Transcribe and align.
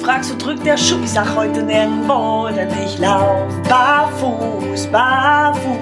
fragst, 0.00 0.32
wo 0.32 0.36
drückt 0.38 0.64
der 0.64 0.78
Schuh? 0.78 1.02
Ich 1.04 1.10
sag 1.10 1.36
heute 1.36 1.62
nirgendwo, 1.62 2.48
denn 2.48 2.70
ich 2.84 2.98
lauf 2.98 3.52
barfuß, 3.68 4.86
barfuß. 4.86 5.76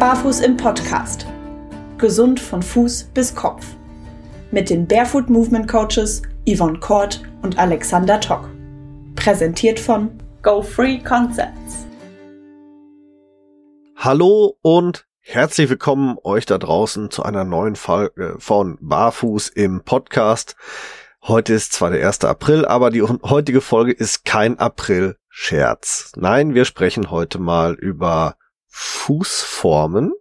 Barfuß 0.00 0.40
im 0.40 0.56
Podcast. 0.56 1.26
Gesund 1.96 2.40
von 2.40 2.60
Fuß 2.60 3.04
bis 3.14 3.34
Kopf. 3.34 3.64
Mit 4.50 4.68
den 4.68 4.86
Barefoot 4.86 5.30
Movement 5.30 5.68
Coaches 5.68 6.22
Yvonne 6.48 6.80
Kort 6.80 7.22
und 7.42 7.56
Alexander 7.56 8.20
Tock. 8.20 8.48
Präsentiert 9.14 9.78
von 9.78 10.10
Go 10.42 10.60
Free 10.60 10.98
Concepts. 10.98 11.86
Hallo 13.96 14.58
und 14.60 15.06
herzlich 15.20 15.70
willkommen 15.70 16.16
euch 16.24 16.46
da 16.46 16.58
draußen 16.58 17.12
zu 17.12 17.22
einer 17.22 17.44
neuen 17.44 17.76
Folge 17.76 18.34
von 18.38 18.76
Barfuß 18.80 19.50
im 19.50 19.84
Podcast. 19.84 20.56
Heute 21.26 21.54
ist 21.54 21.72
zwar 21.72 21.90
der 21.90 22.06
1. 22.06 22.22
April, 22.26 22.66
aber 22.66 22.90
die 22.90 23.00
heutige 23.00 23.62
Folge 23.62 23.92
ist 23.92 24.26
kein 24.26 24.58
April-Scherz. 24.58 26.12
Nein, 26.16 26.52
wir 26.52 26.66
sprechen 26.66 27.10
heute 27.10 27.38
mal 27.38 27.72
über 27.72 28.36
Fußformen 28.68 30.12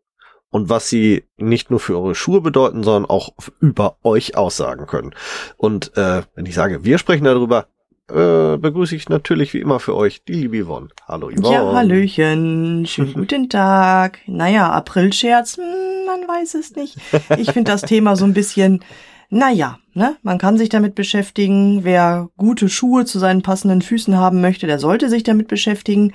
und 0.50 0.70
was 0.70 0.88
sie 0.88 1.26
nicht 1.36 1.70
nur 1.70 1.82
für 1.82 1.98
eure 1.98 2.16
Schuhe 2.16 2.40
bedeuten, 2.40 2.84
sondern 2.84 3.10
auch 3.10 3.34
über 3.60 3.98
euch 4.04 4.38
aussagen 4.38 4.86
können. 4.86 5.14
Und 5.58 5.98
äh, 5.98 6.22
wenn 6.36 6.46
ich 6.46 6.56
sage, 6.56 6.86
wir 6.86 6.98
sprechen 6.98 7.26
darüber, 7.26 7.68
äh, 8.10 8.56
begrüße 8.56 8.96
ich 8.96 9.10
natürlich 9.10 9.54
wie 9.54 9.60
immer 9.60 9.82
für 9.82 9.98
euch 9.98 10.24
die 10.24 10.34
liebe 10.34 10.64
Yvonne. 10.64 10.88
Hallo 11.06 11.30
Yvonne. 11.30 11.54
Ja, 11.54 11.74
Hallöchen. 11.74 12.86
Schönen 12.88 13.14
guten 13.14 13.50
Tag. 13.50 14.20
Naja, 14.26 14.72
April-Scherz, 14.72 15.58
hm, 15.58 16.06
man 16.06 16.22
weiß 16.30 16.54
es 16.54 16.74
nicht. 16.78 16.96
Ich 17.38 17.52
finde 17.52 17.72
das 17.72 17.82
Thema 17.82 18.16
so 18.16 18.24
ein 18.24 18.34
bisschen, 18.34 18.86
naja, 19.34 19.80
ne? 19.94 20.16
Man 20.22 20.38
kann 20.38 20.60
sich 20.60 20.70
damit 20.70 20.94
beschäftigen. 20.94 21.84
Wer 21.84 22.30
gute 22.38 22.70
Schuhe 22.70 23.06
zu 23.06 23.18
seinen 23.18 23.42
passenden 23.42 23.82
Füßen 23.82 24.16
haben 24.16 24.42
möchte, 24.42 24.68
der 24.68 24.78
sollte 24.78 25.10
sich 25.10 25.24
damit 25.24 25.48
beschäftigen. 25.48 26.14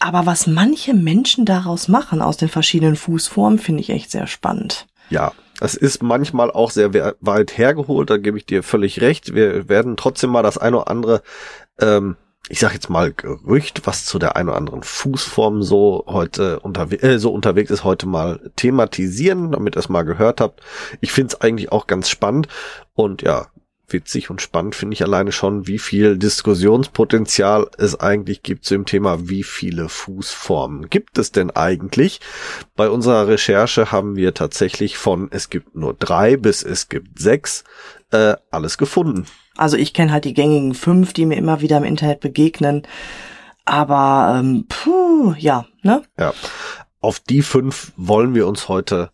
Aber 0.00 0.26
was 0.26 0.48
manche 0.48 0.92
Menschen 0.92 1.44
daraus 1.44 1.86
machen, 1.86 2.20
aus 2.20 2.38
den 2.38 2.48
verschiedenen 2.48 2.96
Fußformen, 2.96 3.58
finde 3.60 3.82
ich 3.82 3.90
echt 3.90 4.10
sehr 4.10 4.26
spannend. 4.26 4.88
Ja, 5.10 5.32
es 5.60 5.74
ist 5.74 6.02
manchmal 6.02 6.50
auch 6.50 6.72
sehr 6.72 6.92
weit 7.20 7.56
hergeholt, 7.56 8.10
da 8.10 8.16
gebe 8.16 8.38
ich 8.38 8.46
dir 8.46 8.64
völlig 8.64 9.00
recht. 9.00 9.34
Wir 9.34 9.68
werden 9.68 9.96
trotzdem 9.96 10.30
mal 10.30 10.42
das 10.42 10.58
eine 10.58 10.78
oder 10.78 10.88
andere, 10.88 11.22
ähm, 11.80 12.16
ich 12.48 12.58
sag 12.58 12.72
jetzt 12.72 12.90
mal 12.90 13.12
Gerücht, 13.12 13.86
was 13.86 14.04
zu 14.04 14.18
der 14.18 14.36
einen 14.36 14.48
oder 14.48 14.58
anderen 14.58 14.82
Fußform 14.82 15.62
so 15.62 16.04
heute 16.06 16.60
unterwe 16.60 17.00
äh, 17.02 17.18
so 17.18 17.32
unterwegs 17.32 17.70
ist, 17.70 17.84
heute 17.84 18.06
mal 18.06 18.50
thematisieren, 18.56 19.52
damit 19.52 19.76
ihr 19.76 19.80
es 19.80 19.88
mal 19.88 20.02
gehört 20.02 20.40
habt. 20.40 20.60
Ich 21.00 21.12
finde 21.12 21.34
es 21.34 21.40
eigentlich 21.40 21.70
auch 21.70 21.86
ganz 21.86 22.08
spannend 22.08 22.48
und 22.94 23.22
ja, 23.22 23.48
witzig 23.92 24.30
und 24.30 24.42
spannend 24.42 24.74
finde 24.74 24.94
ich 24.94 25.02
alleine 25.02 25.32
schon, 25.32 25.66
wie 25.66 25.78
viel 25.78 26.16
Diskussionspotenzial 26.16 27.68
es 27.78 27.98
eigentlich 27.98 28.42
gibt 28.42 28.64
zu 28.64 28.74
dem 28.74 28.86
Thema, 28.86 29.28
wie 29.28 29.42
viele 29.42 29.88
Fußformen 29.88 30.88
gibt 30.90 31.18
es 31.18 31.32
denn 31.32 31.50
eigentlich? 31.50 32.20
Bei 32.76 32.88
unserer 32.88 33.28
Recherche 33.28 33.92
haben 33.92 34.16
wir 34.16 34.34
tatsächlich 34.34 34.96
von 34.96 35.28
es 35.30 35.50
gibt 35.50 35.74
nur 35.76 35.94
drei 35.94 36.36
bis 36.36 36.62
es 36.62 36.88
gibt 36.88 37.18
sechs 37.18 37.64
äh, 38.10 38.34
alles 38.50 38.78
gefunden. 38.78 39.26
Also 39.60 39.76
ich 39.76 39.92
kenne 39.92 40.10
halt 40.10 40.24
die 40.24 40.32
gängigen 40.32 40.72
fünf, 40.72 41.12
die 41.12 41.26
mir 41.26 41.36
immer 41.36 41.60
wieder 41.60 41.76
im 41.76 41.84
Internet 41.84 42.20
begegnen. 42.20 42.86
Aber 43.66 44.38
ähm, 44.38 44.64
puh, 44.66 45.34
ja, 45.36 45.66
ne? 45.82 46.02
Ja. 46.18 46.32
Auf 47.00 47.20
die 47.20 47.42
fünf 47.42 47.92
wollen 47.96 48.34
wir 48.34 48.46
uns 48.46 48.68
heute 48.68 49.10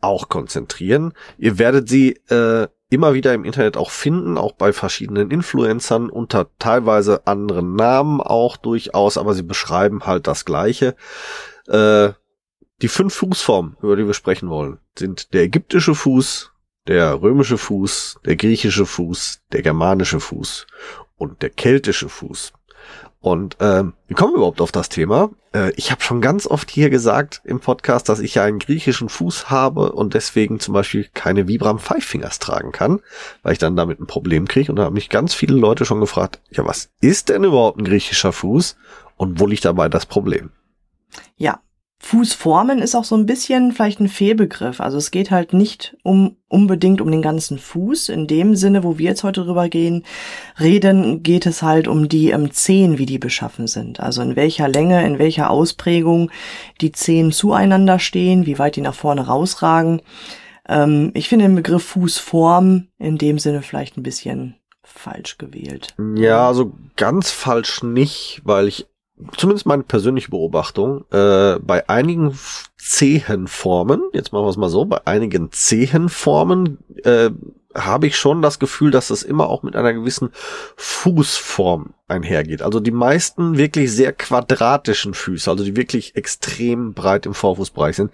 auch 0.00 0.28
konzentrieren. 0.28 1.12
Ihr 1.38 1.60
werdet 1.60 1.88
sie 1.88 2.10
äh, 2.28 2.66
immer 2.90 3.14
wieder 3.14 3.34
im 3.34 3.44
Internet 3.44 3.76
auch 3.76 3.90
finden, 3.90 4.36
auch 4.36 4.52
bei 4.52 4.72
verschiedenen 4.72 5.30
Influencern 5.30 6.10
unter 6.10 6.48
teilweise 6.58 7.24
anderen 7.28 7.76
Namen 7.76 8.20
auch 8.20 8.56
durchaus, 8.56 9.16
aber 9.16 9.32
sie 9.34 9.44
beschreiben 9.44 10.06
halt 10.06 10.26
das 10.26 10.44
Gleiche. 10.44 10.96
Äh, 11.68 12.10
die 12.82 12.88
fünf 12.88 13.14
Fußformen, 13.14 13.76
über 13.80 13.94
die 13.94 14.06
wir 14.08 14.14
sprechen 14.14 14.50
wollen, 14.50 14.80
sind 14.98 15.32
der 15.34 15.44
ägyptische 15.44 15.94
Fuß, 15.94 16.50
der 16.86 17.22
römische 17.22 17.58
Fuß, 17.58 18.20
der 18.24 18.36
griechische 18.36 18.86
Fuß, 18.86 19.40
der 19.52 19.62
germanische 19.62 20.20
Fuß 20.20 20.66
und 21.16 21.42
der 21.42 21.50
keltische 21.50 22.08
Fuß. 22.08 22.52
Und 23.20 23.56
ähm, 23.60 23.94
wie 24.06 24.12
kommen 24.12 24.34
wir 24.34 24.36
überhaupt 24.36 24.60
auf 24.60 24.70
das 24.70 24.90
Thema? 24.90 25.30
Äh, 25.54 25.72
ich 25.76 25.90
habe 25.90 26.02
schon 26.02 26.20
ganz 26.20 26.46
oft 26.46 26.70
hier 26.70 26.90
gesagt 26.90 27.40
im 27.44 27.58
Podcast, 27.58 28.10
dass 28.10 28.20
ich 28.20 28.34
ja 28.34 28.44
einen 28.44 28.58
griechischen 28.58 29.08
Fuß 29.08 29.48
habe 29.48 29.92
und 29.92 30.12
deswegen 30.12 30.60
zum 30.60 30.74
Beispiel 30.74 31.08
keine 31.14 31.48
Vibram 31.48 31.78
Five 31.78 32.04
Fingers 32.04 32.38
tragen 32.38 32.70
kann, 32.70 33.00
weil 33.42 33.54
ich 33.54 33.58
dann 33.58 33.76
damit 33.76 33.98
ein 33.98 34.06
Problem 34.06 34.46
kriege. 34.46 34.70
Und 34.70 34.76
da 34.76 34.84
haben 34.84 34.92
mich 34.92 35.08
ganz 35.08 35.32
viele 35.32 35.56
Leute 35.56 35.86
schon 35.86 36.00
gefragt, 36.00 36.42
ja, 36.50 36.66
was 36.66 36.90
ist 37.00 37.30
denn 37.30 37.44
überhaupt 37.44 37.78
ein 37.78 37.84
griechischer 37.84 38.32
Fuß 38.32 38.76
und 39.16 39.40
wo 39.40 39.46
liegt 39.46 39.64
dabei 39.64 39.88
das 39.88 40.04
Problem? 40.04 40.50
Ja, 41.36 41.60
Fußformen 42.04 42.80
ist 42.80 42.94
auch 42.94 43.04
so 43.04 43.16
ein 43.16 43.24
bisschen 43.24 43.72
vielleicht 43.72 43.98
ein 43.98 44.10
Fehlbegriff. 44.10 44.82
Also 44.82 44.98
es 44.98 45.10
geht 45.10 45.30
halt 45.30 45.54
nicht 45.54 45.96
um 46.02 46.36
unbedingt 46.48 47.00
um 47.00 47.10
den 47.10 47.22
ganzen 47.22 47.58
Fuß. 47.58 48.10
In 48.10 48.26
dem 48.26 48.56
Sinne, 48.56 48.84
wo 48.84 48.98
wir 48.98 49.06
jetzt 49.06 49.24
heute 49.24 49.42
drüber 49.42 49.70
gehen, 49.70 50.04
reden, 50.60 51.22
geht 51.22 51.46
es 51.46 51.62
halt 51.62 51.88
um 51.88 52.10
die 52.10 52.28
ähm, 52.28 52.52
Zehen, 52.52 52.98
wie 52.98 53.06
die 53.06 53.18
beschaffen 53.18 53.66
sind. 53.68 54.00
Also 54.00 54.20
in 54.20 54.36
welcher 54.36 54.68
Länge, 54.68 55.04
in 55.06 55.18
welcher 55.18 55.48
Ausprägung 55.48 56.30
die 56.82 56.92
Zehen 56.92 57.32
zueinander 57.32 57.98
stehen, 57.98 58.44
wie 58.44 58.58
weit 58.58 58.76
die 58.76 58.82
nach 58.82 58.94
vorne 58.94 59.26
rausragen. 59.26 60.02
Ähm, 60.68 61.10
ich 61.14 61.30
finde 61.30 61.46
den 61.46 61.54
Begriff 61.54 61.84
Fußform 61.84 62.88
in 62.98 63.16
dem 63.16 63.38
Sinne 63.38 63.62
vielleicht 63.62 63.96
ein 63.96 64.02
bisschen 64.02 64.56
falsch 64.82 65.38
gewählt. 65.38 65.94
Ja, 66.16 66.46
also 66.46 66.74
ganz 66.96 67.30
falsch 67.30 67.82
nicht, 67.82 68.42
weil 68.44 68.68
ich 68.68 68.86
zumindest 69.36 69.66
meine 69.66 69.84
persönliche 69.84 70.30
Beobachtung, 70.30 71.04
äh, 71.10 71.58
bei 71.60 71.88
einigen 71.88 72.38
Zehenformen, 72.76 74.02
jetzt 74.12 74.32
machen 74.32 74.44
wir 74.44 74.50
es 74.50 74.56
mal 74.56 74.68
so, 74.68 74.84
bei 74.84 75.06
einigen 75.06 75.52
Zehenformen 75.52 76.78
äh, 77.04 77.30
habe 77.74 78.06
ich 78.06 78.16
schon 78.16 78.42
das 78.42 78.58
Gefühl, 78.58 78.90
dass 78.90 79.08
das 79.08 79.22
immer 79.22 79.48
auch 79.48 79.62
mit 79.62 79.74
einer 79.74 79.92
gewissen 79.92 80.30
Fußform 80.76 81.94
einhergeht. 82.06 82.62
Also 82.62 82.80
die 82.80 82.92
meisten 82.92 83.56
wirklich 83.56 83.92
sehr 83.92 84.12
quadratischen 84.12 85.14
Füße, 85.14 85.50
also 85.50 85.64
die 85.64 85.76
wirklich 85.76 86.14
extrem 86.14 86.94
breit 86.94 87.26
im 87.26 87.34
Vorfußbereich 87.34 87.96
sind, 87.96 88.12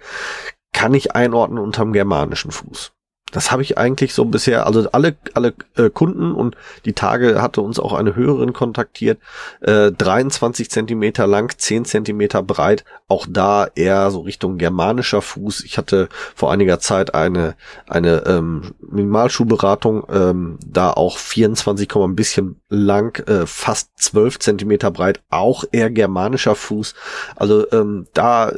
kann 0.73 0.93
ich 0.93 1.13
einordnen 1.13 1.59
unterm 1.59 1.93
germanischen 1.93 2.51
Fuß. 2.51 2.93
Das 3.31 3.51
habe 3.51 3.61
ich 3.61 3.77
eigentlich 3.77 4.13
so 4.13 4.25
bisher, 4.25 4.65
also 4.65 4.89
alle, 4.91 5.15
alle 5.33 5.53
äh, 5.75 5.89
Kunden 5.89 6.33
und 6.33 6.55
die 6.85 6.93
Tage 6.93 7.41
hatte 7.41 7.61
uns 7.61 7.79
auch 7.79 7.93
eine 7.93 8.15
Hörerin 8.15 8.53
kontaktiert, 8.53 9.19
äh, 9.61 9.91
23 9.91 10.69
Zentimeter 10.69 11.27
lang, 11.27 11.53
10 11.57 11.85
Zentimeter 11.85 12.43
breit, 12.43 12.83
auch 13.07 13.25
da 13.29 13.67
eher 13.75 14.11
so 14.11 14.21
Richtung 14.21 14.57
germanischer 14.57 15.21
Fuß. 15.21 15.63
Ich 15.63 15.77
hatte 15.77 16.09
vor 16.35 16.51
einiger 16.51 16.79
Zeit 16.79 17.15
eine, 17.15 17.55
eine 17.87 18.23
ähm, 18.25 18.73
Minimalschuhberatung, 18.81 20.03
ähm, 20.11 20.59
da 20.65 20.91
auch 20.91 21.17
24, 21.17 21.95
ein 21.95 22.15
bisschen 22.15 22.61
lang, 22.69 23.17
äh, 23.27 23.45
fast 23.45 23.91
12 23.95 24.39
Zentimeter 24.39 24.91
breit, 24.91 25.21
auch 25.29 25.63
eher 25.71 25.89
germanischer 25.89 26.55
Fuß. 26.55 26.95
Also 27.35 27.69
ähm, 27.71 28.07
da 28.13 28.51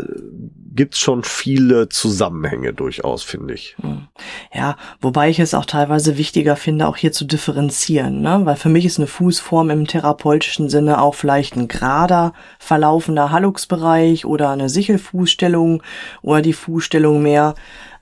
gibt's 0.76 1.00
schon 1.00 1.24
viele 1.24 1.90
Zusammenhänge 1.90 2.74
durchaus, 2.74 3.24
finde 3.24 3.54
ich. 3.54 3.76
Hm. 3.82 4.08
Ja, 4.54 4.76
wobei 5.02 5.30
ich 5.30 5.40
es 5.40 5.54
auch 5.54 5.66
teilweise 5.66 6.18
wichtiger 6.18 6.56
finde, 6.56 6.88
auch 6.88 6.98
hier 6.98 7.12
zu 7.12 7.26
differenzieren, 7.26 8.22
ne? 8.22 8.42
weil 8.44 8.56
für 8.56 8.70
mich 8.70 8.86
ist 8.86 8.98
eine 8.98 9.08
Fußform 9.08 9.70
im 9.70 9.88
therapeutischen 9.88 10.70
Sinne 10.70 11.02
auch 11.02 11.16
vielleicht 11.16 11.56
ein 11.56 11.68
gerader, 11.68 12.34
verlaufender 12.60 13.32
Halluxbereich 13.32 14.26
oder 14.26 14.50
eine 14.50 14.70
Sichelfußstellung 14.70 15.84
oder 16.22 16.42
die 16.42 16.54
Fußstellung 16.54 17.22
mehr 17.22 17.56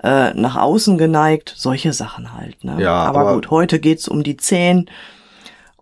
äh, 0.04 0.34
nach 0.34 0.56
außen 0.56 0.98
geneigt, 0.98 1.54
solche 1.56 1.94
Sachen 1.94 2.34
halt. 2.34 2.64
Ne? 2.64 2.78
Ja, 2.80 2.94
aber, 2.94 3.20
aber 3.22 3.36
gut, 3.36 3.52
heute 3.52 3.80
geht's 3.80 4.08
um 4.08 4.24
die 4.24 4.38
Zehen 4.38 4.90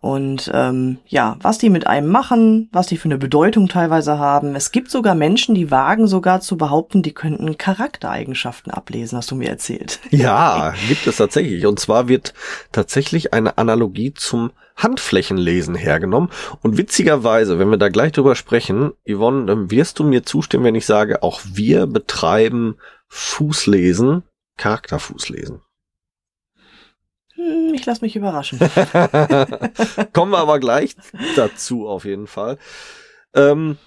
und 0.01 0.49
ähm, 0.53 0.99
ja, 1.07 1.37
was 1.41 1.57
die 1.57 1.69
mit 1.69 1.85
einem 1.85 2.07
machen, 2.07 2.69
was 2.71 2.87
die 2.87 2.97
für 2.97 3.05
eine 3.05 3.17
Bedeutung 3.17 3.67
teilweise 3.67 4.17
haben. 4.17 4.55
Es 4.55 4.71
gibt 4.71 4.89
sogar 4.89 5.13
Menschen, 5.13 5.55
die 5.55 5.71
wagen 5.71 6.07
sogar 6.07 6.39
zu 6.39 6.57
behaupten, 6.57 7.01
die 7.01 7.13
könnten 7.13 7.57
Charaktereigenschaften 7.57 8.71
ablesen, 8.71 9.17
hast 9.17 9.31
du 9.31 9.35
mir 9.35 9.49
erzählt. 9.49 9.99
Ja, 10.11 10.73
gibt 10.87 11.07
es 11.07 11.17
tatsächlich. 11.17 11.65
Und 11.65 11.79
zwar 11.79 12.07
wird 12.09 12.33
tatsächlich 12.71 13.33
eine 13.33 13.57
Analogie 13.57 14.13
zum 14.13 14.51
Handflächenlesen 14.75 15.75
hergenommen. 15.75 16.29
Und 16.61 16.77
witzigerweise, 16.77 17.57
wenn 17.57 17.69
wir 17.69 17.77
da 17.77 17.89
gleich 17.89 18.11
drüber 18.11 18.35
sprechen, 18.35 18.91
Yvonne, 19.07 19.45
dann 19.45 19.71
wirst 19.71 19.99
du 19.99 20.03
mir 20.03 20.23
zustimmen, 20.23 20.65
wenn 20.65 20.75
ich 20.75 20.85
sage, 20.85 21.23
auch 21.23 21.41
wir 21.45 21.85
betreiben 21.85 22.75
Fußlesen, 23.07 24.23
Charakterfußlesen. 24.57 25.61
Hm, 27.39 27.73
ich 27.73 27.85
lasse 27.85 28.03
mich 28.03 28.15
überraschen. 28.15 28.59
Kommen 30.13 30.31
wir 30.31 30.39
aber 30.39 30.59
gleich 30.59 30.95
dazu 31.37 31.87
auf 31.87 32.03
jeden 32.03 32.27
Fall. 32.27 32.57
Ähm, 33.33 33.77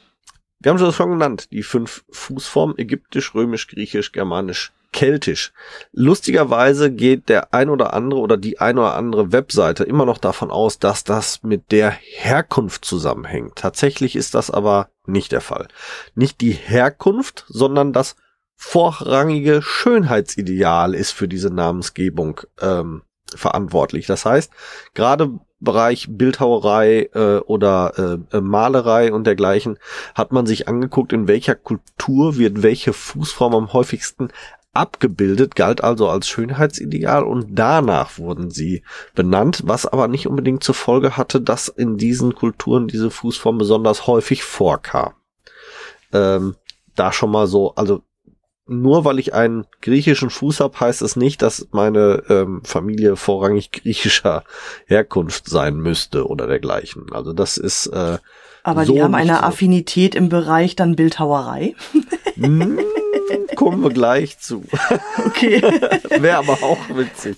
wir 0.61 0.71
haben 0.71 0.93
schon 0.93 1.11
genannt, 1.11 1.51
die 1.51 1.63
fünf 1.63 2.05
Fußformen, 2.11 2.79
ägyptisch, 2.79 3.35
römisch, 3.35 3.67
griechisch, 3.67 4.13
germanisch, 4.13 4.73
keltisch. 4.93 5.53
Lustigerweise 5.93 6.93
geht 6.93 7.29
der 7.29 7.53
ein 7.53 7.69
oder 7.69 7.93
andere 7.93 8.21
oder 8.21 8.37
die 8.37 8.59
ein 8.61 8.79
oder 8.79 8.95
andere 8.95 9.33
Webseite 9.33 9.85
immer 9.85 10.07
noch 10.07 10.19
davon 10.19 10.51
aus, 10.51 10.79
dass 10.79 11.05
das 11.05 11.43
mit 11.43 11.73
der 11.73 11.91
Herkunft 11.91 12.85
zusammenhängt. 12.85 13.57
Tatsächlich 13.57 14.17
ist 14.17 14.35
das 14.35 14.51
aber 14.51 14.89
nicht 15.05 15.33
der 15.33 15.41
Fall. 15.41 15.69
Nicht 16.15 16.41
die 16.41 16.53
Herkunft, 16.53 17.45
sondern 17.49 17.93
das 17.93 18.17
vorrangige 18.55 19.61
Schönheitsideal 19.61 20.95
ist 20.95 21.11
für 21.11 21.27
diese 21.27 21.51
Namensgebung 21.51 22.41
ähm, 22.61 23.03
verantwortlich. 23.35 24.07
Das 24.07 24.25
heißt, 24.25 24.53
gerade 24.95 25.39
Bereich 25.61 26.09
Bildhauerei 26.11 27.09
äh, 27.15 27.39
oder 27.39 28.19
äh, 28.33 28.41
Malerei 28.41 29.13
und 29.13 29.25
dergleichen 29.25 29.79
hat 30.15 30.33
man 30.33 30.45
sich 30.45 30.67
angeguckt, 30.67 31.13
in 31.13 31.29
welcher 31.29 31.55
Kultur 31.55 32.37
wird 32.37 32.63
welche 32.65 32.93
Fußform 32.93 33.55
am 33.55 33.73
häufigsten 33.73 34.29
abgebildet, 34.73 35.55
galt 35.55 35.85
also 35.85 36.09
als 36.09 36.27
Schönheitsideal 36.29 37.23
und 37.25 37.49
danach 37.51 38.19
wurden 38.19 38.51
sie 38.51 38.83
benannt, 39.15 39.63
was 39.67 39.87
aber 39.87 40.09
nicht 40.09 40.27
unbedingt 40.27 40.65
zur 40.65 40.75
Folge 40.75 41.17
hatte, 41.17 41.41
dass 41.41 41.69
in 41.69 41.99
diesen 41.99 42.35
Kulturen 42.35 42.89
diese 42.89 43.11
Fußform 43.11 43.59
besonders 43.59 44.07
häufig 44.07 44.43
vorkam. 44.43 45.13
Ähm, 46.13 46.57
da 46.97 47.13
schon 47.13 47.31
mal 47.31 47.47
so, 47.47 47.75
also 47.75 48.03
nur 48.81 49.05
weil 49.05 49.19
ich 49.19 49.35
einen 49.35 49.67
griechischen 49.81 50.31
Fuß 50.31 50.61
habe, 50.61 50.79
heißt 50.79 51.03
es 51.03 51.17
nicht, 51.17 51.43
dass 51.43 51.69
meine 51.73 52.23
ähm, 52.29 52.63
Familie 52.65 53.17
vorrangig 53.17 53.71
griechischer 53.73 54.45
Herkunft 54.87 55.49
sein 55.49 55.77
müsste 55.77 56.27
oder 56.27 56.47
dergleichen. 56.47 57.07
Also 57.13 57.33
das 57.33 57.57
ist. 57.57 57.87
Äh, 57.87 58.19
Aber 58.63 58.85
so 58.85 58.95
die 58.95 59.03
haben 59.03 59.15
eine 59.15 59.37
so. 59.37 59.43
Affinität 59.43 60.15
im 60.15 60.29
Bereich 60.29 60.77
dann 60.77 60.97
Bildhauerei. 60.97 61.75
Hm, 62.35 62.79
kommen 63.57 63.83
wir 63.83 63.91
gleich 63.91 64.39
zu. 64.39 64.65
Okay. 65.27 65.63
Wäre 66.21 66.39
aber 66.39 66.63
auch 66.63 66.79
witzig. 66.95 67.37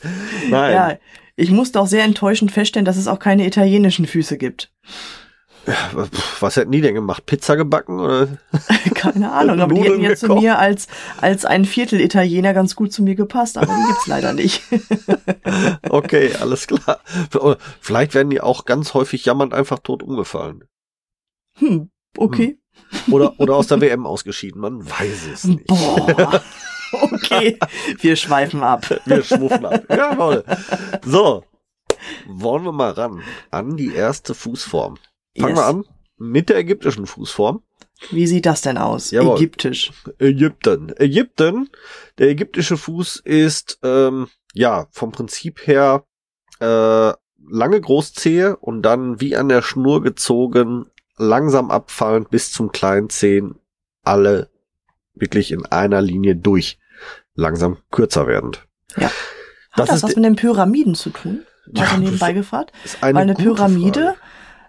Nein. 0.49 0.73
Ja, 0.73 0.99
ich 1.37 1.51
musste 1.51 1.81
auch 1.81 1.87
sehr 1.87 2.05
enttäuschend 2.05 2.53
feststellen, 2.53 2.85
dass 2.85 2.97
es 2.97 3.09
auch 3.09 3.19
keine 3.19 3.47
italienischen 3.47 4.07
Füße 4.07 4.39
gibt. 4.39 4.71
Was 6.41 6.57
hätten 6.57 6.73
die 6.73 6.81
denn 6.81 6.95
gemacht? 6.95 7.25
Pizza 7.27 7.57
gebacken 7.57 8.01
oder? 8.01 8.29
Keine 8.95 9.33
Ahnung, 9.33 9.61
aber 9.61 9.75
die 9.75 9.83
hätten 9.83 10.01
jetzt 10.01 10.21
zu 10.21 10.35
mir 10.35 10.59
als, 10.59 10.89
als 11.21 11.45
ein 11.45 11.65
Viertel 11.65 12.01
Italiener 12.01 12.53
ganz 12.55 12.77
gut 12.77 12.93
zu 12.93 13.03
mir 13.03 13.15
gepasst, 13.15 13.57
aber 13.57 13.75
die 13.75 13.87
gibt's 13.87 14.07
leider 14.07 14.33
nicht. 14.33 14.63
okay, 15.89 16.35
alles 16.41 16.67
klar. 16.67 17.01
Vielleicht 17.81 18.15
werden 18.15 18.31
die 18.31 18.41
auch 18.41 18.65
ganz 18.65 18.95
häufig 18.95 19.25
jammernd 19.25 19.55
einfach 19.55 19.79
tot 19.79 20.03
umgefallen. 20.03 20.65
Hm, 21.59 21.91
okay. 22.17 22.59
Hm. 23.07 23.15
Oder, 23.15 23.39
oder 23.39 23.55
aus 23.55 23.69
der 23.69 23.81
WM 23.81 24.07
ausgeschieden, 24.07 24.61
man 24.61 24.85
weiß 24.85 25.29
es 25.33 25.45
nicht. 25.45 25.67
Boah. 25.67 26.43
Okay, 26.93 27.59
wir 28.03 28.15
schweifen 28.15 28.63
ab. 28.63 28.87
Wir 29.05 29.25
schwuffen 29.25 29.67
ab. 29.67 29.83
Jawohl. 29.89 30.45
So, 31.05 31.43
wollen 32.29 32.65
wir 32.65 32.71
mal 32.71 32.93
ran 32.93 33.21
an 33.51 33.77
die 33.77 33.93
erste 33.93 34.33
Fußform. 34.33 34.97
Fangen 35.39 35.57
yes. 35.57 35.65
wir 35.65 35.67
an 35.67 35.85
mit 36.17 36.49
der 36.49 36.59
ägyptischen 36.59 37.07
Fußform. 37.07 37.63
Wie 38.11 38.27
sieht 38.27 38.47
das 38.47 38.61
denn 38.61 38.79
aus? 38.79 39.11
Jawohl. 39.11 39.37
Ägyptisch. 39.37 39.93
Ägypten. 40.19 40.93
Ägypten. 40.99 41.71
Der 42.19 42.29
ägyptische 42.29 42.77
Fuß 42.77 43.21
ist 43.25 43.79
ähm, 43.83 44.29
ja 44.53 44.87
vom 44.91 45.13
Prinzip 45.13 45.67
her 45.67 46.05
äh, 46.61 47.13
lange 47.49 47.81
Großzehe 47.81 48.57
und 48.57 48.83
dann 48.83 49.21
wie 49.21 49.37
an 49.37 49.49
der 49.49 49.63
Schnur 49.63 50.03
gezogen, 50.03 50.87
langsam 51.17 51.71
abfallend 51.71 52.31
bis 52.31 52.53
zum 52.53 52.73
kleinen 52.73 53.11
Zehen, 53.11 53.57
alle 54.03 54.51
wirklich 55.15 55.53
in 55.53 55.65
einer 55.67 56.03
Linie 56.03 56.37
durch, 56.37 56.79
langsam 57.35 57.79
kürzer 57.91 58.27
werdend. 58.27 58.67
Ja. 58.97 59.11
Hat 59.71 59.89
das, 59.89 59.89
das 59.89 60.03
was 60.03 60.17
mit 60.17 60.25
den 60.25 60.37
Pyramiden 60.37 60.95
zu 60.95 61.11
tun? 61.11 61.45
Mal 61.71 61.85
ja, 61.85 61.97
nebenbei 61.97 62.33
gefragt? 62.33 62.73
Weil 63.01 63.17
eine 63.17 63.35
Pyramide 63.35 64.01
Frage. 64.01 64.17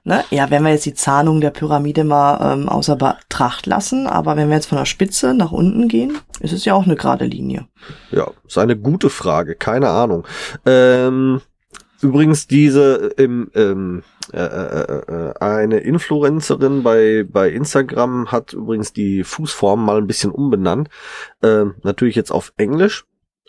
Ne? 0.08 0.24
Ja, 0.30 0.52
wenn 0.52 0.64
wir 0.64 0.70
jetzt 0.70 0.86
die 0.86 0.94
Zahnung 0.94 1.42
der 1.42 1.50
Pyramide 1.50 2.04
mal 2.04 2.54
ähm, 2.54 2.70
außer 2.70 2.96
Betracht 2.96 3.66
lassen, 3.66 4.06
aber 4.06 4.38
wenn 4.38 4.50
wir 4.50 4.56
jetzt 4.56 4.68
von 4.68 4.78
der 4.78 4.86
Spitze 4.86 5.34
nach 5.34 5.52
unten 5.52 5.88
gehen, 5.88 6.20
ist 6.42 6.54
es 6.54 6.64
ja 6.64 6.76
auch 6.76 6.86
eine 6.86 6.96
gerade 6.96 7.26
Linie. 7.26 7.68
Ja, 8.12 8.30
ist 8.46 8.60
eine 8.60 8.78
gute 8.78 9.10
Frage, 9.10 9.56
keine 9.56 9.90
Ahnung. 9.90 10.28
Ähm, 10.64 11.42
übrigens 12.02 12.46
diese 12.46 13.14
im 13.18 13.50
ähm, 13.56 14.04
äh, 14.32 14.38
äh, 14.38 15.12
äh, 15.12 15.34
eine 15.40 15.80
Influencerin 15.80 16.84
bei 16.84 17.26
bei 17.28 17.50
Instagram 17.50 18.32
hat 18.32 18.54
übrigens 18.54 18.94
die 18.94 19.24
Fußform 19.24 19.84
mal 19.84 19.98
ein 19.98 20.08
bisschen 20.08 20.30
umbenannt, 20.30 20.90
äh, 21.42 21.66
natürlich 21.82 22.16
jetzt 22.16 22.32
auf 22.32 22.54
Englisch, 22.58 23.06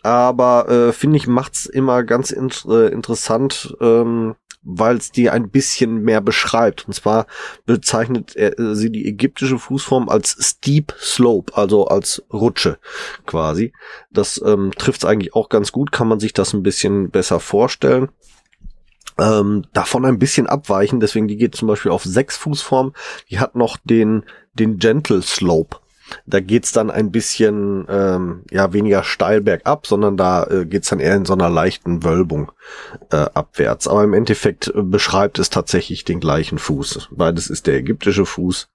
aber 0.06 0.69
äh, 0.69 0.93
finde 0.93 1.17
ich 1.17 1.26
macht's 1.26 1.67
immer 1.67 2.03
ganz 2.05 2.31
in, 2.31 2.50
äh, 2.69 2.88
interessant. 2.88 3.76
Ähm, 3.81 4.37
weil 4.69 4.97
es 4.97 5.12
die 5.12 5.31
ein 5.31 5.49
bisschen 5.49 6.03
mehr 6.03 6.20
beschreibt. 6.20 6.87
Und 6.87 6.93
zwar 6.93 7.26
bezeichnet 7.67 8.35
er, 8.35 8.58
äh, 8.58 8.75
sie 8.75 8.91
die 8.91 9.06
ägyptische 9.06 9.58
Fußform 9.58 10.08
als 10.08 10.37
Steep 10.41 10.93
Slope, 10.99 11.56
also 11.56 11.87
als 11.87 12.25
Rutsche 12.32 12.79
quasi. 13.26 13.73
Das 14.11 14.43
ähm, 14.44 14.73
trifft 14.76 15.05
es 15.05 15.08
eigentlich 15.08 15.35
auch 15.35 15.49
ganz 15.49 15.70
gut, 15.70 15.93
kann 15.93 16.09
man 16.09 16.19
sich 16.19 16.32
das 16.32 16.52
ein 16.52 16.64
bisschen 16.64 17.11
besser 17.11 17.38
vorstellen. 17.38 18.09
Ähm, 19.19 19.64
davon 19.73 20.05
ein 20.05 20.19
bisschen 20.19 20.47
abweichen, 20.49 21.00
deswegen 21.00 21.29
die 21.29 21.37
geht 21.37 21.55
zum 21.55 21.69
Beispiel 21.69 21.93
auf 21.93 22.02
sechs 22.02 22.37
Fußform. 22.37 22.93
Die 23.31 23.38
hat 23.38 23.55
noch 23.55 23.79
den, 23.85 24.25
den 24.52 24.79
Gentle 24.79 25.23
Slope. 25.23 25.79
Da 26.26 26.41
geht's 26.41 26.73
dann 26.73 26.91
ein 26.91 27.11
bisschen 27.11 27.87
ähm, 27.88 28.44
ja 28.50 28.73
weniger 28.73 29.03
steil 29.03 29.41
bergab, 29.41 29.87
sondern 29.87 30.17
da 30.17 30.44
äh, 30.44 30.64
geht's 30.64 30.88
dann 30.88 31.00
eher 31.00 31.17
in 31.17 31.25
so 31.25 31.32
einer 31.32 31.50
leichten 31.50 32.05
Wölbung 32.05 32.53
äh, 33.11 33.26
abwärts. 33.35 33.88
Aber 33.88 34.05
im 34.05 34.14
Endeffekt 34.14 34.69
äh, 34.69 34.82
beschreibt 34.82 35.38
es 35.38 35.50
tatsächlich 35.50 36.05
den 36.05 36.20
gleichen 36.20 36.58
Fuß. 36.58 37.08
Beides 37.11 37.50
ist 37.50 37.67
der 37.67 37.76
ägyptische 37.76 38.26
Fuß. 38.26 38.69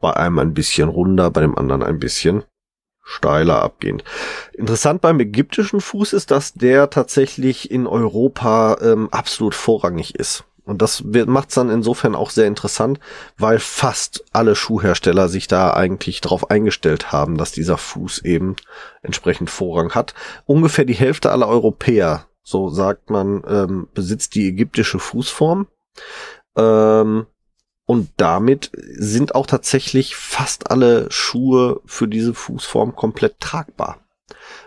Bei 0.00 0.14
einem 0.14 0.38
ein 0.38 0.54
bisschen 0.54 0.88
runder, 0.88 1.30
bei 1.30 1.40
dem 1.40 1.56
anderen 1.56 1.82
ein 1.82 1.98
bisschen 1.98 2.44
steiler 3.04 3.62
abgehend. 3.62 4.04
Interessant 4.52 5.00
beim 5.00 5.18
ägyptischen 5.20 5.80
Fuß 5.80 6.12
ist, 6.12 6.30
dass 6.30 6.54
der 6.54 6.90
tatsächlich 6.90 7.70
in 7.70 7.86
Europa 7.86 8.78
ähm, 8.80 9.08
absolut 9.10 9.54
vorrangig 9.54 10.14
ist. 10.14 10.44
Und 10.64 10.80
das 10.80 11.02
macht 11.04 11.48
es 11.48 11.56
dann 11.56 11.70
insofern 11.70 12.14
auch 12.14 12.30
sehr 12.30 12.46
interessant, 12.46 13.00
weil 13.36 13.58
fast 13.58 14.24
alle 14.32 14.54
Schuhhersteller 14.54 15.28
sich 15.28 15.48
da 15.48 15.72
eigentlich 15.72 16.20
darauf 16.20 16.50
eingestellt 16.50 17.10
haben, 17.10 17.36
dass 17.36 17.50
dieser 17.50 17.78
Fuß 17.78 18.24
eben 18.24 18.56
entsprechend 19.02 19.50
Vorrang 19.50 19.94
hat. 19.94 20.14
Ungefähr 20.46 20.84
die 20.84 20.94
Hälfte 20.94 21.32
aller 21.32 21.48
Europäer, 21.48 22.26
so 22.44 22.68
sagt 22.68 23.10
man, 23.10 23.42
ähm, 23.48 23.88
besitzt 23.92 24.36
die 24.36 24.46
ägyptische 24.46 25.00
Fußform. 25.00 25.66
Ähm, 26.56 27.26
und 27.84 28.10
damit 28.16 28.70
sind 28.72 29.34
auch 29.34 29.46
tatsächlich 29.46 30.14
fast 30.14 30.70
alle 30.70 31.10
Schuhe 31.10 31.80
für 31.84 32.06
diese 32.06 32.34
Fußform 32.34 32.94
komplett 32.94 33.40
tragbar. 33.40 33.98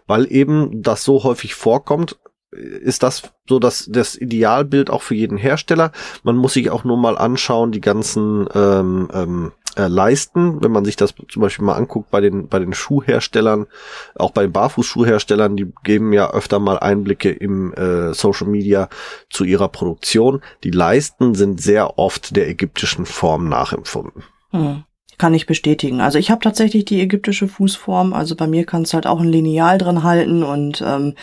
Weil 0.07 0.31
eben 0.31 0.81
das 0.83 1.03
so 1.03 1.23
häufig 1.23 1.55
vorkommt, 1.55 2.19
ist 2.51 3.03
das 3.03 3.23
so 3.47 3.59
das, 3.59 3.87
das 3.89 4.15
Idealbild 4.15 4.89
auch 4.89 5.01
für 5.01 5.15
jeden 5.15 5.37
Hersteller. 5.37 5.91
Man 6.23 6.37
muss 6.37 6.53
sich 6.53 6.69
auch 6.69 6.83
nur 6.83 6.97
mal 6.97 7.17
anschauen, 7.17 7.71
die 7.71 7.81
ganzen 7.81 8.47
ähm, 8.53 9.09
ähm, 9.13 9.51
äh, 9.75 9.87
Leisten, 9.87 10.63
wenn 10.63 10.71
man 10.71 10.85
sich 10.85 10.95
das 10.95 11.13
zum 11.29 11.41
Beispiel 11.41 11.65
mal 11.65 11.75
anguckt 11.75 12.09
bei 12.09 12.21
den, 12.21 12.47
bei 12.47 12.59
den 12.59 12.73
Schuhherstellern, 12.73 13.67
auch 14.15 14.31
bei 14.31 14.43
den 14.43 14.51
Barfußschuhherstellern, 14.51 15.57
die 15.57 15.71
geben 15.83 16.13
ja 16.13 16.31
öfter 16.31 16.59
mal 16.59 16.79
Einblicke 16.79 17.31
im 17.31 17.73
äh, 17.73 18.13
Social 18.13 18.47
Media 18.47 18.89
zu 19.29 19.43
ihrer 19.43 19.67
Produktion. 19.67 20.41
Die 20.63 20.71
Leisten 20.71 21.35
sind 21.35 21.61
sehr 21.61 21.99
oft 21.99 22.35
der 22.35 22.47
ägyptischen 22.47 23.05
Form 23.05 23.49
nachempfunden. 23.49 24.23
Hm. 24.51 24.83
Kann 25.17 25.33
ich 25.33 25.45
bestätigen. 25.45 26.01
Also 26.01 26.19
ich 26.19 26.29
habe 26.29 26.41
tatsächlich 26.41 26.83
die 26.83 26.99
ägyptische 26.99 27.47
Fußform. 27.47 28.13
Also 28.13 28.35
bei 28.35 28.47
mir 28.47 28.65
kann 28.65 28.81
es 28.81 28.93
halt 28.93 29.07
auch 29.07 29.21
ein 29.21 29.29
Lineal 29.29 29.77
drin 29.77 30.03
halten 30.03 30.43
und 30.43 30.83
ähm, 30.85 31.15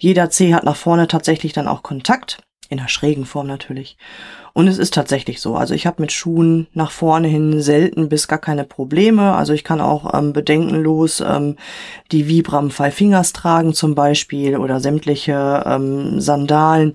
jeder 0.00 0.30
C 0.30 0.54
hat 0.54 0.64
nach 0.64 0.76
vorne 0.76 1.06
tatsächlich 1.06 1.52
dann 1.52 1.68
auch 1.68 1.82
Kontakt, 1.82 2.42
in 2.70 2.78
der 2.78 2.88
schrägen 2.88 3.26
Form 3.26 3.46
natürlich. 3.46 3.98
Und 4.52 4.66
es 4.66 4.78
ist 4.78 4.94
tatsächlich 4.94 5.40
so. 5.40 5.56
Also 5.56 5.74
ich 5.74 5.86
habe 5.86 6.00
mit 6.00 6.10
Schuhen 6.10 6.68
nach 6.72 6.90
vorne 6.90 7.28
hin 7.28 7.60
selten 7.60 8.08
bis 8.08 8.26
gar 8.26 8.38
keine 8.38 8.64
Probleme. 8.64 9.34
Also 9.34 9.52
ich 9.52 9.62
kann 9.62 9.80
auch 9.80 10.14
ähm, 10.14 10.32
bedenkenlos 10.32 11.20
ähm, 11.20 11.56
die 12.12 12.28
Vibram 12.28 12.70
Five 12.70 12.94
Fingers 12.94 13.32
tragen 13.32 13.74
zum 13.74 13.94
Beispiel 13.94 14.56
oder 14.56 14.80
sämtliche 14.80 15.64
ähm, 15.66 16.20
Sandalen. 16.20 16.94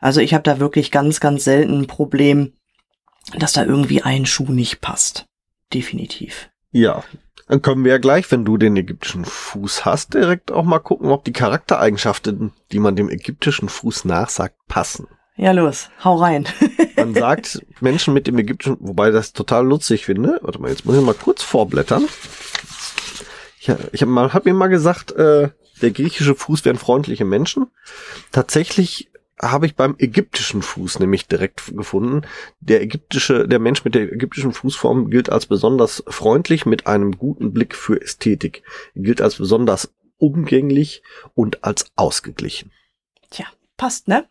Also 0.00 0.20
ich 0.20 0.32
habe 0.32 0.44
da 0.44 0.60
wirklich 0.60 0.90
ganz, 0.90 1.20
ganz 1.20 1.44
selten 1.44 1.80
ein 1.80 1.86
Problem, 1.86 2.52
dass 3.36 3.54
da 3.54 3.64
irgendwie 3.64 4.02
ein 4.02 4.26
Schuh 4.26 4.52
nicht 4.52 4.80
passt. 4.80 5.26
Definitiv. 5.72 6.50
Ja, 6.70 7.02
dann 7.48 7.62
können 7.62 7.84
wir 7.84 7.92
ja 7.92 7.98
gleich, 7.98 8.30
wenn 8.30 8.44
du 8.44 8.56
den 8.56 8.76
ägyptischen 8.76 9.24
Fuß 9.24 9.84
hast, 9.84 10.14
direkt 10.14 10.50
auch 10.50 10.64
mal 10.64 10.78
gucken, 10.78 11.10
ob 11.10 11.24
die 11.24 11.32
Charaktereigenschaften, 11.32 12.52
die 12.72 12.78
man 12.78 12.96
dem 12.96 13.10
ägyptischen 13.10 13.68
Fuß 13.68 14.06
nachsagt, 14.06 14.56
passen. 14.68 15.06
Ja, 15.36 15.52
los, 15.52 15.90
hau 16.02 16.16
rein. 16.16 16.46
man 16.96 17.14
sagt 17.14 17.64
Menschen 17.80 18.14
mit 18.14 18.26
dem 18.26 18.38
ägyptischen, 18.38 18.76
wobei 18.80 19.10
das 19.10 19.32
total 19.32 19.66
lustig 19.66 20.06
finde. 20.06 20.38
Warte 20.42 20.60
mal, 20.60 20.70
jetzt 20.70 20.86
muss 20.86 20.96
ich 20.96 21.02
mal 21.02 21.14
kurz 21.14 21.42
vorblättern. 21.42 22.06
Ich, 23.58 23.72
ich 23.92 24.02
habe 24.02 24.32
hab 24.32 24.44
mir 24.44 24.54
mal 24.54 24.68
gesagt, 24.68 25.12
äh, 25.12 25.50
der 25.82 25.90
griechische 25.90 26.34
Fuß 26.34 26.64
wären 26.64 26.78
freundliche 26.78 27.24
Menschen. 27.24 27.66
Tatsächlich 28.30 29.10
habe 29.40 29.66
ich 29.66 29.74
beim 29.74 29.96
ägyptischen 29.98 30.62
Fuß 30.62 31.00
nämlich 31.00 31.26
direkt 31.26 31.76
gefunden. 31.76 32.22
Der 32.60 32.82
ägyptische, 32.82 33.48
der 33.48 33.58
Mensch 33.58 33.84
mit 33.84 33.94
der 33.94 34.12
ägyptischen 34.12 34.52
Fußform 34.52 35.10
gilt 35.10 35.30
als 35.30 35.46
besonders 35.46 36.04
freundlich 36.06 36.66
mit 36.66 36.86
einem 36.86 37.18
guten 37.18 37.52
Blick 37.52 37.74
für 37.74 38.00
Ästhetik. 38.00 38.62
Gilt 38.94 39.20
als 39.20 39.36
besonders 39.36 39.92
umgänglich 40.18 41.02
und 41.34 41.64
als 41.64 41.86
ausgeglichen. 41.96 42.70
Tja, 43.30 43.46
passt, 43.76 44.08
ne? 44.08 44.26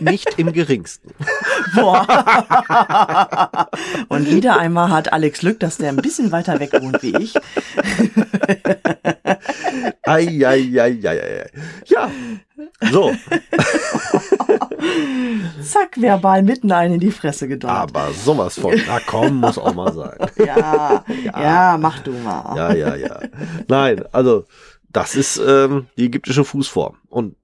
Nicht 0.00 0.38
im 0.38 0.52
geringsten. 0.52 1.14
Boah. 1.74 3.68
Und 4.08 4.30
wieder 4.30 4.58
einmal 4.58 4.90
hat 4.90 5.12
Alex 5.12 5.40
Glück, 5.40 5.60
dass 5.60 5.78
der 5.78 5.90
ein 5.90 5.96
bisschen 5.96 6.32
weiter 6.32 6.58
weg 6.60 6.72
wohnt 6.72 7.02
wie 7.02 7.16
ich. 7.16 7.34
Ei, 10.02 10.44
ei, 10.44 10.80
ei, 10.80 10.98
ei, 11.04 11.22
ei. 11.22 11.50
Ja, 11.86 12.10
so. 12.90 13.14
Zack, 15.62 16.00
verbal 16.00 16.42
mitten 16.42 16.72
einen 16.72 16.94
in 16.94 17.00
die 17.00 17.10
Fresse 17.10 17.48
gedonnert. 17.48 17.90
Aber 17.94 18.12
sowas 18.12 18.58
von, 18.58 18.74
na 18.86 19.00
komm, 19.06 19.36
muss 19.36 19.58
auch 19.58 19.74
mal 19.74 19.92
sein. 19.92 20.18
Ja, 20.44 21.04
ja, 21.34 21.78
mach 21.80 22.00
du 22.00 22.12
mal. 22.12 22.56
Ja, 22.56 22.74
ja, 22.74 22.96
ja. 22.96 23.20
Nein, 23.68 24.04
also 24.12 24.44
das 24.90 25.14
ist 25.14 25.40
ähm, 25.44 25.86
die 25.96 26.06
ägyptische 26.06 26.44
Fußform. 26.44 26.96
Und 27.08 27.36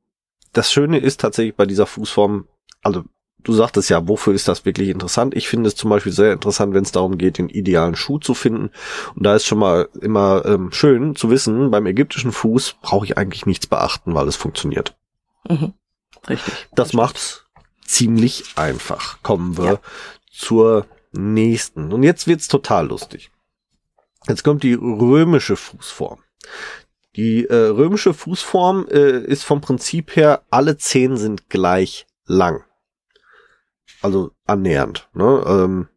das 0.53 0.73
Schöne 0.73 0.99
ist 0.99 1.21
tatsächlich 1.21 1.55
bei 1.55 1.67
dieser 1.67 1.87
Fußform, 1.87 2.47
also 2.83 3.05
du 3.45 3.53
sagtest 3.53 3.89
ja, 3.91 4.07
wofür 4.09 4.35
ist 4.35 4.49
das 4.49 4.65
wirklich 4.65 4.89
interessant? 4.89 5.35
Ich 5.35 5.49
finde 5.49 5.69
es 5.69 5.77
zum 5.77 5.91
Beispiel 5.91 6.13
sehr 6.13 6.33
interessant, 6.33 6.75
wenn 6.75 6.85
es 6.85 6.93
darum 6.93 7.19
geht, 7.19 7.39
den 7.39 7.49
idealen 7.49 7.97
Schuh 7.97 8.19
zu 8.19 8.35
finden. 8.35 8.71
Und 9.15 9.25
da 9.25 9.35
ist 9.35 9.47
schon 9.47 9.59
mal 9.59 9.89
immer 10.01 10.45
ähm, 10.45 10.73
schön 10.73 11.17
zu 11.17 11.31
wissen, 11.31 11.71
beim 11.71 11.87
ägyptischen 11.87 12.33
Fuß 12.33 12.77
brauche 12.83 13.07
ich 13.07 13.17
eigentlich 13.17 13.47
nichts 13.47 13.67
beachten, 13.67 14.15
weil 14.15 14.29
es 14.29 14.37
funktioniert. 14.37 14.97
Mhm. 15.49 15.73
Richtig. 16.29 16.69
Das 16.75 16.93
macht's 16.93 17.47
ziemlich 17.89 18.45
einfach. 18.57 19.23
Kommen 19.23 19.57
wir 19.57 19.65
Ja. 19.65 19.81
zur 20.31 20.87
nächsten. 21.13 21.93
Und 21.93 22.03
jetzt 22.03 22.27
wird's 22.27 22.49
total 22.49 22.89
lustig. 22.89 23.31
Jetzt 24.29 24.45
kommt 24.45 24.63
die 24.63 24.75
römische 24.75 25.57
Fußform. 25.57 26.23
Die 27.17 27.47
äh, 27.47 27.55
römische 27.55 28.15
Fußform 28.15 28.87
äh, 28.91 29.19
ist 29.25 29.45
vom 29.45 29.61
Prinzip 29.61 30.15
her, 30.17 30.43
alle 30.51 30.77
Zehen 30.77 31.17
sind 31.17 31.49
gleich 31.49 32.07
lang. 32.27 32.63
Also 34.03 34.31
annähernd. 34.47 35.09
Ne? 35.15 35.43
Ähm, 35.47 35.89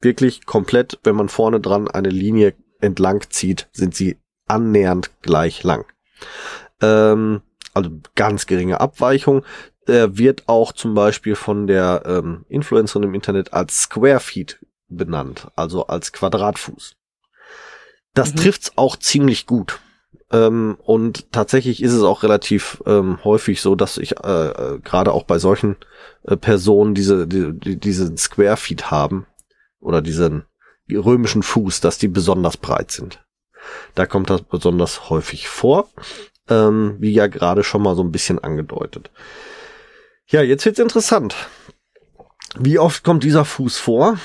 wirklich 0.00 0.46
komplett, 0.46 0.98
wenn 1.04 1.14
man 1.14 1.28
vorne 1.28 1.60
dran 1.60 1.86
eine 1.88 2.08
Linie 2.08 2.54
entlang 2.80 3.22
zieht, 3.30 3.68
sind 3.72 3.94
sie 3.94 4.18
annähernd 4.48 5.10
gleich 5.22 5.62
lang. 5.62 5.84
Ähm, 6.80 7.42
also 7.74 7.90
ganz 8.16 8.46
geringe 8.46 8.80
Abweichung. 8.80 9.44
Er 9.86 10.18
wird 10.18 10.44
auch 10.46 10.72
zum 10.72 10.94
Beispiel 10.94 11.34
von 11.34 11.66
der 11.66 12.02
ähm, 12.06 12.44
Influencerin 12.48 13.04
im 13.04 13.14
Internet 13.14 13.52
als 13.52 13.82
Square 13.82 14.20
Feet 14.20 14.58
benannt, 14.88 15.48
also 15.56 15.86
als 15.86 16.12
Quadratfuß. 16.12 16.96
Das 18.14 18.32
Mhm. 18.34 18.38
trifft's 18.38 18.72
auch 18.76 18.96
ziemlich 18.96 19.46
gut. 19.46 19.80
Ähm, 20.32 20.76
und 20.82 21.32
tatsächlich 21.32 21.82
ist 21.82 21.92
es 21.92 22.02
auch 22.02 22.22
relativ 22.22 22.82
ähm, 22.86 23.18
häufig 23.24 23.60
so, 23.60 23.74
dass 23.74 23.98
ich 23.98 24.18
äh, 24.18 24.48
äh, 24.48 24.78
gerade 24.80 25.12
auch 25.12 25.24
bei 25.24 25.38
solchen 25.38 25.76
äh, 26.24 26.36
Personen 26.36 26.94
diese 26.94 27.26
die, 27.26 27.52
die, 27.52 27.76
diesen 27.76 28.16
Square 28.16 28.56
Feet 28.56 28.90
haben 28.90 29.26
oder 29.80 30.02
diesen 30.02 30.44
römischen 30.92 31.42
Fuß, 31.42 31.80
dass 31.80 31.98
die 31.98 32.08
besonders 32.08 32.56
breit 32.56 32.90
sind. 32.92 33.24
Da 33.94 34.06
kommt 34.06 34.30
das 34.30 34.42
besonders 34.42 35.10
häufig 35.10 35.48
vor, 35.48 35.88
ähm, 36.48 36.96
wie 36.98 37.12
ja 37.12 37.26
gerade 37.26 37.62
schon 37.64 37.82
mal 37.82 37.94
so 37.96 38.02
ein 38.02 38.12
bisschen 38.12 38.38
angedeutet. 38.38 39.10
Ja, 40.30 40.42
jetzt 40.42 40.64
wird's 40.64 40.78
interessant. 40.78 41.34
Wie 42.56 42.78
oft 42.78 43.02
kommt 43.02 43.24
dieser 43.24 43.44
Fuß 43.44 43.78
vor 43.78 44.16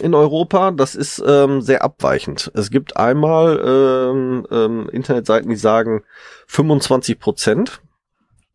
in 0.00 0.14
Europa? 0.14 0.70
Das 0.70 0.94
ist 0.94 1.20
ähm, 1.26 1.62
sehr 1.62 1.82
abweichend. 1.82 2.52
Es 2.54 2.70
gibt 2.70 2.96
einmal 2.96 3.60
ähm, 3.64 4.46
ähm, 4.52 4.88
Internetseiten, 4.88 5.50
die 5.50 5.56
sagen 5.56 6.04
25 6.46 7.18
Prozent 7.18 7.80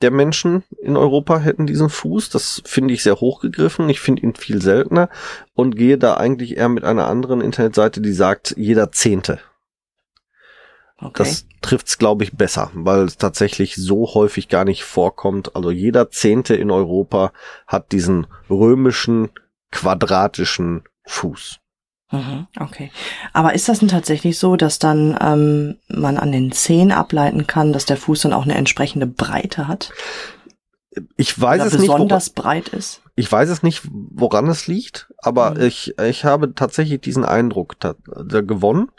der 0.02 0.12
Menschen 0.12 0.64
in 0.82 0.96
Europa 0.96 1.40
hätten 1.40 1.68
diesen 1.68 1.90
Fuß. 1.90 2.30
Das 2.30 2.62
finde 2.66 2.94
ich 2.94 3.04
sehr 3.04 3.16
hochgegriffen. 3.16 3.90
Ich 3.90 4.00
finde 4.00 4.22
ihn 4.22 4.36
viel 4.36 4.62
seltener 4.62 5.10
und 5.56 5.76
gehe 5.76 5.98
da 5.98 6.16
eigentlich 6.16 6.58
eher 6.58 6.70
mit 6.70 6.86
einer 6.86 7.08
anderen 7.08 7.42
Internetseite, 7.42 8.00
die 8.00 8.14
sagt, 8.14 8.54
jeder 8.58 8.92
Zehnte. 8.94 9.40
Okay. 11.00 11.14
Das 11.18 11.46
trifft's, 11.62 11.98
glaube 11.98 12.24
ich, 12.24 12.34
besser, 12.38 12.72
weil 12.74 13.02
es 13.04 13.18
tatsächlich 13.18 13.76
so 13.76 14.14
häufig 14.14 14.48
gar 14.48 14.64
nicht 14.64 14.84
vorkommt. 14.84 15.56
Also 15.56 15.72
jeder 15.72 16.10
Zehnte 16.12 16.56
in 16.56 16.72
Europa 16.72 17.32
hat 17.68 17.92
diesen 17.92 18.28
römischen 18.50 19.30
quadratischen 19.72 20.84
Fuß. 21.06 21.60
Mhm, 22.12 22.48
Okay. 22.60 22.92
Aber 23.34 23.54
ist 23.56 23.68
das 23.68 23.80
denn 23.80 23.88
tatsächlich 23.90 24.38
so, 24.38 24.56
dass 24.56 24.78
dann 24.78 25.18
ähm, 25.20 25.78
man 25.88 26.18
an 26.18 26.32
den 26.32 26.52
Zehen 26.52 26.92
ableiten 26.92 27.48
kann, 27.48 27.74
dass 27.74 27.86
der 27.86 27.98
Fuß 27.98 28.22
dann 28.22 28.34
auch 28.34 28.44
eine 28.44 28.56
entsprechende 28.56 29.08
Breite 29.08 29.68
hat? 29.68 29.92
Ich 31.18 31.40
weiß 31.42 31.62
Oder 31.62 31.68
es 31.68 31.74
nicht, 31.80 31.90
besonders 31.92 32.30
breit 32.30 32.70
ist? 32.70 33.02
ich 33.16 33.32
weiß 33.32 33.50
es 33.50 33.64
nicht, 33.64 33.82
woran 33.92 34.48
es 34.48 34.68
liegt, 34.68 35.12
aber 35.18 35.52
Mhm. 35.56 35.62
ich, 35.62 35.98
ich 36.00 36.24
habe 36.24 36.54
tatsächlich 36.54 37.02
diesen 37.02 37.26
Eindruck 37.26 37.78
gewonnen. 38.06 38.90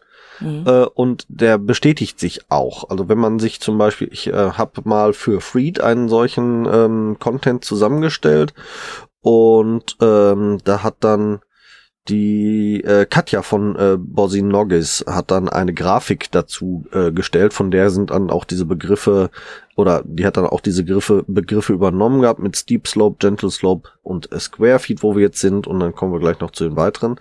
Mhm. 0.41 0.64
Äh, 0.67 0.85
und 0.85 1.26
der 1.29 1.59
bestätigt 1.59 2.19
sich 2.19 2.50
auch. 2.50 2.91
Also 2.91 3.09
wenn 3.09 3.19
man 3.19 3.38
sich 3.38 3.61
zum 3.61 3.79
Beispiel, 3.79 4.09
ich 4.11 4.26
äh, 4.29 4.33
habe 4.53 4.83
mal 4.85 5.12
für 5.12 5.41
Freed 5.41 5.81
einen 5.81 6.09
solchen 6.09 6.67
ähm, 6.67 7.17
Content 7.19 7.64
zusammengestellt 7.64 8.55
und 9.21 9.97
ähm, 10.00 10.59
da 10.64 10.83
hat 10.83 10.97
dann 11.00 11.41
die 12.09 12.85
äh, 12.85 13.07
Katja 13.07 13.41
von 13.41 13.77
äh, 13.77 13.97
Bosinogis 13.99 15.05
hat 15.09 15.31
dann 15.31 15.49
eine 15.49 15.73
Grafik 15.73 16.31
dazu 16.31 16.85
äh, 16.93 17.13
gestellt, 17.13 17.55
von 17.55 17.71
der 17.71 17.89
sind 17.91 18.11
dann 18.11 18.31
auch 18.31 18.45
diese 18.45 18.67
Begriffe 18.67 19.31
oder 19.75 20.03
die 20.05 20.27
hat 20.27 20.37
dann 20.37 20.47
auch 20.47 20.61
diese 20.61 20.85
Begriffe, 20.85 21.25
Begriffe 21.27 21.73
übernommen 21.73 22.21
gehabt 22.21 22.41
mit 22.41 22.57
Steep 22.57 22.87
Slope, 22.87 23.17
Gentle 23.19 23.51
Slope 23.51 23.89
und 24.03 24.29
Square 24.39 24.79
Feet, 24.81 25.03
wo 25.03 25.17
wir 25.17 25.23
jetzt 25.23 25.41
sind 25.41 25.67
und 25.67 25.81
dann 25.81 25.95
kommen 25.95 26.13
wir 26.13 26.21
gleich 26.21 26.41
noch 26.41 26.51
zu 26.51 26.65
den 26.65 26.77
weiteren. 26.77 27.19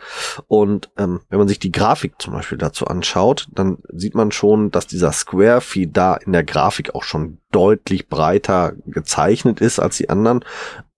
Und 0.48 0.90
ähm, 0.98 1.22
wenn 1.30 1.40
man 1.40 1.48
sich 1.48 1.60
die 1.60 1.72
Grafik 1.72 2.16
zum 2.20 2.34
Beispiel 2.34 2.58
dazu 2.58 2.86
anschaut, 2.86 3.48
dann 3.54 3.78
sieht 3.92 4.16
man 4.16 4.32
schon, 4.32 4.70
dass 4.70 4.86
dieser 4.86 5.13
Square 5.13 5.62
Feet 5.62 5.96
da 5.96 6.16
in 6.16 6.34
der 6.34 6.44
Grafik 6.44 6.94
auch 6.94 7.04
schon 7.04 7.38
deutlich 7.52 8.10
breiter 8.10 8.74
gezeichnet 8.86 9.62
ist 9.62 9.80
als 9.80 9.98
die 9.98 10.10
anderen. 10.10 10.44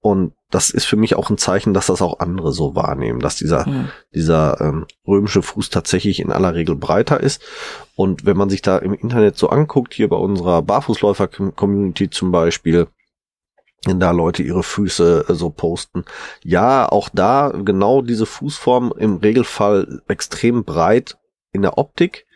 Und 0.06 0.34
das 0.52 0.70
ist 0.70 0.86
für 0.86 0.98
mich 0.98 1.16
auch 1.16 1.32
ein 1.32 1.40
Zeichen, 1.40 1.74
dass 1.74 1.88
das 1.88 2.00
auch 2.04 2.20
andere 2.20 2.52
so 2.52 2.76
wahrnehmen, 2.76 3.22
dass 3.22 3.38
dieser, 3.38 3.68
Mhm. 3.68 3.90
dieser 4.14 4.62
ähm, 4.62 4.86
römische 5.08 5.42
Fuß 5.42 5.72
tatsächlich 5.72 6.20
in 6.20 6.32
aller 6.32 6.54
Regel 6.54 6.76
breiter 6.76 7.20
ist. 7.20 7.42
Und 7.96 8.24
wenn 8.24 8.38
man 8.38 8.52
sich 8.52 8.62
da 8.62 8.78
im 8.78 8.94
Internet 8.94 9.36
so 9.36 9.50
anguckt, 9.50 9.96
hier 9.96 10.08
bei 10.08 10.16
unserer 10.16 10.62
Barfußläufer-Community 10.62 12.12
zum 12.12 12.32
Beispiel, 12.32 12.86
wenn 13.86 14.00
da 14.00 14.12
Leute 14.12 14.44
ihre 14.44 14.62
Füße 14.62 15.26
äh, 15.28 15.34
so 15.34 15.50
posten. 15.50 16.06
Ja, 16.44 16.88
auch 16.88 17.10
da 17.12 17.52
genau 17.66 18.04
diese 18.04 18.28
Fußform 18.28 18.94
im 19.00 19.16
Regelfall 19.16 20.04
extrem 20.08 20.66
breit 20.66 21.18
in 21.52 21.64
der 21.64 21.80
Optik 21.80 22.28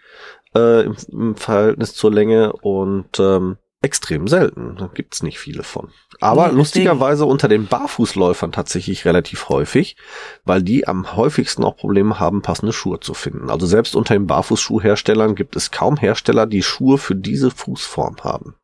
äh, 0.56 0.86
im, 0.86 0.96
im 1.12 1.36
Verhältnis 1.36 1.94
zur 1.94 2.12
Länge 2.12 2.52
und 2.52 3.20
ähm, 3.20 3.58
extrem 3.82 4.28
selten. 4.28 4.76
Da 4.78 4.90
gibt's 4.94 5.24
nicht 5.24 5.40
viele 5.40 5.64
von. 5.64 5.90
Aber 6.20 6.44
deswegen. 6.44 6.58
lustigerweise 6.58 7.26
unter 7.26 7.48
den 7.48 7.68
Barfußläufern 7.68 8.52
tatsächlich 8.52 9.06
relativ 9.06 9.50
häufig, 9.50 9.96
weil 10.44 10.62
die 10.62 10.88
am 10.88 11.16
häufigsten 11.16 11.64
auch 11.64 11.78
Probleme 11.78 12.20
haben, 12.20 12.42
passende 12.42 12.74
Schuhe 12.74 13.00
zu 13.00 13.14
finden. 13.14 13.50
Also 13.50 13.66
selbst 13.66 13.96
unter 13.96 14.14
den 14.14 14.28
Barfußschuhherstellern 14.28 15.36
gibt 15.36 15.56
es 15.56 15.72
kaum 15.72 15.96
Hersteller, 15.96 16.46
die 16.46 16.64
Schuhe 16.64 16.98
für 16.98 17.16
diese 17.16 17.52
Fußform 17.52 18.18
haben. 18.22 18.56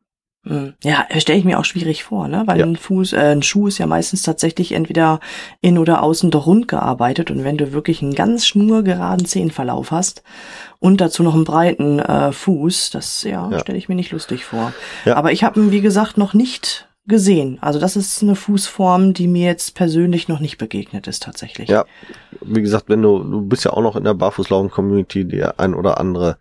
Mhm. 0.48 0.74
Ja, 0.84 1.04
stelle 1.18 1.38
ich 1.40 1.44
mir 1.44 1.58
auch 1.58 1.64
schwierig 1.64 2.04
vor, 2.04 2.28
ne? 2.28 2.44
Weil 2.46 2.60
Ja. 2.60 2.64
ein 2.66 2.76
Fuß, 2.76 3.14
äh, 3.14 3.32
ein 3.32 3.42
Schuh 3.42 3.66
ist 3.66 3.78
ja 3.78 3.86
meistens 3.86 4.22
tatsächlich 4.22 4.72
entweder 4.72 5.18
in 5.60 5.76
oder 5.76 6.02
außen 6.04 6.30
doch 6.30 6.46
rund 6.46 6.68
gearbeitet 6.68 7.30
und 7.32 7.42
wenn 7.42 7.56
du 7.58 7.72
wirklich 7.72 8.00
einen 8.00 8.14
ganz 8.14 8.46
schnurgeraden 8.46 9.26
Zehenverlauf 9.26 9.90
hast 9.90 10.22
und 10.78 11.00
dazu 11.00 11.22
noch 11.24 11.34
einen 11.34 11.44
breiten 11.44 11.98
äh, 11.98 12.30
Fuß, 12.30 12.90
das 12.90 13.24
ja, 13.24 13.50
Ja. 13.50 13.58
stelle 13.58 13.76
ich 13.78 13.88
mir 13.88 13.96
nicht 13.96 14.12
lustig 14.12 14.44
vor. 14.44 14.72
Ja. 15.04 15.16
Aber 15.16 15.32
ich 15.32 15.42
habe 15.42 15.58
ihn, 15.60 15.72
wie 15.72 15.80
gesagt, 15.80 16.16
noch 16.16 16.32
nicht 16.32 16.88
gesehen. 17.08 17.58
Also 17.60 17.78
das 17.78 17.94
ist 17.96 18.20
eine 18.22 18.34
Fußform, 18.34 19.14
die 19.14 19.28
mir 19.28 19.46
jetzt 19.46 19.74
persönlich 19.76 20.26
noch 20.26 20.40
nicht 20.40 20.58
begegnet 20.58 21.06
ist 21.06 21.22
tatsächlich. 21.22 21.68
Ja, 21.68 21.84
wie 22.40 22.62
gesagt, 22.62 22.88
wenn 22.88 23.00
du, 23.02 23.18
du 23.22 23.42
bist 23.42 23.64
ja 23.64 23.72
auch 23.72 23.82
noch 23.82 23.94
in 23.96 24.02
der 24.04 24.14
Barfußlaufen-Community, 24.14 25.24
der 25.26 25.60
ein 25.60 25.74
oder 25.74 25.98
andere, 26.00 26.38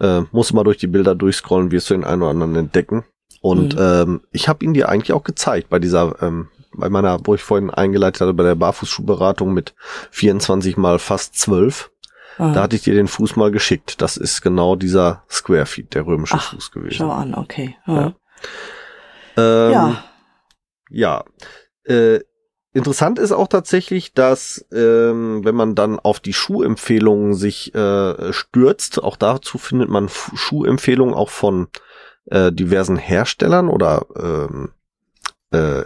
äh, 0.00 0.20
musst 0.32 0.50
du 0.50 0.56
mal 0.56 0.64
durch 0.64 0.76
die 0.78 0.86
Bilder 0.86 1.14
durchscrollen, 1.14 1.70
wirst 1.70 1.88
du 1.90 1.94
den 1.94 2.04
einen 2.04 2.22
oder 2.22 2.30
anderen 2.30 2.56
entdecken. 2.56 3.04
Und 3.42 3.74
Mhm. 3.74 3.80
ähm, 3.82 4.20
ich 4.30 4.48
habe 4.48 4.64
ihn 4.64 4.72
dir 4.72 4.88
eigentlich 4.88 5.12
auch 5.12 5.24
gezeigt 5.24 5.68
bei 5.68 5.78
dieser, 5.78 6.16
ähm, 6.22 6.48
bei 6.74 6.88
meiner, 6.88 7.18
wo 7.24 7.34
ich 7.34 7.42
vorhin 7.42 7.68
eingeleitet 7.70 8.22
hatte, 8.22 8.32
bei 8.32 8.44
der 8.44 8.54
Barfußschuhberatung 8.54 9.52
mit 9.52 9.74
24 10.12 10.76
mal 10.78 10.98
fast 10.98 11.34
12. 11.38 11.90
Ah, 12.38 12.52
Da 12.54 12.62
hatte 12.62 12.76
ich 12.76 12.82
dir 12.82 12.94
den 12.94 13.08
Fuß 13.08 13.36
mal 13.36 13.50
geschickt. 13.50 14.00
Das 14.00 14.16
ist 14.16 14.40
genau 14.40 14.74
dieser 14.76 15.24
Square 15.28 15.66
Feet, 15.66 15.92
der 15.94 16.06
römische 16.06 16.36
Ach, 16.38 16.54
Fuß 16.54 16.70
gewesen. 16.70 16.94
schau 16.94 17.10
an, 17.10 17.34
okay. 17.34 17.76
Ja. 17.86 17.94
Ja. 17.94 18.14
Ähm, 19.36 19.72
Ja. 19.72 20.04
Ja. 20.90 21.24
Äh, 21.84 22.20
interessant 22.74 23.18
ist 23.18 23.32
auch 23.32 23.48
tatsächlich, 23.48 24.12
dass 24.14 24.64
ähm, 24.72 25.44
wenn 25.44 25.54
man 25.54 25.74
dann 25.74 25.98
auf 25.98 26.20
die 26.20 26.32
Schuhempfehlungen 26.32 27.34
sich 27.34 27.74
äh, 27.74 28.32
stürzt, 28.32 29.02
auch 29.02 29.16
dazu 29.16 29.58
findet 29.58 29.88
man 29.90 30.08
Fu- 30.08 30.36
Schuhempfehlungen 30.36 31.14
auch 31.14 31.28
von 31.30 31.68
äh, 32.26 32.52
diversen 32.52 32.96
Herstellern 32.96 33.68
oder 33.68 34.06
ähm, 34.16 34.70
äh, 35.50 35.84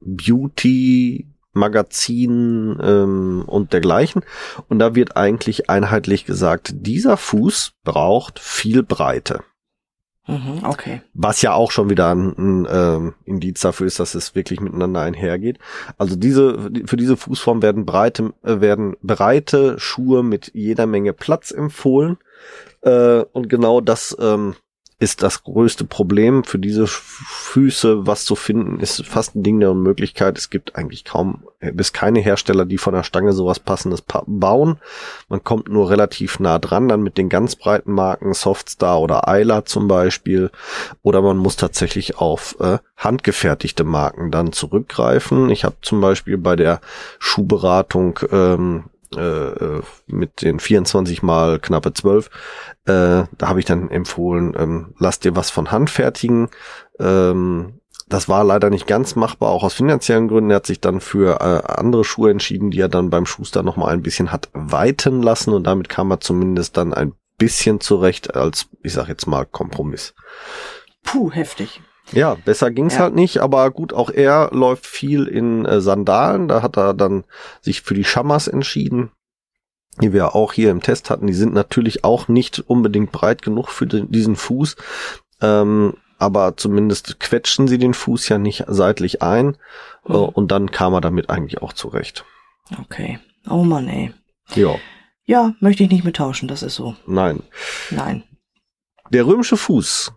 Beauty 0.00 1.26
Magazinen 1.52 2.78
ähm, 2.82 3.44
und 3.46 3.72
dergleichen. 3.72 4.22
Und 4.68 4.78
da 4.78 4.94
wird 4.94 5.16
eigentlich 5.16 5.68
einheitlich 5.68 6.24
gesagt, 6.24 6.72
dieser 6.74 7.16
Fuß 7.16 7.74
braucht 7.84 8.38
viel 8.38 8.82
Breite. 8.82 9.40
Mhm, 10.26 10.60
okay. 10.64 11.02
Was 11.14 11.42
ja 11.42 11.52
auch 11.52 11.72
schon 11.72 11.90
wieder 11.90 12.14
ein, 12.14 12.34
ein 12.38 12.68
ähm, 12.70 13.14
Indiz 13.24 13.60
dafür 13.60 13.88
ist, 13.88 13.98
dass 13.98 14.14
es 14.14 14.34
wirklich 14.36 14.60
miteinander 14.60 15.00
einhergeht. 15.00 15.58
Also 15.98 16.14
diese, 16.14 16.70
für 16.86 16.96
diese 16.96 17.16
Fußform 17.16 17.60
werden 17.60 17.84
breite, 17.84 18.32
äh, 18.44 18.60
werden 18.60 18.96
breite 19.02 19.78
Schuhe 19.80 20.22
mit 20.22 20.52
jeder 20.54 20.86
Menge 20.86 21.12
Platz 21.12 21.50
empfohlen. 21.50 22.18
Äh, 22.82 23.24
und 23.32 23.48
genau 23.48 23.80
das 23.80 24.16
ähm, 24.20 24.54
ist 25.02 25.20
das 25.24 25.42
größte 25.42 25.84
Problem 25.84 26.44
für 26.44 26.60
diese 26.60 26.86
Füße, 26.86 28.06
was 28.06 28.24
zu 28.24 28.36
finden, 28.36 28.78
ist 28.78 29.04
fast 29.04 29.34
ein 29.34 29.42
Ding 29.42 29.58
der 29.58 29.72
Unmöglichkeit. 29.72 30.38
Es 30.38 30.48
gibt 30.48 30.76
eigentlich 30.76 31.04
kaum 31.04 31.42
äh, 31.58 31.72
bis 31.72 31.92
keine 31.92 32.20
Hersteller, 32.20 32.66
die 32.66 32.78
von 32.78 32.94
der 32.94 33.02
Stange 33.02 33.32
sowas 33.32 33.58
passendes 33.58 34.00
pa 34.00 34.22
bauen. 34.28 34.78
Man 35.28 35.42
kommt 35.42 35.68
nur 35.68 35.90
relativ 35.90 36.38
nah 36.38 36.60
dran, 36.60 36.88
dann 36.88 37.02
mit 37.02 37.18
den 37.18 37.28
ganz 37.28 37.56
breiten 37.56 37.90
Marken 37.90 38.32
Softstar 38.32 39.00
oder 39.00 39.26
Ayla 39.26 39.64
zum 39.64 39.88
Beispiel. 39.88 40.52
Oder 41.02 41.20
man 41.20 41.36
muss 41.36 41.56
tatsächlich 41.56 42.18
auf 42.18 42.54
äh, 42.60 42.78
handgefertigte 42.96 43.82
Marken 43.82 44.30
dann 44.30 44.52
zurückgreifen. 44.52 45.50
Ich 45.50 45.64
habe 45.64 45.74
zum 45.82 46.00
Beispiel 46.00 46.38
bei 46.38 46.54
der 46.54 46.80
Schuhberatung 47.18 48.20
ähm, 48.30 48.84
äh, 49.16 49.80
mit 50.06 50.42
den 50.42 50.60
24 50.60 51.22
mal 51.22 51.58
knappe 51.58 51.92
12, 51.92 52.26
äh, 52.26 52.28
da 52.86 53.28
habe 53.42 53.60
ich 53.60 53.66
dann 53.66 53.90
empfohlen, 53.90 54.54
ähm, 54.58 54.94
lass 54.98 55.20
dir 55.20 55.36
was 55.36 55.50
von 55.50 55.70
Hand 55.70 55.90
fertigen. 55.90 56.48
Ähm, 56.98 57.80
das 58.08 58.28
war 58.28 58.44
leider 58.44 58.68
nicht 58.68 58.86
ganz 58.86 59.16
machbar, 59.16 59.50
auch 59.50 59.64
aus 59.64 59.74
finanziellen 59.74 60.28
Gründen. 60.28 60.50
Er 60.50 60.56
hat 60.56 60.66
sich 60.66 60.80
dann 60.80 61.00
für 61.00 61.40
äh, 61.40 61.72
andere 61.72 62.04
Schuhe 62.04 62.30
entschieden, 62.30 62.70
die 62.70 62.80
er 62.80 62.88
dann 62.88 63.10
beim 63.10 63.26
Schuster 63.26 63.62
nochmal 63.62 63.92
ein 63.92 64.02
bisschen 64.02 64.30
hat 64.30 64.50
weiten 64.52 65.22
lassen 65.22 65.52
und 65.54 65.64
damit 65.64 65.88
kam 65.88 66.10
er 66.10 66.20
zumindest 66.20 66.76
dann 66.76 66.92
ein 66.92 67.14
bisschen 67.38 67.80
zurecht 67.80 68.36
als, 68.36 68.68
ich 68.82 68.92
sag 68.92 69.08
jetzt 69.08 69.26
mal, 69.26 69.46
Kompromiss. 69.46 70.14
Puh, 71.02 71.30
heftig. 71.30 71.80
Ja, 72.12 72.34
besser 72.34 72.70
ging's 72.70 72.94
Ja. 72.94 73.00
halt 73.00 73.14
nicht, 73.14 73.38
aber 73.38 73.70
gut, 73.70 73.92
auch 73.92 74.10
er 74.10 74.50
läuft 74.52 74.86
viel 74.86 75.26
in 75.26 75.64
äh, 75.66 75.80
Sandalen. 75.80 76.48
Da 76.48 76.62
hat 76.62 76.76
er 76.76 76.94
dann 76.94 77.24
sich 77.60 77.82
für 77.82 77.94
die 77.94 78.04
Schammers 78.04 78.48
entschieden, 78.48 79.10
die 80.00 80.12
wir 80.12 80.34
auch 80.34 80.52
hier 80.52 80.70
im 80.70 80.80
Test 80.82 81.10
hatten. 81.10 81.26
Die 81.26 81.32
sind 81.34 81.54
natürlich 81.54 82.04
auch 82.04 82.28
nicht 82.28 82.58
unbedingt 82.60 83.12
breit 83.12 83.42
genug 83.42 83.68
für 83.70 83.86
den, 83.86 84.10
diesen 84.10 84.36
Fuß, 84.36 84.76
ähm, 85.40 85.94
aber 86.18 86.56
zumindest 86.56 87.18
quetschen 87.18 87.66
sie 87.66 87.78
den 87.78 87.94
Fuß 87.94 88.28
ja 88.28 88.38
nicht 88.38 88.64
seitlich 88.68 89.22
ein 89.22 89.56
äh, 90.06 90.12
Mhm. 90.12 90.14
und 90.26 90.52
dann 90.52 90.70
kam 90.70 90.92
er 90.94 91.00
damit 91.00 91.30
eigentlich 91.30 91.62
auch 91.62 91.72
zurecht. 91.72 92.24
Okay. 92.80 93.18
Oh 93.48 93.64
Mann, 93.64 93.88
ey. 93.88 94.12
Ja, 94.54 94.76
Ja, 95.24 95.54
möchte 95.60 95.82
ich 95.82 95.90
nicht 95.90 96.04
mit 96.04 96.16
tauschen, 96.16 96.46
das 96.48 96.62
ist 96.62 96.74
so. 96.74 96.94
nein. 97.06 97.42
Nein. 97.90 98.22
Der 99.10 99.26
römische 99.26 99.56
Fuß, 99.56 100.12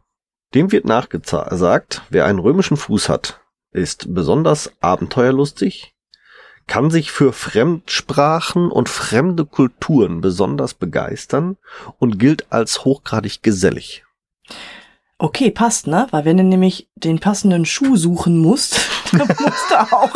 dem 0.55 0.71
wird 0.71 0.85
nachgesagt, 0.85 2.01
wer 2.09 2.25
einen 2.25 2.39
römischen 2.39 2.77
Fuß 2.77 3.09
hat, 3.09 3.41
ist 3.71 4.13
besonders 4.13 4.71
abenteuerlustig, 4.79 5.93
kann 6.67 6.89
sich 6.89 7.11
für 7.11 7.33
Fremdsprachen 7.33 8.71
und 8.71 8.89
fremde 8.89 9.45
Kulturen 9.45 10.21
besonders 10.21 10.73
begeistern 10.73 11.57
und 11.99 12.17
gilt 12.17 12.51
als 12.51 12.85
hochgradig 12.85 13.43
gesellig. 13.43 14.03
Okay, 15.17 15.51
passt, 15.51 15.87
ne? 15.87 16.07
Weil 16.11 16.25
wenn 16.25 16.37
du 16.37 16.43
nämlich 16.43 16.89
den 16.95 17.19
passenden 17.19 17.65
Schuh 17.65 17.95
suchen 17.97 18.37
musst, 18.39 18.79
dann 19.11 19.27
musst 19.27 19.69
du 19.69 19.93
auch 19.93 20.13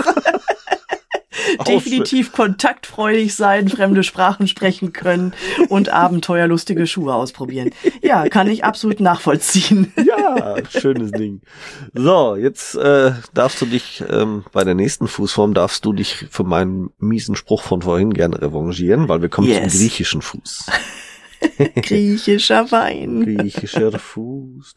definitiv 1.67 2.31
kontaktfreudig 2.31 3.35
sein, 3.35 3.69
fremde 3.69 4.03
Sprachen 4.03 4.47
sprechen 4.47 4.93
können 4.93 5.33
und 5.69 5.89
abenteuerlustige 5.89 6.87
Schuhe 6.87 7.13
ausprobieren. 7.13 7.71
Ja, 8.01 8.27
kann 8.29 8.47
ich 8.49 8.63
absolut 8.63 8.99
nachvollziehen. 8.99 9.93
Ja, 10.05 10.55
schönes 10.69 11.11
Ding. 11.11 11.41
So, 11.93 12.35
jetzt 12.35 12.75
äh, 12.75 13.11
darfst 13.33 13.61
du 13.61 13.65
dich 13.65 14.03
ähm, 14.09 14.43
bei 14.51 14.63
der 14.63 14.75
nächsten 14.75 15.07
Fußform 15.07 15.53
darfst 15.53 15.85
du 15.85 15.93
dich 15.93 16.25
für 16.29 16.43
meinen 16.43 16.89
miesen 16.99 17.35
Spruch 17.35 17.61
von 17.63 17.81
vorhin 17.81 18.13
gerne 18.13 18.41
revanchieren, 18.41 19.07
weil 19.09 19.21
wir 19.21 19.29
kommen 19.29 19.47
Yes. 19.47 19.71
zum 19.73 19.79
griechischen 19.81 20.21
Fuß. 20.21 20.65
Griechischer 21.75 22.71
Wein. 22.71 23.23
Griechischer 23.23 23.97
Fuß. 23.97 24.75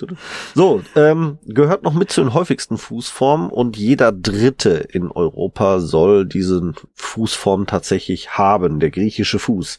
So, 0.55 0.83
ähm, 0.96 1.38
gehört 1.44 1.83
noch 1.83 1.94
mit 1.94 2.11
zu 2.11 2.22
den 2.22 2.35
häufigsten 2.35 2.79
Fußformen 2.79 3.51
und 3.51 3.77
jeder 3.77 4.12
Dritte 4.12 4.75
in 4.90 5.11
Europa 5.11 5.81
soll 5.81 6.27
diesen 6.27 6.75
Fußform 6.94 7.66
tatsächlich 7.66 8.37
haben, 8.38 8.81
der 8.81 8.90
griechische 8.90 9.38
Fuß. 9.38 9.79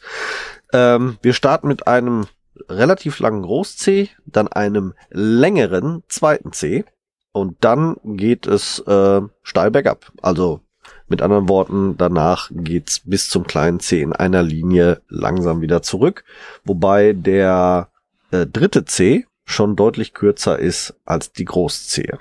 Ähm, 0.72 1.18
wir 1.22 1.32
starten 1.32 1.68
mit 1.68 1.86
einem 1.86 2.26
relativ 2.68 3.18
langen 3.18 3.42
Groß-C, 3.42 4.10
dann 4.26 4.48
einem 4.48 4.94
längeren 5.10 6.02
zweiten 6.08 6.52
C 6.52 6.84
und 7.32 7.56
dann 7.60 7.96
geht 8.04 8.46
es 8.46 8.78
äh, 8.80 9.20
steil 9.42 9.70
bergab. 9.70 10.12
Also 10.22 10.60
mit 11.08 11.22
anderen 11.22 11.48
Worten, 11.48 11.96
danach 11.96 12.50
geht's 12.52 13.00
bis 13.00 13.28
zum 13.28 13.46
kleinen 13.46 13.80
C 13.80 14.00
in 14.00 14.12
einer 14.12 14.42
Linie 14.42 15.02
langsam 15.08 15.60
wieder 15.60 15.82
zurück, 15.82 16.24
wobei 16.64 17.12
der 17.12 17.90
äh, 18.30 18.46
dritte 18.46 18.84
C 18.84 19.26
schon 19.44 19.76
deutlich 19.76 20.14
kürzer 20.14 20.58
ist 20.58 20.94
als 21.04 21.32
die 21.32 21.44
Großzehe. 21.44 22.18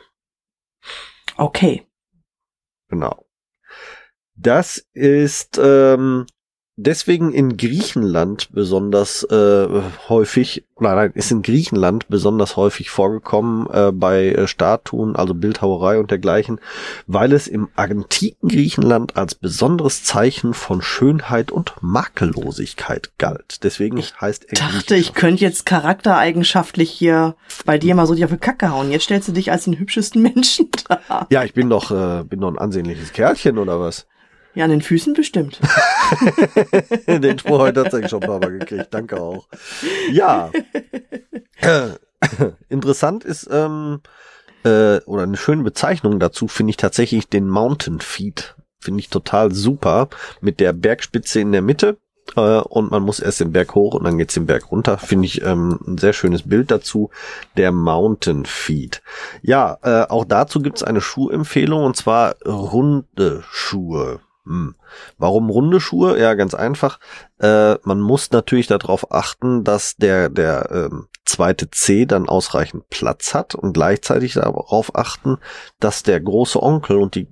Okay. 1.37 1.87
Genau. 2.89 3.25
Das 4.35 4.77
ist 4.93 5.59
ähm, 5.61 6.25
deswegen 6.75 7.31
in 7.31 7.57
Griechenland 7.57 8.49
besonders 8.51 9.23
äh, 9.23 9.67
häufig, 10.09 10.65
oder 10.75 10.95
nein, 10.95 11.11
ist 11.13 11.31
in 11.31 11.41
Griechenland 11.41 12.07
besonders 12.07 12.57
häufig 12.57 12.89
vorgekommen 12.89 13.67
äh, 13.71 13.91
bei 13.91 14.29
äh, 14.29 14.47
Statuen, 14.47 15.15
also 15.15 15.33
Bildhauerei 15.33 15.99
und 15.99 16.09
dergleichen, 16.11 16.59
weil 17.05 17.33
es 17.33 17.47
im 17.47 17.69
antiken 17.75 18.49
Griechenland 18.49 19.15
als 19.15 19.35
besonderes 19.35 20.03
Zeichen 20.03 20.53
von 20.53 20.81
Schönheit 20.81 21.51
und 21.51 21.73
Makellosigkeit 21.81 23.11
galt. 23.17 23.63
Deswegen 23.63 23.97
Ich 23.97 24.19
heißt 24.19 24.45
er 24.45 24.57
Dachte, 24.57 24.95
ich 24.95 25.13
könnte 25.13 25.43
jetzt 25.43 25.65
charaktereigenschaftlich 25.65 26.89
hier 26.89 27.35
bei 27.65 27.77
dir 27.77 27.95
mal 27.95 28.07
so 28.07 28.15
die 28.15 28.25
auf 28.25 28.31
die 28.31 28.37
Kacke 28.37 28.71
hauen. 28.71 28.91
Jetzt 28.91 29.03
stellst 29.03 29.27
du 29.27 29.31
dich 29.31 29.51
als 29.51 29.65
den 29.65 29.77
hübschesten 29.77 30.21
Menschen 30.33 30.69
dar. 30.87 31.27
Ja, 31.29 31.43
ich 31.43 31.53
bin 31.53 31.69
doch, 31.69 31.91
äh, 31.91 32.23
bin 32.23 32.41
doch 32.41 32.49
ein 32.49 32.57
ansehnliches 32.57 33.13
Kerlchen 33.13 33.57
oder 33.57 33.79
was? 33.79 34.07
Ja, 34.55 34.65
an 34.65 34.71
den 34.71 34.81
Füßen 34.81 35.13
bestimmt. 35.13 35.59
Den 37.07 37.39
Spruch 37.39 37.59
heute 37.59 37.83
tatsächlich 37.83 38.11
schon 38.11 38.21
ein 38.21 38.27
paar 38.29 38.39
Mal 38.39 38.59
gekriegt. 38.59 38.87
Danke 38.91 39.19
auch. 39.19 39.47
Ja. 40.11 40.51
Äh, 41.57 41.89
Interessant 42.69 43.23
ist, 43.23 43.49
ähm, 43.51 44.01
äh, 44.63 44.99
oder 45.01 45.23
eine 45.23 45.37
schöne 45.37 45.63
Bezeichnung 45.63 46.19
dazu 46.19 46.47
finde 46.47 46.71
ich 46.71 46.77
tatsächlich 46.77 47.27
den 47.27 47.47
Mountain 47.49 47.99
Feet. 47.99 48.55
Finde 48.79 48.99
ich 48.99 49.09
total 49.09 49.53
super. 49.53 50.09
Mit 50.41 50.59
der 50.59 50.73
Bergspitze 50.73 51.39
in 51.39 51.51
der 51.51 51.61
Mitte. 51.61 51.97
Äh, 52.35 52.59
und 52.59 52.91
man 52.91 53.03
muss 53.03 53.19
erst 53.19 53.39
den 53.39 53.51
Berg 53.51 53.75
hoch 53.75 53.95
und 53.95 54.03
dann 54.03 54.17
geht's 54.17 54.33
den 54.33 54.45
Berg 54.45 54.71
runter. 54.71 54.97
Finde 54.97 55.25
ich 55.25 55.41
ähm, 55.41 55.79
ein 55.87 55.97
sehr 55.97 56.13
schönes 56.13 56.47
Bild 56.47 56.71
dazu. 56.71 57.09
Der 57.57 57.71
Mountain 57.71 58.45
Feet. 58.45 59.01
Ja, 59.41 59.77
äh, 59.83 60.09
auch 60.09 60.25
dazu 60.25 60.61
gibt's 60.61 60.83
eine 60.83 61.01
Schuhempfehlung 61.01 61.83
und 61.83 61.95
zwar 61.95 62.35
runde 62.45 63.43
Schuhe. 63.49 64.19
Hm. 64.45 64.75
Warum 65.17 65.49
runde 65.49 65.79
Schuhe? 65.79 66.19
Ja, 66.19 66.33
ganz 66.33 66.53
einfach. 66.53 66.99
Äh, 67.39 67.75
man 67.83 68.01
muss 68.01 68.31
natürlich 68.31 68.67
darauf 68.67 69.11
achten, 69.11 69.63
dass 69.63 69.95
der, 69.95 70.29
der 70.29 70.69
ähm, 70.71 71.07
zweite 71.25 71.71
C 71.71 72.05
dann 72.05 72.27
ausreichend 72.27 72.89
Platz 72.89 73.33
hat 73.33 73.55
und 73.55 73.73
gleichzeitig 73.73 74.33
darauf 74.33 74.95
achten, 74.95 75.37
dass 75.79 76.03
der 76.03 76.19
große 76.19 76.61
Onkel 76.61 76.97
und 76.97 77.15
die 77.15 77.27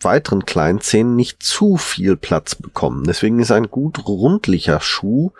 weiteren 0.00 0.44
kleinen 0.44 0.80
Zehen 0.80 1.16
nicht 1.16 1.42
zu 1.42 1.76
viel 1.76 2.16
Platz 2.16 2.54
bekommen. 2.54 3.04
Deswegen 3.04 3.38
ist 3.38 3.50
ein 3.50 3.70
gut 3.70 4.06
rundlicher 4.06 4.80
Schuh 4.80 5.32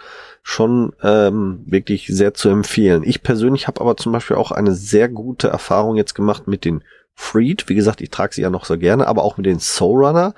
schon 0.43 0.93
ähm, 1.03 1.65
wirklich 1.67 2.07
sehr 2.07 2.33
zu 2.35 2.49
empfehlen. 2.49 3.03
Ich 3.05 3.23
persönlich 3.23 3.67
habe 3.67 3.81
aber 3.81 3.97
zum 3.97 4.13
Beispiel 4.13 4.37
auch 4.37 4.53
eine 4.53 4.75
sehr 4.75 5.09
gute 5.09 5.49
Erfahrung 5.49 5.97
jetzt 5.97 6.15
gemacht 6.15 6.47
mit 6.47 6.65
den 6.65 6.85
Freed. 7.17 7.69
Wie 7.69 7.75
gesagt, 7.75 8.01
ich 8.01 8.11
trage 8.11 8.35
sie 8.35 8.43
ja 8.43 8.51
noch 8.51 8.67
so 8.67 8.79
gerne, 8.79 9.09
aber 9.09 9.25
auch 9.25 9.37
mit 9.37 9.47
den 9.47 9.59
Soul 9.59 10.07
Runner. 10.07 10.35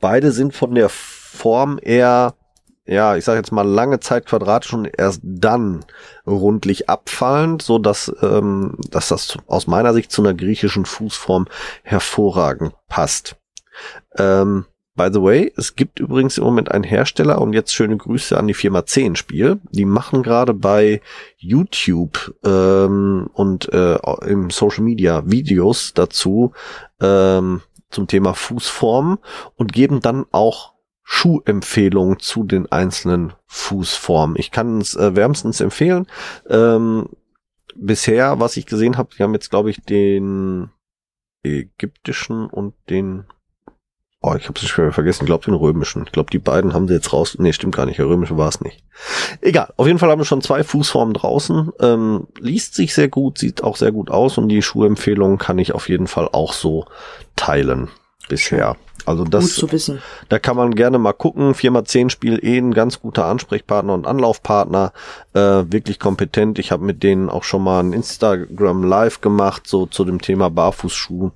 Beide 0.00 0.32
sind 0.32 0.54
von 0.54 0.74
der 0.74 0.88
Form 0.88 1.78
eher 1.80 2.34
ja, 2.84 3.16
ich 3.16 3.24
sage 3.24 3.38
jetzt 3.38 3.52
mal 3.52 3.66
lange 3.66 4.00
Zeit 4.00 4.26
quadratisch 4.26 4.72
und 4.72 4.90
erst 4.98 5.20
dann 5.22 5.84
rundlich 6.26 6.88
abfallend, 6.88 7.62
so 7.62 7.78
dass, 7.78 8.12
ähm, 8.22 8.76
dass 8.90 9.08
das 9.08 9.38
aus 9.46 9.68
meiner 9.68 9.94
Sicht 9.94 10.10
zu 10.10 10.22
einer 10.22 10.34
griechischen 10.34 10.84
Fußform 10.84 11.46
hervorragend 11.84 12.74
passt. 12.88 13.36
Ähm, 14.18 14.66
By 14.94 15.08
the 15.10 15.22
way, 15.22 15.50
es 15.56 15.74
gibt 15.74 16.00
übrigens 16.00 16.36
im 16.36 16.44
Moment 16.44 16.70
einen 16.70 16.84
Hersteller 16.84 17.40
und 17.40 17.54
jetzt 17.54 17.72
schöne 17.72 17.96
Grüße 17.96 18.36
an 18.36 18.46
die 18.46 18.54
Firma 18.54 18.84
10 18.84 19.16
Spiel. 19.16 19.58
Die 19.70 19.86
machen 19.86 20.22
gerade 20.22 20.52
bei 20.52 21.00
YouTube 21.38 22.34
ähm, 22.44 23.30
und 23.32 23.72
äh, 23.72 23.96
im 24.26 24.50
Social 24.50 24.84
Media 24.84 25.22
Videos 25.24 25.94
dazu 25.94 26.52
ähm, 27.00 27.62
zum 27.88 28.06
Thema 28.06 28.34
Fußform 28.34 29.18
und 29.56 29.72
geben 29.72 30.00
dann 30.00 30.26
auch 30.30 30.74
Schuhempfehlungen 31.02 32.18
zu 32.18 32.44
den 32.44 32.70
einzelnen 32.70 33.32
Fußformen. 33.46 34.36
Ich 34.38 34.50
kann 34.50 34.78
es 34.78 34.94
äh, 34.94 35.16
wärmstens 35.16 35.60
empfehlen. 35.60 36.06
Ähm, 36.48 37.08
bisher, 37.74 38.40
was 38.40 38.58
ich 38.58 38.66
gesehen 38.66 38.98
habe, 38.98 39.10
die 39.16 39.22
haben 39.22 39.34
jetzt, 39.34 39.50
glaube 39.50 39.70
ich, 39.70 39.80
den 39.82 40.70
ägyptischen 41.42 42.46
und 42.46 42.74
den 42.88 43.24
Oh, 44.24 44.34
ich 44.36 44.48
habe 44.48 44.58
es 44.60 44.68
schon 44.68 44.92
vergessen. 44.92 45.24
Ich 45.24 45.26
glaube 45.26 45.44
den 45.44 45.54
römischen. 45.54 46.04
Ich 46.06 46.12
glaube, 46.12 46.30
die 46.30 46.38
beiden 46.38 46.74
haben 46.74 46.86
sie 46.86 46.94
jetzt 46.94 47.12
raus. 47.12 47.36
Nee, 47.38 47.52
stimmt 47.52 47.74
gar 47.74 47.86
nicht. 47.86 47.98
Der 47.98 48.06
römische 48.06 48.38
war 48.38 48.48
es 48.48 48.60
nicht. 48.60 48.84
Egal. 49.40 49.72
Auf 49.76 49.88
jeden 49.88 49.98
Fall 49.98 50.10
haben 50.10 50.20
wir 50.20 50.24
schon 50.24 50.42
zwei 50.42 50.62
Fußformen 50.62 51.12
draußen. 51.12 51.72
Ähm, 51.80 52.28
liest 52.38 52.76
sich 52.76 52.94
sehr 52.94 53.08
gut, 53.08 53.38
sieht 53.38 53.64
auch 53.64 53.76
sehr 53.76 53.90
gut 53.90 54.10
aus 54.10 54.38
und 54.38 54.48
die 54.48 54.62
Schuhempfehlungen 54.62 55.38
kann 55.38 55.58
ich 55.58 55.72
auf 55.72 55.88
jeden 55.88 56.06
Fall 56.06 56.28
auch 56.30 56.52
so 56.52 56.86
teilen 57.34 57.88
bisher. 58.28 58.76
Also 59.06 59.24
das, 59.24 59.44
Gut 59.44 59.52
zu 59.52 59.72
wissen. 59.72 60.02
da 60.28 60.38
kann 60.38 60.56
man 60.56 60.74
gerne 60.74 60.98
mal 60.98 61.12
gucken. 61.12 61.54
Firma 61.54 61.84
10 61.84 62.10
Spiel 62.10 62.38
eh 62.42 62.58
ein 62.58 62.72
ganz 62.72 63.00
guter 63.00 63.26
Ansprechpartner 63.26 63.94
und 63.94 64.06
Anlaufpartner, 64.06 64.92
äh, 65.34 65.40
wirklich 65.40 65.98
kompetent. 65.98 66.58
Ich 66.58 66.72
habe 66.72 66.84
mit 66.84 67.02
denen 67.02 67.28
auch 67.28 67.44
schon 67.44 67.62
mal 67.62 67.80
ein 67.80 67.92
Instagram 67.92 68.84
Live 68.84 69.20
gemacht, 69.20 69.66
so 69.66 69.86
zu 69.86 70.04
dem 70.04 70.20
Thema 70.20 70.50
Barfußschuh. 70.50 71.30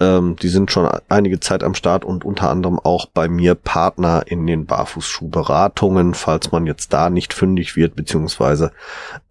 Ähm, 0.00 0.36
die 0.36 0.48
sind 0.48 0.70
schon 0.70 0.88
einige 1.08 1.40
Zeit 1.40 1.62
am 1.62 1.74
Start 1.74 2.04
und 2.04 2.24
unter 2.24 2.50
anderem 2.50 2.78
auch 2.78 3.06
bei 3.06 3.28
mir 3.28 3.54
Partner 3.54 4.24
in 4.26 4.46
den 4.46 4.66
Barfußschuhberatungen, 4.66 6.14
falls 6.14 6.52
man 6.52 6.66
jetzt 6.66 6.92
da 6.92 7.10
nicht 7.10 7.32
fündig 7.32 7.76
wird, 7.76 7.96
beziehungsweise 7.96 8.72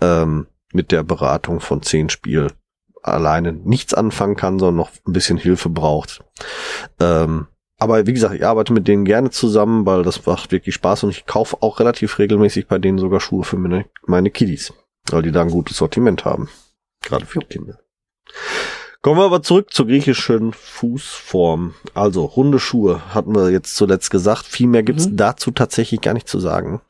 ähm, 0.02 0.48
mit 0.74 0.92
der 0.92 1.04
Beratung 1.04 1.60
von 1.60 1.82
10 1.82 2.10
Spiel 2.10 2.48
alleine 3.02 3.54
nichts 3.54 3.94
anfangen 3.94 4.36
kann, 4.36 4.60
sondern 4.60 4.78
noch 4.78 4.92
ein 5.08 5.14
bisschen 5.14 5.38
Hilfe 5.38 5.70
braucht. 5.70 6.24
Ähm, 7.00 7.48
aber 7.78 8.08
wie 8.08 8.14
gesagt, 8.14 8.36
ich 8.36 8.46
arbeite 8.46 8.74
mit 8.74 8.88
denen 8.88 9.06
gerne 9.06 9.30
zusammen, 9.32 9.86
weil 9.86 10.04
das 10.04 10.26
macht 10.26 10.52
wirklich 10.52 10.76
Spaß 10.76 11.04
und 11.04 11.10
ich 11.10 11.26
kaufe 11.26 11.58
auch 11.62 11.80
relativ 11.80 12.20
regelmäßig 12.20 12.68
bei 12.68 12.78
denen 12.80 12.98
sogar 12.98 13.20
Schuhe 13.20 13.44
für 13.44 13.58
meine, 13.58 13.86
meine 14.06 14.32
Kiddies, 14.32 14.74
weil 15.10 15.22
die 15.24 15.32
da 15.32 15.42
ein 15.42 15.50
gutes 15.52 15.78
Sortiment 15.78 16.26
haben. 16.26 16.50
Gerade 17.02 17.26
für 17.26 17.40
Kinder. 17.40 17.80
Kommen 19.02 19.20
wir 19.20 19.26
aber 19.26 19.44
zurück 19.44 19.72
zur 19.72 19.86
griechischen 19.86 20.52
Fußform. 20.52 21.76
Also 21.94 22.26
runde 22.26 22.60
Schuhe 22.60 23.14
hatten 23.14 23.36
wir 23.36 23.52
jetzt 23.52 23.76
zuletzt 23.76 24.10
gesagt. 24.10 24.46
Viel 24.46 24.66
mehr 24.68 24.82
gibt's 24.82 25.08
Mhm. 25.08 25.18
dazu 25.18 25.52
tatsächlich 25.52 26.02
gar 26.02 26.14
nicht 26.16 26.28
zu 26.28 26.40
sagen. 26.40 26.82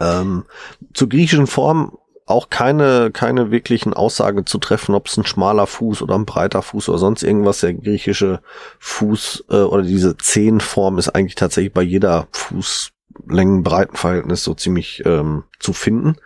Ähm, 0.00 0.46
zur 0.94 1.08
griechischen 1.08 1.46
Form 1.46 1.96
auch 2.32 2.50
keine, 2.50 3.10
keine 3.12 3.50
wirklichen 3.50 3.94
Aussagen 3.94 4.46
zu 4.46 4.58
treffen, 4.58 4.94
ob 4.94 5.06
es 5.06 5.16
ein 5.16 5.24
schmaler 5.24 5.66
Fuß 5.66 6.02
oder 6.02 6.16
ein 6.16 6.26
breiter 6.26 6.62
Fuß 6.62 6.88
oder 6.88 6.98
sonst 6.98 7.22
irgendwas. 7.22 7.60
Der 7.60 7.74
griechische 7.74 8.40
Fuß 8.80 9.44
äh, 9.50 9.56
oder 9.56 9.82
diese 9.82 10.16
Zehenform 10.16 10.98
ist 10.98 11.10
eigentlich 11.10 11.36
tatsächlich 11.36 11.72
bei 11.72 11.82
jeder 11.82 12.26
Fußlängen-Breitenverhältnis 12.32 14.42
so 14.42 14.54
ziemlich 14.54 15.04
ähm, 15.06 15.44
zu 15.60 15.72
finden. 15.72 16.16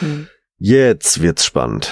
Hm. 0.00 0.28
Jetzt 0.58 1.20
wird's 1.20 1.44
spannend. 1.44 1.90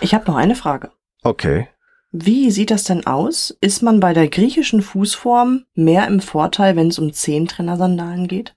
Ich 0.00 0.14
habe 0.14 0.30
noch 0.30 0.36
eine 0.36 0.54
Frage. 0.54 0.90
Okay. 1.22 1.68
Wie 2.10 2.50
sieht 2.50 2.70
das 2.70 2.84
denn 2.84 3.06
aus? 3.06 3.54
Ist 3.60 3.82
man 3.82 4.00
bei 4.00 4.14
der 4.14 4.28
griechischen 4.28 4.80
Fußform 4.80 5.66
mehr 5.74 6.06
im 6.06 6.20
Vorteil, 6.20 6.74
wenn 6.74 6.88
es 6.88 6.98
um 6.98 7.12
Zehntrenner-Sandalen 7.12 8.28
geht? 8.28 8.54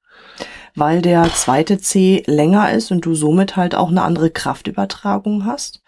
Weil 0.75 1.01
der 1.01 1.31
zweite 1.33 1.79
Zeh 1.79 2.23
länger 2.27 2.71
ist 2.71 2.91
und 2.91 3.05
du 3.05 3.13
somit 3.15 3.55
halt 3.55 3.75
auch 3.75 3.89
eine 3.89 4.03
andere 4.03 4.29
Kraftübertragung 4.29 5.45
hast? 5.45 5.81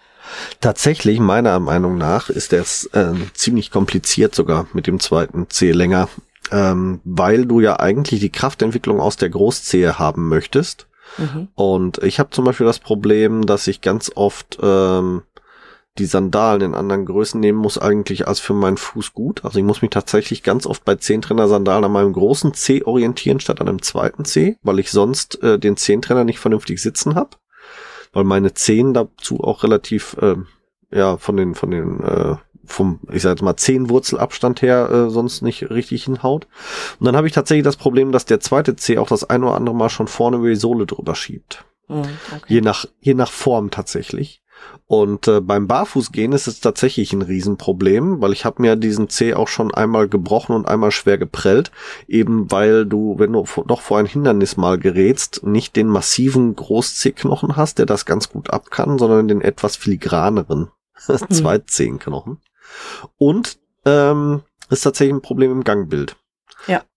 Tatsächlich, 0.61 1.19
meiner 1.19 1.59
Meinung 1.59 1.97
nach, 1.97 2.29
ist 2.29 2.53
das 2.53 2.85
äh, 2.93 3.13
ziemlich 3.33 3.71
kompliziert 3.71 4.33
sogar 4.33 4.67
mit 4.73 4.87
dem 4.87 4.99
zweiten 4.99 5.49
C 5.49 5.71
länger, 5.71 6.07
ähm, 6.51 7.01
weil 7.03 7.45
du 7.45 7.59
ja 7.59 7.79
eigentlich 7.79 8.19
die 8.19 8.31
Kraftentwicklung 8.31 8.99
aus 8.99 9.17
der 9.17 9.29
Großzehe 9.29 9.99
haben 9.99 10.29
möchtest. 10.29 10.87
Mhm. 11.17 11.49
Und 11.55 11.97
ich 12.03 12.19
habe 12.19 12.29
zum 12.31 12.45
Beispiel 12.45 12.65
das 12.65 12.79
Problem, 12.79 13.45
dass 13.45 13.67
ich 13.67 13.81
ganz 13.81 14.11
oft 14.15 14.57
ähm, 14.61 15.23
die 15.99 16.05
Sandalen 16.05 16.61
in 16.61 16.73
anderen 16.73 17.05
Größen 17.05 17.39
nehmen 17.39 17.59
muss, 17.59 17.77
eigentlich 17.77 18.27
als 18.27 18.39
für 18.39 18.53
meinen 18.53 18.77
Fuß 18.77 19.13
gut. 19.13 19.45
Also 19.45 19.59
ich 19.59 19.65
muss 19.65 19.81
mich 19.81 19.91
tatsächlich 19.91 20.41
ganz 20.41 20.65
oft 20.65 20.83
bei 20.85 20.95
Zehntrenner-Sandalen 20.95 21.85
an 21.85 21.91
meinem 21.91 22.13
großen 22.13 22.53
C 22.53 22.83
orientieren, 22.83 23.39
statt 23.39 23.61
an 23.61 23.69
einem 23.69 23.81
zweiten 23.81 24.25
C, 24.25 24.57
weil 24.63 24.79
ich 24.79 24.89
sonst 24.89 25.41
äh, 25.43 25.59
den 25.59 25.77
Zehntrenner 25.77 26.23
nicht 26.23 26.39
vernünftig 26.39 26.81
sitzen 26.81 27.15
habe. 27.15 27.31
Weil 28.11 28.23
meine 28.23 28.53
Zehen 28.53 28.93
dazu 28.93 29.41
auch 29.41 29.63
relativ, 29.63 30.17
ähm, 30.21 30.47
ja, 30.91 31.17
von 31.17 31.37
den, 31.37 31.53
von 31.53 31.69
den, 31.69 31.99
äh, 32.01 32.35
vom, 32.65 32.99
ich 33.11 33.21
sag 33.21 33.31
jetzt 33.31 33.43
mal, 33.43 33.57
Zehenwurzelabstand 33.57 34.61
her 34.61 34.89
äh, 34.89 35.09
sonst 35.09 35.41
nicht 35.41 35.69
richtig 35.69 36.05
hinhaut. 36.05 36.47
Und 36.99 37.05
dann 37.05 37.15
habe 37.15 37.27
ich 37.27 37.33
tatsächlich 37.33 37.65
das 37.65 37.77
Problem, 37.77 38.11
dass 38.11 38.25
der 38.25 38.39
zweite 38.39 38.75
C 38.75 38.97
auch 38.97 39.07
das 39.07 39.29
ein 39.29 39.43
oder 39.43 39.55
andere 39.55 39.75
Mal 39.75 39.89
schon 39.89 40.07
vorne 40.07 40.37
über 40.37 40.49
die 40.49 40.55
Sohle 40.55 40.85
drüber 40.87 41.13
schiebt. 41.13 41.65
Mhm, 41.87 42.01
okay. 42.35 42.45
Je 42.47 42.61
nach, 42.61 42.85
je 42.99 43.13
nach 43.13 43.31
Form 43.31 43.69
tatsächlich. 43.69 44.42
Und 44.85 45.27
äh, 45.27 45.39
beim 45.41 45.67
Barfußgehen 45.67 46.33
ist 46.33 46.47
es 46.47 46.59
tatsächlich 46.59 47.13
ein 47.13 47.21
Riesenproblem, 47.21 48.21
weil 48.21 48.33
ich 48.33 48.45
habe 48.45 48.61
mir 48.61 48.75
diesen 48.75 49.09
Zeh 49.09 49.33
auch 49.33 49.47
schon 49.47 49.73
einmal 49.73 50.07
gebrochen 50.07 50.55
und 50.55 50.67
einmal 50.67 50.91
schwer 50.91 51.17
geprellt, 51.17 51.71
eben 52.07 52.51
weil 52.51 52.85
du, 52.85 53.17
wenn 53.17 53.33
du 53.33 53.45
doch 53.65 53.81
vor 53.81 53.97
ein 53.97 54.05
Hindernis 54.05 54.57
mal 54.57 54.77
gerätst, 54.77 55.43
nicht 55.43 55.75
den 55.75 55.87
massiven 55.87 56.55
Großzehknochen 56.55 57.55
hast, 57.55 57.79
der 57.79 57.85
das 57.85 58.05
ganz 58.05 58.29
gut 58.29 58.51
ab 58.51 58.71
kann, 58.71 58.99
sondern 58.99 59.27
den 59.27 59.41
etwas 59.41 59.75
filigraneren 59.77 60.69
Zweitzehnknochen. 61.29 62.37
Und 63.17 63.57
ähm, 63.85 64.41
ist 64.69 64.81
tatsächlich 64.81 65.15
ein 65.15 65.21
Problem 65.21 65.51
im 65.51 65.63
Gangbild. 65.63 66.15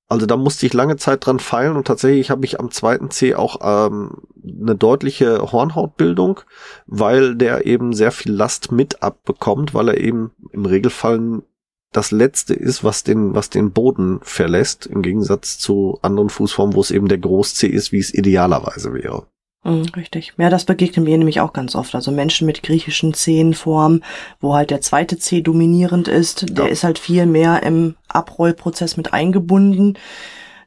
Also 0.08 0.26
da 0.26 0.36
musste 0.36 0.66
ich 0.66 0.72
lange 0.72 0.96
Zeit 0.96 1.26
dran 1.26 1.40
feilen 1.40 1.76
und 1.76 1.86
tatsächlich 1.86 2.30
habe 2.30 2.44
ich 2.44 2.60
am 2.60 2.70
zweiten 2.70 3.10
C 3.10 3.34
auch 3.34 3.58
ähm, 3.60 4.22
eine 4.44 4.76
deutliche 4.76 5.50
Hornhautbildung, 5.50 6.40
weil 6.86 7.34
der 7.34 7.66
eben 7.66 7.92
sehr 7.92 8.12
viel 8.12 8.32
Last 8.32 8.70
mit 8.70 9.02
abbekommt, 9.02 9.74
weil 9.74 9.88
er 9.88 9.98
eben 9.98 10.30
im 10.52 10.64
Regelfall 10.64 11.42
das 11.90 12.12
letzte 12.12 12.54
ist, 12.54 12.84
was 12.84 13.02
den, 13.02 13.34
was 13.34 13.50
den 13.50 13.72
Boden 13.72 14.20
verlässt, 14.22 14.86
im 14.86 15.02
Gegensatz 15.02 15.58
zu 15.58 15.98
anderen 16.02 16.28
Fußformen, 16.28 16.76
wo 16.76 16.80
es 16.80 16.90
eben 16.90 17.08
der 17.08 17.18
Groß-C 17.18 17.66
ist, 17.66 17.90
wie 17.90 17.98
es 17.98 18.14
idealerweise 18.14 18.92
wäre. 18.92 19.26
Mhm, 19.64 19.86
richtig. 19.96 20.32
Ja, 20.38 20.48
das 20.48 20.64
begegnet 20.64 21.04
mir 21.04 21.18
nämlich 21.18 21.40
auch 21.40 21.52
ganz 21.52 21.74
oft. 21.74 21.94
Also 21.94 22.12
Menschen 22.12 22.46
mit 22.46 22.62
griechischen 22.62 23.14
Zehenformen, 23.14 24.04
wo 24.40 24.54
halt 24.54 24.70
der 24.70 24.80
zweite 24.80 25.18
Zeh 25.18 25.40
dominierend 25.42 26.06
ist, 26.08 26.56
der 26.56 26.66
Ja. 26.66 26.70
ist 26.70 26.84
halt 26.84 26.98
viel 26.98 27.26
mehr 27.26 27.62
im 27.64 27.96
Abrollprozess 28.08 28.96
mit 28.96 29.12
eingebunden. 29.12 29.98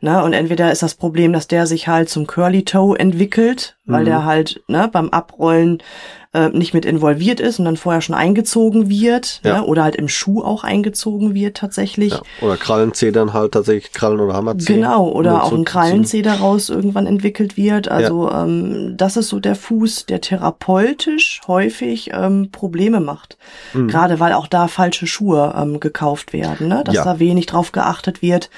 Ne, 0.02 0.24
und 0.24 0.32
entweder 0.32 0.72
ist 0.72 0.82
das 0.82 0.96
Problem, 0.96 1.34
dass 1.34 1.48
der 1.50 1.68
sich 1.68 1.90
halt 1.90 2.08
zum 2.08 2.26
Curly 2.26 2.64
Toe 2.64 2.98
entwickelt, 2.98 3.76
weil 3.86 4.04
Mhm. 4.04 4.06
der 4.06 4.24
halt 4.24 4.62
ne, 4.70 4.88
beim 4.90 5.10
Abrollen 5.10 5.84
äh, 6.32 6.50
nicht 6.50 6.76
mit 6.76 6.86
involviert 6.86 7.40
ist 7.40 7.58
und 7.58 7.66
dann 7.66 7.76
vorher 7.78 8.02
schon 8.02 8.14
eingezogen 8.14 8.88
wird, 8.88 9.42
Ja. 9.44 9.62
ne, 9.62 9.66
oder 9.66 9.84
halt 9.84 9.96
im 9.96 10.08
Schuh 10.08 10.44
auch 10.44 10.64
eingezogen 10.64 11.34
wird 11.34 11.58
tatsächlich. 11.58 12.14
Ja. 12.14 12.22
Oder 12.42 12.56
Krallenzeh 12.56 13.12
dann 13.12 13.34
halt 13.34 13.54
tatsächlich 13.54 13.92
Krallen- 13.94 14.20
oder 14.20 14.34
Hammerzeh. 14.36 14.76
Genau, 14.76 15.10
oder 15.10 15.44
auch 15.44 15.52
ein. 15.52 15.66
Krallenzeh 15.66 16.22
daraus 16.22 16.70
irgendwann 16.70 17.08
entwickelt 17.08 17.58
wird. 17.58 17.88
Also 17.90 18.30
ähm, 18.32 18.94
das 18.96 19.18
ist 19.18 19.30
so 19.30 19.40
der 19.40 19.56
Fuß, 19.56 20.06
der 20.06 20.22
therapeutisch 20.22 21.42
häufig 21.48 22.12
ähm, 22.14 22.50
Probleme 22.52 23.00
macht. 23.00 23.38
Mhm. 23.74 23.88
Gerade 23.88 24.20
weil 24.20 24.34
auch 24.34 24.48
da 24.48 24.68
falsche 24.68 25.08
Schuhe 25.08 25.56
ähm, 25.58 25.80
gekauft 25.80 26.32
werden, 26.34 26.68
ne? 26.68 26.84
dass 26.86 26.94
Ja. 26.96 27.06
da 27.06 27.18
wenig 27.20 27.48
drauf 27.48 27.72
geachtet 27.72 28.22
wird, 28.22 28.52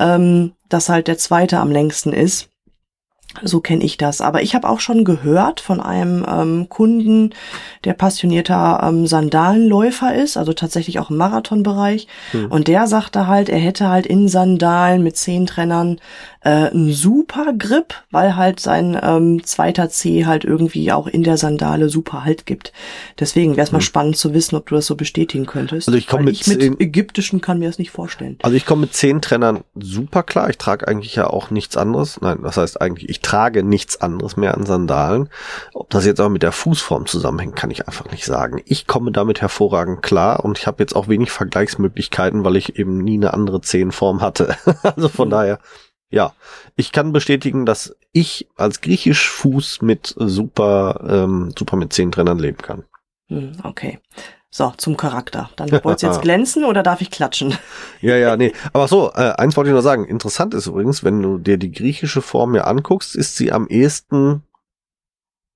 ähm, 0.00 0.52
dass 0.68 0.88
halt 0.88 1.06
der 1.06 1.18
zweite 1.18 1.58
am 1.60 1.70
längsten 1.70 2.12
ist. 2.12 2.48
So 3.42 3.60
kenne 3.60 3.84
ich 3.84 3.96
das. 3.96 4.20
Aber 4.20 4.42
ich 4.42 4.54
habe 4.54 4.68
auch 4.68 4.80
schon 4.80 5.04
gehört 5.04 5.60
von 5.60 5.80
einem 5.80 6.24
ähm, 6.28 6.68
Kunden, 6.68 7.30
der 7.84 7.94
passionierter 7.94 8.80
ähm, 8.82 9.06
Sandalenläufer 9.06 10.14
ist, 10.14 10.36
also 10.36 10.52
tatsächlich 10.52 10.98
auch 10.98 11.10
im 11.10 11.16
Marathonbereich. 11.16 12.06
Hm. 12.32 12.50
Und 12.50 12.68
der 12.68 12.86
sagte 12.86 13.26
halt, 13.26 13.48
er 13.48 13.58
hätte 13.58 13.88
halt 13.88 14.06
in 14.06 14.28
Sandalen 14.28 15.02
mit 15.02 15.16
Zehentrennern 15.16 15.98
äh, 16.46 16.70
ein 16.72 16.92
super 16.92 17.52
Grip, 17.58 17.94
weil 18.12 18.36
halt 18.36 18.60
sein 18.60 18.96
ähm, 19.02 19.42
zweiter 19.42 19.88
Zeh 19.90 20.26
halt 20.26 20.44
irgendwie 20.44 20.92
auch 20.92 21.08
in 21.08 21.24
der 21.24 21.38
Sandale 21.38 21.88
super 21.88 22.24
Halt 22.24 22.46
gibt. 22.46 22.72
Deswegen 23.18 23.56
wäre 23.56 23.64
es 23.64 23.72
mal 23.72 23.78
hm. 23.78 23.84
spannend 23.84 24.16
zu 24.16 24.32
wissen, 24.32 24.54
ob 24.54 24.66
du 24.68 24.76
das 24.76 24.86
so 24.86 24.94
bestätigen 24.94 25.44
könntest. 25.44 25.88
Also 25.88 25.98
ich 25.98 26.06
komme 26.06 26.26
mit, 26.26 26.46
mit 26.46 26.80
ägyptischen 26.80 27.40
kann 27.40 27.58
mir 27.58 27.68
das 27.68 27.80
nicht 27.80 27.90
vorstellen. 27.90 28.38
Also 28.42 28.56
ich 28.56 28.64
komme 28.64 28.82
mit 28.82 28.94
Zehentrennern 28.94 29.64
super 29.74 30.22
klar. 30.22 30.48
Ich 30.48 30.56
trage 30.56 30.86
eigentlich 30.86 31.16
ja 31.16 31.26
auch 31.26 31.50
nichts 31.50 31.76
anderes. 31.76 32.20
Nein, 32.20 32.38
das 32.44 32.56
heißt 32.56 32.80
eigentlich, 32.80 33.08
ich 33.08 33.20
trage 33.20 33.64
nichts 33.64 34.00
anderes 34.00 34.36
mehr 34.36 34.54
an 34.54 34.66
Sandalen. 34.66 35.28
Ob 35.74 35.90
das 35.90 36.06
jetzt 36.06 36.20
auch 36.20 36.28
mit 36.28 36.44
der 36.44 36.52
Fußform 36.52 37.06
zusammenhängt, 37.06 37.56
kann 37.56 37.72
ich 37.72 37.88
einfach 37.88 38.08
nicht 38.12 38.24
sagen. 38.24 38.62
Ich 38.66 38.86
komme 38.86 39.10
damit 39.10 39.40
hervorragend 39.40 40.00
klar 40.00 40.44
und 40.44 40.58
ich 40.58 40.68
habe 40.68 40.80
jetzt 40.80 40.94
auch 40.94 41.08
wenig 41.08 41.32
Vergleichsmöglichkeiten, 41.32 42.44
weil 42.44 42.54
ich 42.54 42.78
eben 42.78 42.98
nie 42.98 43.16
eine 43.16 43.34
andere 43.34 43.60
Zehenform 43.62 44.20
hatte. 44.20 44.56
also 44.84 45.08
von 45.08 45.26
mhm. 45.26 45.32
daher 45.32 45.58
ja, 46.16 46.32
ich 46.76 46.92
kann 46.92 47.12
bestätigen, 47.12 47.66
dass 47.66 47.94
ich 48.12 48.48
als 48.56 48.80
griechisch 48.80 49.28
Fuß 49.28 49.82
mit 49.82 50.14
super, 50.16 51.04
ähm, 51.06 51.52
super 51.56 51.76
mit 51.76 51.92
zehn 51.92 52.10
Trennern 52.10 52.38
leben 52.38 52.56
kann. 52.56 52.84
Hm, 53.28 53.52
okay. 53.64 53.98
So, 54.50 54.72
zum 54.78 54.96
Charakter. 54.96 55.50
Dann 55.56 55.70
wollt's 55.84 56.00
jetzt 56.00 56.22
glänzen 56.22 56.64
oder 56.64 56.82
darf 56.82 57.02
ich 57.02 57.10
klatschen? 57.10 57.54
Ja, 58.00 58.16
ja, 58.16 58.38
nee. 58.38 58.54
Aber 58.72 58.88
so, 58.88 59.12
äh, 59.14 59.34
eins 59.36 59.58
wollte 59.58 59.68
ich 59.68 59.76
noch 59.76 59.82
sagen. 59.82 60.06
Interessant 60.06 60.54
ist 60.54 60.66
übrigens, 60.66 61.04
wenn 61.04 61.20
du 61.20 61.36
dir 61.36 61.58
die 61.58 61.70
griechische 61.70 62.22
Form 62.22 62.52
hier 62.52 62.66
anguckst, 62.66 63.14
ist 63.14 63.36
sie 63.36 63.52
am 63.52 63.68
ehesten, 63.68 64.42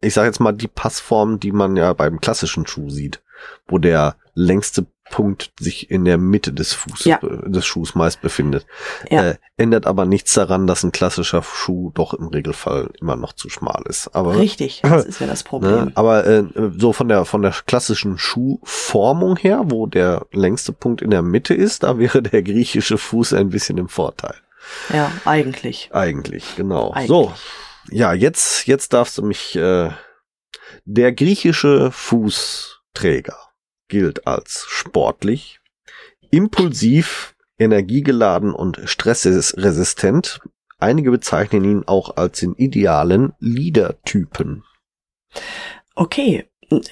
ich 0.02 0.12
sage 0.12 0.26
jetzt 0.26 0.40
mal, 0.40 0.52
die 0.52 0.68
Passform, 0.68 1.40
die 1.40 1.52
man 1.52 1.76
ja 1.76 1.94
beim 1.94 2.20
klassischen 2.20 2.66
Schuh 2.66 2.90
sieht, 2.90 3.22
wo 3.66 3.78
der 3.78 4.16
längste 4.34 4.84
Punkt 5.10 5.52
sich 5.58 5.90
in 5.90 6.04
der 6.04 6.16
Mitte 6.16 6.52
des 6.52 6.72
Fußes, 6.72 7.04
ja. 7.04 7.18
des 7.18 7.66
Schuhs 7.66 7.94
meist 7.94 8.22
befindet. 8.22 8.64
Ja. 9.10 9.30
Äh, 9.30 9.34
ändert 9.56 9.86
aber 9.86 10.06
nichts 10.06 10.32
daran, 10.32 10.66
dass 10.66 10.84
ein 10.84 10.92
klassischer 10.92 11.42
Schuh 11.42 11.90
doch 11.92 12.14
im 12.14 12.28
Regelfall 12.28 12.90
immer 13.00 13.16
noch 13.16 13.32
zu 13.34 13.50
schmal 13.50 13.82
ist. 13.86 14.14
Aber, 14.14 14.38
Richtig, 14.38 14.80
das 14.82 15.04
ist 15.04 15.20
ja 15.20 15.26
das 15.26 15.42
Problem. 15.42 15.86
Ne, 15.86 15.92
aber 15.96 16.26
äh, 16.26 16.44
so 16.78 16.92
von 16.92 17.08
der 17.08 17.24
von 17.24 17.42
der 17.42 17.54
klassischen 17.66 18.16
Schuhformung 18.16 19.36
her, 19.36 19.64
wo 19.66 19.86
der 19.86 20.26
längste 20.32 20.72
Punkt 20.72 21.02
in 21.02 21.10
der 21.10 21.22
Mitte 21.22 21.54
ist, 21.54 21.82
da 21.82 21.98
wäre 21.98 22.22
der 22.22 22.42
griechische 22.42 22.96
Fuß 22.96 23.34
ein 23.34 23.50
bisschen 23.50 23.76
im 23.76 23.88
Vorteil. 23.88 24.36
Ja, 24.92 25.10
eigentlich. 25.24 25.90
Eigentlich, 25.92 26.54
genau. 26.56 26.92
Eigentlich. 26.92 27.08
So, 27.08 27.32
ja, 27.90 28.12
jetzt 28.12 28.66
jetzt 28.68 28.92
darfst 28.92 29.18
du 29.18 29.22
mich 29.22 29.56
äh, 29.56 29.90
der 30.84 31.12
griechische 31.12 31.90
Fußträger 31.90 33.49
gilt 33.90 34.26
als 34.26 34.64
sportlich, 34.66 35.60
impulsiv, 36.30 37.34
energiegeladen 37.58 38.54
und 38.54 38.80
stressresistent. 38.84 40.40
Einige 40.78 41.10
bezeichnen 41.10 41.64
ihn 41.64 41.84
auch 41.86 42.16
als 42.16 42.40
den 42.40 42.54
idealen 42.54 43.34
Leader-Typen. 43.38 44.64
Okay, 45.94 46.48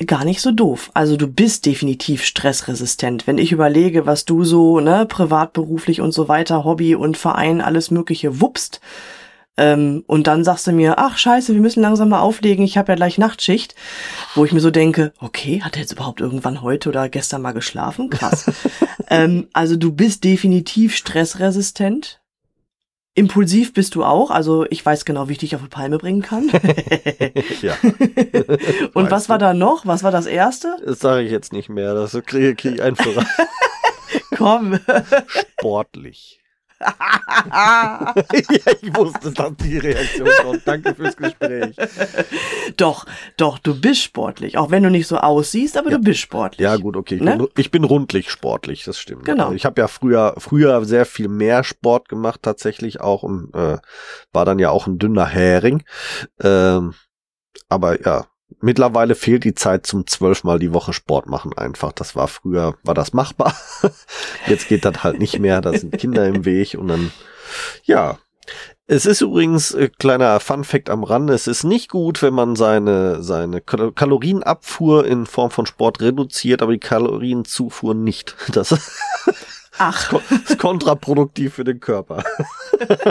gar 0.06 0.24
nicht 0.24 0.42
so 0.42 0.50
doof. 0.50 0.90
Also 0.92 1.16
du 1.16 1.26
bist 1.26 1.64
definitiv 1.64 2.24
stressresistent. 2.24 3.26
Wenn 3.26 3.38
ich 3.38 3.52
überlege, 3.52 4.04
was 4.04 4.26
du 4.26 4.44
so, 4.44 4.80
ne, 4.80 5.06
privat, 5.06 5.54
beruflich 5.54 6.02
und 6.02 6.12
so 6.12 6.28
weiter, 6.28 6.64
Hobby 6.64 6.94
und 6.94 7.16
Verein, 7.16 7.62
alles 7.62 7.90
Mögliche 7.90 8.40
wuppst, 8.40 8.80
ähm, 9.58 10.04
und 10.06 10.28
dann 10.28 10.44
sagst 10.44 10.68
du 10.68 10.72
mir, 10.72 10.98
ach 10.98 11.18
scheiße, 11.18 11.52
wir 11.52 11.60
müssen 11.60 11.82
langsam 11.82 12.08
mal 12.08 12.20
auflegen, 12.20 12.64
ich 12.64 12.78
habe 12.78 12.92
ja 12.92 12.96
gleich 12.96 13.18
Nachtschicht. 13.18 13.74
Wo 14.36 14.44
ich 14.44 14.52
mir 14.52 14.60
so 14.60 14.70
denke, 14.70 15.12
okay, 15.18 15.60
hat 15.62 15.74
er 15.74 15.82
jetzt 15.82 15.92
überhaupt 15.92 16.20
irgendwann 16.20 16.62
heute 16.62 16.88
oder 16.88 17.08
gestern 17.08 17.42
mal 17.42 17.52
geschlafen? 17.52 18.08
Krass. 18.08 18.50
ähm, 19.10 19.48
also 19.52 19.76
du 19.76 19.92
bist 19.92 20.22
definitiv 20.22 20.94
stressresistent. 20.94 22.20
Impulsiv 23.16 23.72
bist 23.72 23.96
du 23.96 24.04
auch, 24.04 24.30
also 24.30 24.64
ich 24.70 24.86
weiß 24.86 25.04
genau, 25.04 25.28
wie 25.28 25.32
ich 25.32 25.38
dich 25.38 25.56
auf 25.56 25.62
die 25.62 25.68
Palme 25.68 25.98
bringen 25.98 26.22
kann. 26.22 26.48
ja. 27.62 27.74
Und 28.94 29.10
was 29.10 29.28
war 29.28 29.38
da 29.38 29.54
noch? 29.54 29.86
Was 29.86 30.04
war 30.04 30.12
das 30.12 30.26
erste? 30.26 30.76
Das 30.86 31.00
sage 31.00 31.24
ich 31.24 31.32
jetzt 31.32 31.52
nicht 31.52 31.68
mehr, 31.68 31.94
das 31.94 32.12
kriege 32.26 32.54
krieg 32.54 32.74
ich 32.74 32.82
einfach. 32.82 33.26
Komm. 34.36 34.78
Sportlich. 35.26 36.38
Ja, 36.80 38.14
ich 38.80 38.94
wusste, 38.96 39.32
dass 39.32 39.56
die 39.56 39.78
Reaktion 39.78 40.28
kommt. 40.42 40.62
Danke 40.64 40.94
fürs 40.94 41.16
Gespräch. 41.16 41.76
Doch, 42.76 43.06
doch, 43.36 43.58
du 43.58 43.78
bist 43.80 44.02
sportlich. 44.02 44.56
Auch 44.58 44.70
wenn 44.70 44.82
du 44.82 44.90
nicht 44.90 45.06
so 45.06 45.18
aussiehst, 45.18 45.76
aber 45.76 45.90
ja. 45.90 45.98
du 45.98 46.04
bist 46.04 46.20
sportlich. 46.20 46.60
Ja, 46.60 46.76
gut, 46.76 46.96
okay. 46.96 47.16
Ich, 47.16 47.20
ne? 47.20 47.36
bin, 47.36 47.48
ich 47.56 47.70
bin 47.70 47.84
rundlich 47.84 48.30
sportlich, 48.30 48.84
das 48.84 48.98
stimmt. 48.98 49.24
Genau. 49.24 49.44
Also 49.44 49.56
ich 49.56 49.64
habe 49.64 49.80
ja 49.80 49.88
früher, 49.88 50.34
früher 50.38 50.84
sehr 50.84 51.04
viel 51.04 51.28
mehr 51.28 51.64
Sport 51.64 52.08
gemacht, 52.08 52.42
tatsächlich 52.42 53.00
auch 53.00 53.22
und 53.24 53.52
äh, 53.54 53.78
war 54.32 54.44
dann 54.44 54.58
ja 54.58 54.70
auch 54.70 54.86
ein 54.86 54.98
dünner 54.98 55.26
Hering. 55.26 55.82
Ähm, 56.40 56.94
aber 57.68 58.00
ja, 58.04 58.26
Mittlerweile 58.60 59.14
fehlt 59.14 59.44
die 59.44 59.54
Zeit 59.54 59.86
zum 59.86 60.06
zwölfmal 60.06 60.58
die 60.58 60.72
Woche 60.72 60.92
Sport 60.92 61.26
machen 61.26 61.56
einfach. 61.56 61.92
Das 61.92 62.16
war 62.16 62.28
früher, 62.28 62.76
war 62.82 62.94
das 62.94 63.12
machbar. 63.12 63.54
Jetzt 64.46 64.68
geht 64.68 64.84
das 64.84 65.04
halt 65.04 65.18
nicht 65.18 65.38
mehr. 65.38 65.60
Da 65.60 65.72
sind 65.72 65.96
Kinder 65.98 66.26
im 66.26 66.44
Weg 66.44 66.74
und 66.74 66.88
dann, 66.88 67.12
ja. 67.84 68.18
Es 68.86 69.04
ist 69.04 69.20
übrigens 69.20 69.72
äh, 69.74 69.90
kleiner 69.90 70.40
Fun 70.40 70.64
Fact 70.64 70.88
am 70.88 71.04
Rande. 71.04 71.34
Es 71.34 71.46
ist 71.46 71.62
nicht 71.62 71.90
gut, 71.90 72.22
wenn 72.22 72.32
man 72.32 72.56
seine, 72.56 73.22
seine 73.22 73.60
Kalorienabfuhr 73.60 75.06
in 75.06 75.26
Form 75.26 75.50
von 75.50 75.66
Sport 75.66 76.00
reduziert, 76.00 76.62
aber 76.62 76.72
die 76.72 76.78
Kalorienzufuhr 76.78 77.94
nicht. 77.94 78.34
Das 78.52 78.74
Ach. 79.80 80.12
ist 80.30 80.58
kontraproduktiv 80.58 81.54
für 81.54 81.62
den 81.62 81.78
Körper. 81.78 82.24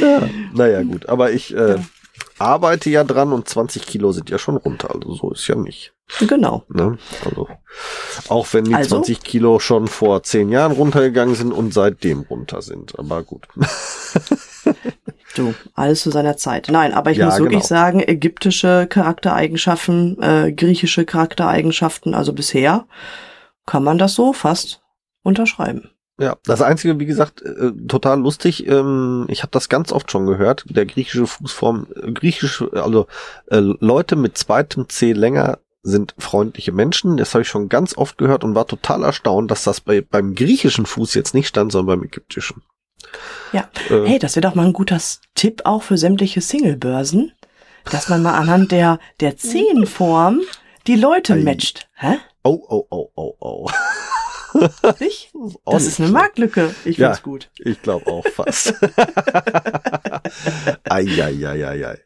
ja, 0.00 0.28
naja, 0.52 0.82
gut. 0.82 1.08
Aber 1.08 1.30
ich, 1.30 1.54
äh, 1.54 1.76
arbeite 2.38 2.90
ja 2.90 3.04
dran 3.04 3.32
und 3.32 3.48
20 3.48 3.86
Kilo 3.86 4.12
sind 4.12 4.30
ja 4.30 4.38
schon 4.38 4.56
runter. 4.56 4.94
Also 4.94 5.14
so 5.14 5.30
ist 5.32 5.46
ja 5.46 5.54
nicht. 5.54 5.94
Genau. 6.20 6.64
Ne? 6.68 6.98
Also 7.24 7.48
auch 8.28 8.46
wenn 8.52 8.64
die 8.64 8.74
also? 8.74 8.96
20 8.96 9.22
Kilo 9.22 9.58
schon 9.58 9.86
vor 9.86 10.22
10 10.22 10.50
Jahren 10.50 10.72
runtergegangen 10.72 11.34
sind 11.34 11.52
und 11.52 11.72
seitdem 11.72 12.20
runter 12.22 12.62
sind. 12.62 12.98
Aber 12.98 13.22
gut. 13.22 13.48
du, 15.34 15.54
alles 15.74 16.02
zu 16.02 16.10
seiner 16.10 16.36
Zeit. 16.36 16.68
Nein, 16.70 16.92
aber 16.92 17.10
ich 17.10 17.18
ja, 17.18 17.26
muss 17.26 17.38
wirklich 17.38 17.62
genau. 17.62 17.66
sagen, 17.66 18.00
ägyptische 18.00 18.86
Charaktereigenschaften, 18.88 20.22
äh, 20.22 20.52
griechische 20.52 21.04
Charaktereigenschaften, 21.04 22.14
also 22.14 22.32
bisher 22.32 22.86
kann 23.66 23.82
man 23.82 23.98
das 23.98 24.14
so 24.14 24.32
fast 24.32 24.82
unterschreiben. 25.22 25.93
Ja, 26.18 26.36
das 26.44 26.62
Einzige, 26.62 27.00
wie 27.00 27.06
gesagt, 27.06 27.42
äh, 27.42 27.72
total 27.88 28.20
lustig. 28.20 28.66
Ähm, 28.68 29.26
ich 29.28 29.42
habe 29.42 29.50
das 29.50 29.68
ganz 29.68 29.90
oft 29.90 30.10
schon 30.10 30.26
gehört. 30.26 30.64
Der 30.68 30.86
griechische 30.86 31.26
Fußform, 31.26 31.88
äh, 31.96 32.12
griechische, 32.12 32.70
also 32.72 33.06
äh, 33.50 33.56
Leute 33.58 34.14
mit 34.14 34.38
zweitem 34.38 34.88
C 34.88 35.12
länger 35.12 35.58
sind 35.82 36.14
freundliche 36.18 36.70
Menschen. 36.70 37.16
Das 37.16 37.34
habe 37.34 37.42
ich 37.42 37.48
schon 37.48 37.68
ganz 37.68 37.96
oft 37.96 38.16
gehört 38.16 38.44
und 38.44 38.54
war 38.54 38.66
total 38.66 39.02
erstaunt, 39.02 39.50
dass 39.50 39.64
das 39.64 39.80
bei, 39.80 40.00
beim 40.02 40.34
griechischen 40.34 40.86
Fuß 40.86 41.14
jetzt 41.14 41.34
nicht 41.34 41.48
stand, 41.48 41.72
sondern 41.72 41.98
beim 41.98 42.06
ägyptischen. 42.06 42.62
Ja, 43.52 43.68
äh, 43.90 44.06
hey, 44.06 44.18
das 44.20 44.36
wäre 44.36 44.48
doch 44.48 44.54
mal 44.54 44.66
ein 44.66 44.72
guter 44.72 44.98
Tipp 45.34 45.62
auch 45.64 45.82
für 45.82 45.98
sämtliche 45.98 46.40
Singlebörsen, 46.40 47.32
dass 47.90 48.08
man 48.08 48.22
mal 48.22 48.34
anhand 48.34 48.70
der 48.70 49.00
der 49.20 49.36
Zehenform 49.36 50.40
die 50.86 50.96
Leute 50.96 51.34
matcht. 51.36 51.88
Hä? 51.96 52.18
Oh, 52.44 52.62
oh, 52.68 52.86
oh, 52.90 53.10
oh, 53.16 53.34
oh. 53.40 53.70
Nicht? 55.00 55.32
Das 55.64 55.86
ist 55.86 56.00
eine 56.00 56.10
Marktlücke. 56.10 56.74
Ich 56.84 56.96
ja, 56.96 57.08
find's 57.08 57.22
gut. 57.22 57.50
Ich 57.58 57.80
glaube 57.82 58.06
auch 58.06 58.26
fast. 58.26 58.74
Eieieiei. 60.84 61.98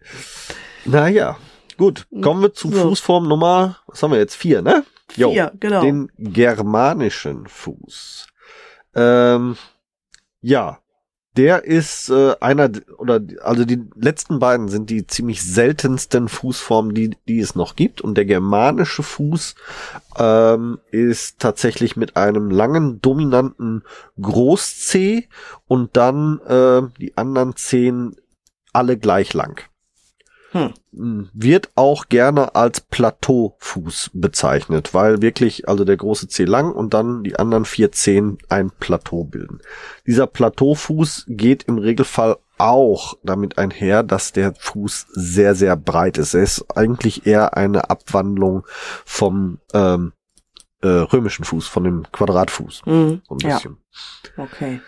Naja, 0.85 1.37
gut. 1.77 2.07
Kommen 2.23 2.43
wir 2.43 2.55
zu 2.55 2.71
so. 2.71 2.89
Fußform 2.89 3.29
Nummer, 3.29 3.79
was 3.87 4.03
haben 4.03 4.13
wir 4.13 4.19
jetzt? 4.19 4.37
Vier, 4.37 4.63
ne? 4.63 4.85
Jo, 5.17 5.33
Vier, 5.33 5.53
genau. 5.59 5.83
Den 5.83 6.11
germanischen 6.19 7.47
Fuß. 7.47 8.27
Ähm, 8.95 9.57
ja, 10.41 10.79
der 11.39 11.65
ist 11.65 12.11
äh, 12.11 12.35
einer 12.41 12.69
oder 12.99 13.21
also 13.43 13.65
die 13.65 13.81
letzten 13.95 14.41
beiden 14.41 14.67
sind 14.69 14.91
die 14.91 15.07
ziemlich 15.07 15.41
seltensten 15.43 16.29
Fußformen, 16.29 16.95
die 16.95 17.17
die 17.29 17.39
es 17.39 17.55
noch 17.55 17.77
gibt 17.77 18.01
und 18.01 18.17
der 18.17 18.25
germanische 18.25 19.05
Fuß 19.05 19.55
ähm, 20.19 20.81
ist 20.91 21.39
tatsächlich 21.39 21.97
mit 21.97 22.17
einem 22.17 22.51
langen 22.51 23.01
dominanten 23.01 23.85
Groß-C 24.21 25.29
und 25.69 25.97
dann 25.97 26.41
äh, 26.41 26.83
die 26.99 27.17
anderen 27.17 27.55
Zehen 27.55 28.17
alle 28.73 28.99
gleich 28.99 29.33
lang. 29.33 29.68
Hm. 30.95 31.29
Wird 31.33 31.71
auch 31.75 32.09
gerne 32.09 32.55
als 32.55 32.81
Plateaufuß 32.81 34.11
bezeichnet, 34.15 34.95
weil 34.95 35.23
wirklich, 35.23 35.69
also 35.69 35.85
der 35.85 35.97
große 35.97 36.29
C 36.29 36.45
lang 36.45 36.73
und 36.73 36.95
dann 36.95 37.23
die 37.25 37.39
anderen 37.39 37.65
vier 37.65 37.93
Zehen 37.93 38.39
ein 38.49 38.71
Plateau 38.71 39.25
bilden. 39.25 39.61
Dieser 40.07 40.27
Plateaufuß 40.27 41.27
geht 41.29 41.65
im 41.65 41.79
Regelfall 41.79 42.37
auch 42.59 43.17
damit 43.23 43.59
einher, 43.59 44.03
dass 44.03 44.33
der 44.33 44.55
Fuß 44.55 45.07
sehr, 45.13 45.55
sehr 45.55 45.77
breit 45.77 46.19
ist. 46.19 46.35
Er 46.35 46.43
ist 46.43 46.65
eigentlich 46.77 47.27
eher 47.27 47.57
eine 47.57 47.89
Abwandlung 47.91 48.67
vom 49.05 49.59
ähm, 49.73 50.13
äh, 50.83 50.89
römischen 50.89 51.45
Fuß, 51.45 51.69
von 51.69 51.85
dem 51.85 52.11
Quadratfuß. 52.11 52.83
Mhm. 52.87 53.23
So 53.29 53.35
ein 53.37 53.39
Ja. 53.49 53.55
bisschen. 53.57 53.77
Okay. 54.37 54.81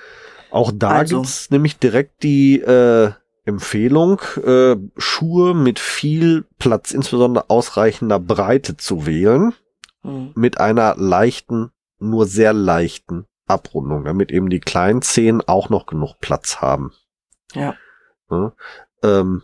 Auch 0.50 0.72
da 0.74 0.90
Also. 0.90 1.18
gibt's 1.20 1.50
nämlich 1.50 1.78
direkt 1.78 2.22
die 2.24 2.60
äh, 2.60 3.12
Empfehlung, 3.50 4.20
äh, 4.44 4.76
Schuhe 4.96 5.54
mit 5.54 5.78
viel 5.78 6.46
Platz, 6.58 6.92
insbesondere 6.92 7.50
ausreichender 7.50 8.18
Breite 8.18 8.76
zu 8.76 9.06
wählen, 9.06 9.52
Mhm. 10.02 10.32
mit 10.34 10.58
einer 10.58 10.94
leichten, 10.96 11.72
nur 11.98 12.24
sehr 12.26 12.54
leichten 12.54 13.26
Abrundung, 13.46 14.04
damit 14.04 14.32
eben 14.32 14.48
die 14.48 14.60
kleinen 14.60 15.02
Zehen 15.02 15.42
auch 15.46 15.68
noch 15.68 15.84
genug 15.84 16.14
Platz 16.20 16.62
haben. 16.62 16.92
Ja. 17.52 17.74
Ne? 18.30 18.52
Ähm, 19.02 19.42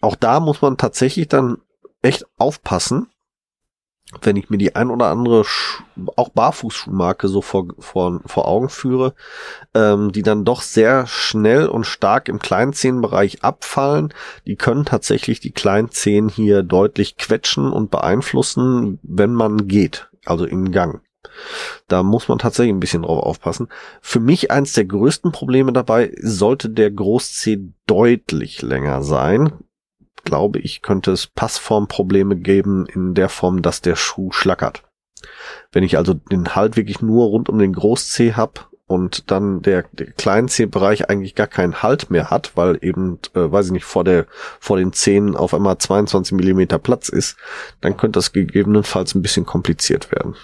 auch 0.00 0.16
da 0.16 0.40
muss 0.40 0.62
man 0.62 0.78
tatsächlich 0.78 1.28
dann 1.28 1.58
echt 2.00 2.26
aufpassen, 2.38 3.11
wenn 4.20 4.36
ich 4.36 4.50
mir 4.50 4.58
die 4.58 4.76
ein 4.76 4.90
oder 4.90 5.06
andere 5.06 5.44
Sch 5.44 5.82
auch 6.16 6.30
Barfußschuhmarke 6.30 7.28
so 7.28 7.42
vor, 7.42 7.66
vor, 7.78 8.20
vor 8.26 8.48
Augen 8.48 8.68
führe, 8.68 9.14
ähm, 9.74 10.12
die 10.12 10.22
dann 10.22 10.44
doch 10.44 10.62
sehr 10.62 11.06
schnell 11.06 11.66
und 11.66 11.84
stark 11.84 12.28
im 12.28 12.38
Kleinzehenbereich 12.38 13.42
abfallen. 13.42 14.12
Die 14.46 14.56
können 14.56 14.84
tatsächlich 14.84 15.40
die 15.40 15.52
Kleinzehen 15.52 16.28
hier 16.28 16.62
deutlich 16.62 17.16
quetschen 17.16 17.72
und 17.72 17.90
beeinflussen, 17.90 18.98
wenn 19.02 19.32
man 19.32 19.68
geht, 19.68 20.08
also 20.24 20.44
im 20.44 20.72
Gang. 20.72 21.02
Da 21.88 22.02
muss 22.02 22.28
man 22.28 22.38
tatsächlich 22.38 22.74
ein 22.74 22.80
bisschen 22.80 23.02
drauf 23.02 23.22
aufpassen. 23.22 23.68
Für 24.00 24.20
mich 24.20 24.50
eins 24.50 24.72
der 24.72 24.84
größten 24.84 25.32
Probleme 25.32 25.72
dabei 25.72 26.12
sollte 26.20 26.68
der 26.70 26.90
Großzeh 26.90 27.60
deutlich 27.86 28.62
länger 28.62 29.02
sein. 29.02 29.52
Glaube 30.24 30.60
ich, 30.60 30.82
könnte 30.82 31.12
es 31.12 31.26
Passformprobleme 31.26 32.36
geben 32.36 32.86
in 32.86 33.14
der 33.14 33.28
Form, 33.28 33.62
dass 33.62 33.80
der 33.80 33.96
Schuh 33.96 34.30
schlackert. 34.32 34.82
Wenn 35.72 35.84
ich 35.84 35.96
also 35.96 36.14
den 36.14 36.54
Halt 36.54 36.76
wirklich 36.76 37.00
nur 37.00 37.26
rund 37.26 37.48
um 37.48 37.58
den 37.58 37.72
Großzeh 37.72 38.34
hab 38.34 38.70
und 38.86 39.30
dann 39.30 39.62
der, 39.62 39.84
der 39.92 40.12
Kleinzehbereich 40.12 41.08
eigentlich 41.08 41.34
gar 41.34 41.46
keinen 41.46 41.82
Halt 41.82 42.10
mehr 42.10 42.30
hat, 42.30 42.52
weil 42.56 42.78
eben, 42.82 43.18
äh, 43.34 43.50
weiß 43.50 43.66
ich 43.66 43.72
nicht, 43.72 43.84
vor 43.84 44.04
der 44.04 44.26
vor 44.60 44.76
den 44.76 44.92
Zähnen 44.92 45.36
auf 45.36 45.54
einmal 45.54 45.78
22 45.78 46.32
Millimeter 46.34 46.78
Platz 46.78 47.08
ist, 47.08 47.36
dann 47.80 47.96
könnte 47.96 48.18
das 48.18 48.32
gegebenenfalls 48.32 49.14
ein 49.14 49.22
bisschen 49.22 49.46
kompliziert 49.46 50.12
werden. 50.12 50.34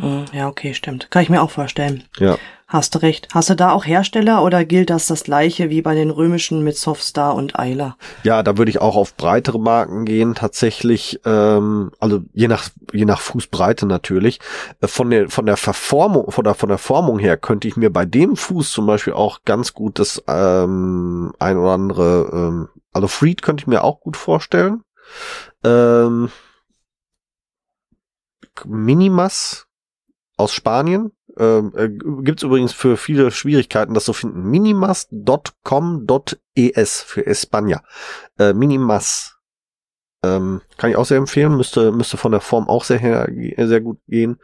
Mhm. 0.00 0.24
Ja, 0.32 0.48
okay, 0.48 0.74
stimmt. 0.74 1.10
Kann 1.10 1.22
ich 1.22 1.28
mir 1.30 1.42
auch 1.42 1.50
vorstellen. 1.50 2.04
Ja. 2.18 2.38
Hast 2.66 2.94
du 2.94 3.00
recht. 3.00 3.26
Hast 3.34 3.50
du 3.50 3.56
da 3.56 3.72
auch 3.72 3.84
Hersteller 3.84 4.44
oder 4.44 4.64
gilt 4.64 4.90
das 4.90 5.06
das 5.08 5.24
gleiche 5.24 5.70
wie 5.70 5.82
bei 5.82 5.96
den 5.96 6.08
römischen 6.08 6.62
mit 6.62 6.76
Softstar 6.76 7.34
und 7.34 7.58
Eiler? 7.58 7.96
Ja, 8.22 8.44
da 8.44 8.56
würde 8.56 8.70
ich 8.70 8.80
auch 8.80 8.94
auf 8.94 9.16
breitere 9.16 9.58
Marken 9.58 10.04
gehen, 10.04 10.36
tatsächlich. 10.36 11.20
Ähm, 11.24 11.90
also 11.98 12.22
je 12.32 12.46
nach 12.46 12.68
je 12.92 13.04
nach 13.06 13.20
Fußbreite 13.20 13.86
natürlich. 13.86 14.38
Äh, 14.80 14.86
Von 14.86 15.10
der 15.10 15.28
von 15.28 15.46
der 15.46 15.56
Verformung 15.56 16.30
von 16.30 16.44
der 16.44 16.54
von 16.54 16.68
der 16.68 16.78
Formung 16.78 17.18
her 17.18 17.36
könnte 17.36 17.66
ich 17.66 17.76
mir 17.76 17.90
bei 17.92 18.06
dem 18.06 18.36
Fuß 18.36 18.70
zum 18.70 18.86
Beispiel 18.86 19.14
auch 19.14 19.40
ganz 19.44 19.74
gut 19.74 19.98
das 19.98 20.22
ähm, 20.28 21.32
ein 21.40 21.56
oder 21.58 21.72
andere. 21.72 22.30
Ähm, 22.32 22.68
also 22.92 23.08
Freed 23.08 23.42
könnte 23.42 23.62
ich 23.62 23.66
mir 23.66 23.82
auch 23.82 24.00
gut 24.00 24.16
vorstellen. 24.16 24.84
Ähm, 25.64 26.30
Minimas 28.64 29.66
aus 30.40 30.52
Spanien. 30.52 31.12
Ähm, 31.38 31.72
äh, 31.76 31.88
Gibt 31.88 32.40
es 32.40 32.44
übrigens 32.44 32.72
für 32.72 32.96
viele 32.96 33.30
Schwierigkeiten, 33.30 33.94
das 33.94 34.04
zu 34.04 34.12
finden. 34.12 34.50
Minimas.com.es 34.50 37.02
für 37.02 37.26
España. 37.26 37.82
Äh, 38.38 38.52
Minimas. 38.52 39.36
Ähm, 40.22 40.60
kann 40.76 40.90
ich 40.90 40.96
auch 40.96 41.06
sehr 41.06 41.18
empfehlen. 41.18 41.56
Müsste, 41.56 41.92
müsste 41.92 42.16
von 42.16 42.32
der 42.32 42.40
Form 42.40 42.68
auch 42.68 42.84
sehr, 42.84 43.28
sehr 43.56 43.80
gut 43.80 43.98
gehen. 44.06 44.38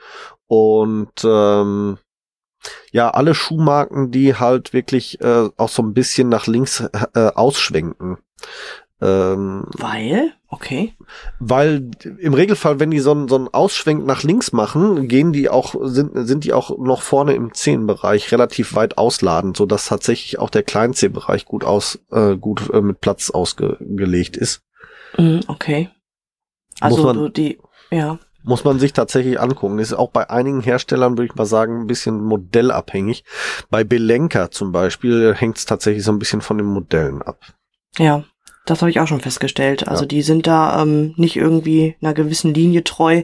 Und 0.46 1.12
ähm, 1.24 1.98
ja, 2.92 3.11
alle 3.11 3.35
Schuhmarken, 3.35 4.11
die 4.11 4.37
halt 4.37 4.72
wirklich 4.72 5.20
äh, 5.20 5.48
auch 5.56 5.68
so 5.68 5.82
ein 5.82 5.94
bisschen 5.94 6.28
nach 6.28 6.46
links 6.46 6.85
äh, 7.14 7.30
ausschwenken. 7.35 8.18
Ähm, 9.00 9.64
Weil? 9.76 10.32
Okay. 10.48 10.94
weil 11.38 11.90
im 12.18 12.32
Regelfall, 12.32 12.80
wenn 12.80 12.90
die 12.90 13.00
so 13.00 13.11
einen, 13.11 13.28
so 13.28 13.35
einen 13.35 13.48
Ausschwenk 13.48 14.06
nach 14.06 14.22
links 14.22 14.52
machen, 14.52 15.06
gehen 15.09 15.32
die 15.32 15.50
auch, 15.50 15.74
sind, 15.82 16.12
sind 16.26 16.44
die 16.44 16.52
auch 16.52 16.78
noch 16.78 17.02
vorne 17.02 17.35
im 17.35 17.52
Zehenbereich 17.52 18.32
relativ 18.32 18.74
weit 18.74 18.96
ausladend, 18.96 19.56
so 19.56 19.66
dass 19.66 19.87
tatsächlich 19.87 20.38
auch 20.38 20.48
der 20.48 20.62
Kleinzehbereich 20.62 21.44
gut 21.44 21.64
aus, 21.64 21.98
äh, 22.11 22.37
gut 22.37 22.70
äh, 22.72 22.80
mit 22.80 23.00
Platz 23.00 23.30
ausgelegt 23.30 24.37
ist. 24.37 24.62
Mhm, 25.18 25.40
okay. 25.48 25.90
Also 26.80 27.02
man- 27.02 27.16
du 27.16 27.28
die, 27.28 27.59
ja. 27.90 28.18
Muss 28.44 28.62
man 28.62 28.78
sich 28.78 28.92
tatsächlich 28.92 29.40
angucken. 29.40 29.80
Ist 29.80 29.92
auch 29.92 30.11
bei 30.11 30.30
einigen 30.30 30.61
Herstellern, 30.61 31.18
würde 31.18 31.24
ich 31.26 31.35
mal 31.35 31.46
sagen, 31.46 31.80
ein 31.80 31.87
bisschen 31.88 32.22
modellabhängig. 32.22 33.24
Bei 33.70 33.82
Belenka 33.82 34.52
zum 34.52 34.70
Beispiel 34.70 35.35
hängt 35.35 35.59
es 35.59 35.64
tatsächlich 35.66 36.04
so 36.04 36.12
ein 36.12 36.20
bisschen 36.20 36.40
von 36.42 36.56
den 36.56 36.68
Modellen 36.68 37.22
ab. 37.22 37.40
Ja, 37.98 38.22
das 38.66 38.83
habe 38.83 38.90
ich 38.90 39.00
auch 39.00 39.07
schon 39.07 39.20
festgestellt. 39.20 39.88
Also 39.88 40.02
Ja. 40.02 40.09
die 40.09 40.22
sind 40.22 40.46
da 40.46 40.83
ähm, 40.83 41.14
nicht 41.16 41.37
irgendwie 41.37 41.96
einer 42.02 42.14
gewissen 42.14 42.52
Linie 42.52 42.85
treu. 42.85 43.22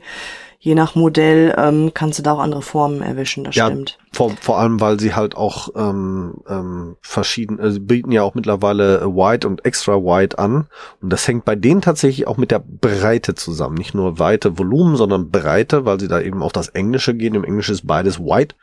Je 0.64 0.76
nach 0.76 0.94
Modell 0.94 1.52
ähm, 1.58 1.90
kannst 1.92 2.20
du 2.20 2.22
da 2.22 2.34
auch 2.34 2.38
andere 2.38 2.62
Formen 2.62 3.02
erwischen, 3.02 3.42
das 3.42 3.56
Ja. 3.56 3.66
stimmt. 3.66 3.98
Vor, 4.12 4.30
vor 4.40 4.60
allem, 4.60 4.80
weil 4.80 5.00
sie 5.00 5.12
halt 5.14 5.36
auch 5.36 5.70
ähm, 5.74 6.34
ähm, 6.48 6.96
verschieden, 7.00 7.58
sie 7.72 7.80
bieten 7.80 8.12
ja 8.12 8.22
auch 8.22 8.34
mittlerweile 8.36 8.98
äh, 9.00 9.06
Wide 9.06 9.48
und 9.48 9.64
Extra 9.64 9.94
Wide 9.96 10.38
an. 10.38 10.68
Und 11.00 11.10
das 11.12 11.26
hängt 11.26 11.44
bei 11.44 11.56
denen 11.56 11.80
tatsächlich 11.80 12.28
auch 12.28 12.36
mit 12.36 12.52
der 12.52 12.60
Breite 12.64 13.34
zusammen. 13.34 13.74
Nicht 13.74 13.94
nur 13.94 14.20
Weite, 14.20 14.56
Volumen, 14.56 14.94
sondern 14.94 15.30
Breite, 15.30 15.84
weil 15.84 15.98
sie 15.98 16.06
da 16.08 16.20
eben 16.20 16.44
auf 16.44 16.52
das 16.52 16.68
Englische 16.68 17.14
gehen. 17.14 17.34
Im 17.34 17.42
Englischen 17.42 17.72
ist 17.72 17.86
beides 17.86 18.20
Wide. 18.20 18.54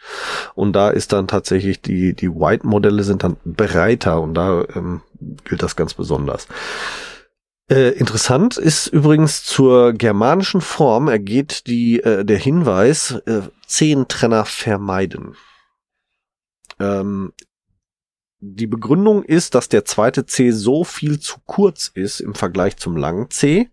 Und 0.55 0.73
da 0.77 0.91
ist 0.91 1.11
dann 1.11 1.27
tatsächlich 1.27 1.81
die, 1.81 2.13
die 2.13 2.29
Wide-Modelle 2.29 3.03
sind 3.03 3.23
dann 3.23 3.35
breiter 3.43 4.21
und 4.21 4.35
da 4.35 4.63
ähm, 4.73 5.01
gilt 5.43 5.63
das 5.63 5.75
ganz 5.75 5.93
besonders. 5.93 6.47
Äh, 7.69 7.91
interessant 7.91 8.57
ist 8.57 8.87
übrigens 8.87 9.43
zur 9.43 9.93
germanischen 9.93 10.61
Form 10.61 11.07
ergeht 11.07 11.67
die, 11.67 11.99
äh, 11.99 12.25
der 12.25 12.37
Hinweis, 12.37 13.11
äh, 13.27 13.41
Zehentrenner 13.67 14.45
vermeiden. 14.45 15.35
Ähm, 16.79 17.33
die 18.41 18.67
Begründung 18.67 19.23
ist, 19.23 19.53
dass 19.53 19.67
der 19.67 19.83
zweite 19.83 20.25
C 20.25 20.51
so 20.51 20.85
viel 20.85 21.19
zu 21.19 21.37
kurz 21.45 21.91
ist 21.93 22.21
im 22.21 22.35
Vergleich 22.35 22.77
zum 22.77 22.95
langen 22.95 23.29
C, 23.29 23.69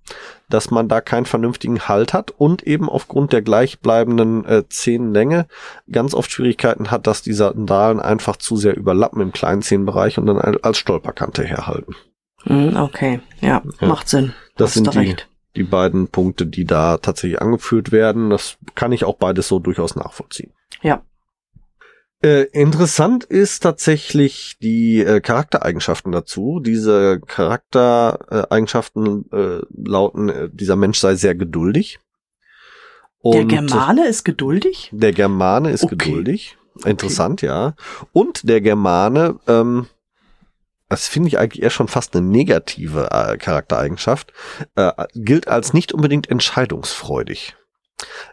dass 0.49 0.71
man 0.73 0.89
da 0.89 1.01
keinen 1.01 1.27
vernünftigen 1.27 1.83
Halt 1.89 2.13
hat 2.13 2.33
und 2.33 2.65
eben 2.65 2.89
aufgrund 2.89 3.33
der 3.33 3.43
gleichbleibenden 3.43 4.45
äh, 4.45 4.69
Zehenlänge 4.69 5.47
ganz 5.91 6.15
oft 6.15 6.33
Schwierigkeiten 6.33 6.91
hat, 6.91 7.07
dass 7.07 7.23
die 7.23 7.33
Sandalen 7.33 8.01
einfach 8.01 8.37
zu 8.37 8.57
sehr 8.57 8.77
überlappen 8.77 9.21
im 9.23 9.33
kleinen 9.33 9.63
Zehenbereich 9.63 10.19
und 10.19 10.27
dann 10.27 10.39
als 10.39 10.79
Stolperkante 10.79 11.45
herhalten. 11.45 11.95
Mhm, 12.45 12.77
okay, 12.77 13.21
ja, 13.41 13.63
Ja. 13.81 13.87
macht 13.87 14.09
Sinn. 14.09 14.33
Das 14.57 14.71
Hast 14.71 14.75
sind 14.75 14.95
die, 14.95 14.99
recht. 14.99 15.29
die 15.55 15.63
beiden 15.65 16.09
Punkte, 16.09 16.45
die 16.47 16.65
da 16.65 16.97
tatsächlich 16.97 17.41
angeführt 17.41 17.93
werden. 17.93 18.31
Das 18.31 18.57
kann 18.75 18.91
ich 18.93 19.05
auch 19.05 19.17
beides 19.17 19.47
so 19.47 19.59
durchaus 19.61 19.95
nachvollziehen. 19.95 20.53
Ja. 20.83 21.03
Äh, 22.27 22.49
interessant 22.51 23.23
ist 23.23 23.63
tatsächlich 23.63 24.57
die 24.61 24.99
äh, 24.99 25.21
Charaktereigenschaften 25.21 26.11
dazu. 26.11 26.59
Diese 26.59 27.21
Charaktereigenschaften 27.21 29.31
äh, 29.31 29.61
lauten, 29.77 30.29
äh, 30.29 30.49
dieser 30.53 30.75
Mensch 30.75 30.99
sei 30.99 31.15
sehr 31.15 31.37
geduldig. 31.37 32.01
Der 33.23 33.43
Und 33.43 33.49
Germane 33.49 34.09
ist 34.09 34.25
geduldig? 34.25 34.91
Der 34.93 35.13
Germane 35.13 35.71
ist 35.71 35.85
Okay. 35.85 35.95
geduldig. 35.97 36.59
Interessant, 36.85 37.43
ja. 37.43 37.75
Und 38.13 38.49
der 38.49 38.61
Germane, 38.61 39.39
ähm, 39.47 39.87
das 40.89 41.07
finde 41.07 41.29
ich 41.29 41.39
eigentlich 41.39 41.63
eher 41.63 41.71
schon 41.71 41.87
fast 41.87 42.17
eine 42.17 42.27
negative 42.27 43.09
äh, 43.13 43.37
Charaktereigenschaft, 43.37 44.33
gilt 45.15 45.47
als 45.47 45.75
nicht 45.75 45.93
unbedingt 45.93 46.29
entscheidungsfreudig. 46.29 47.55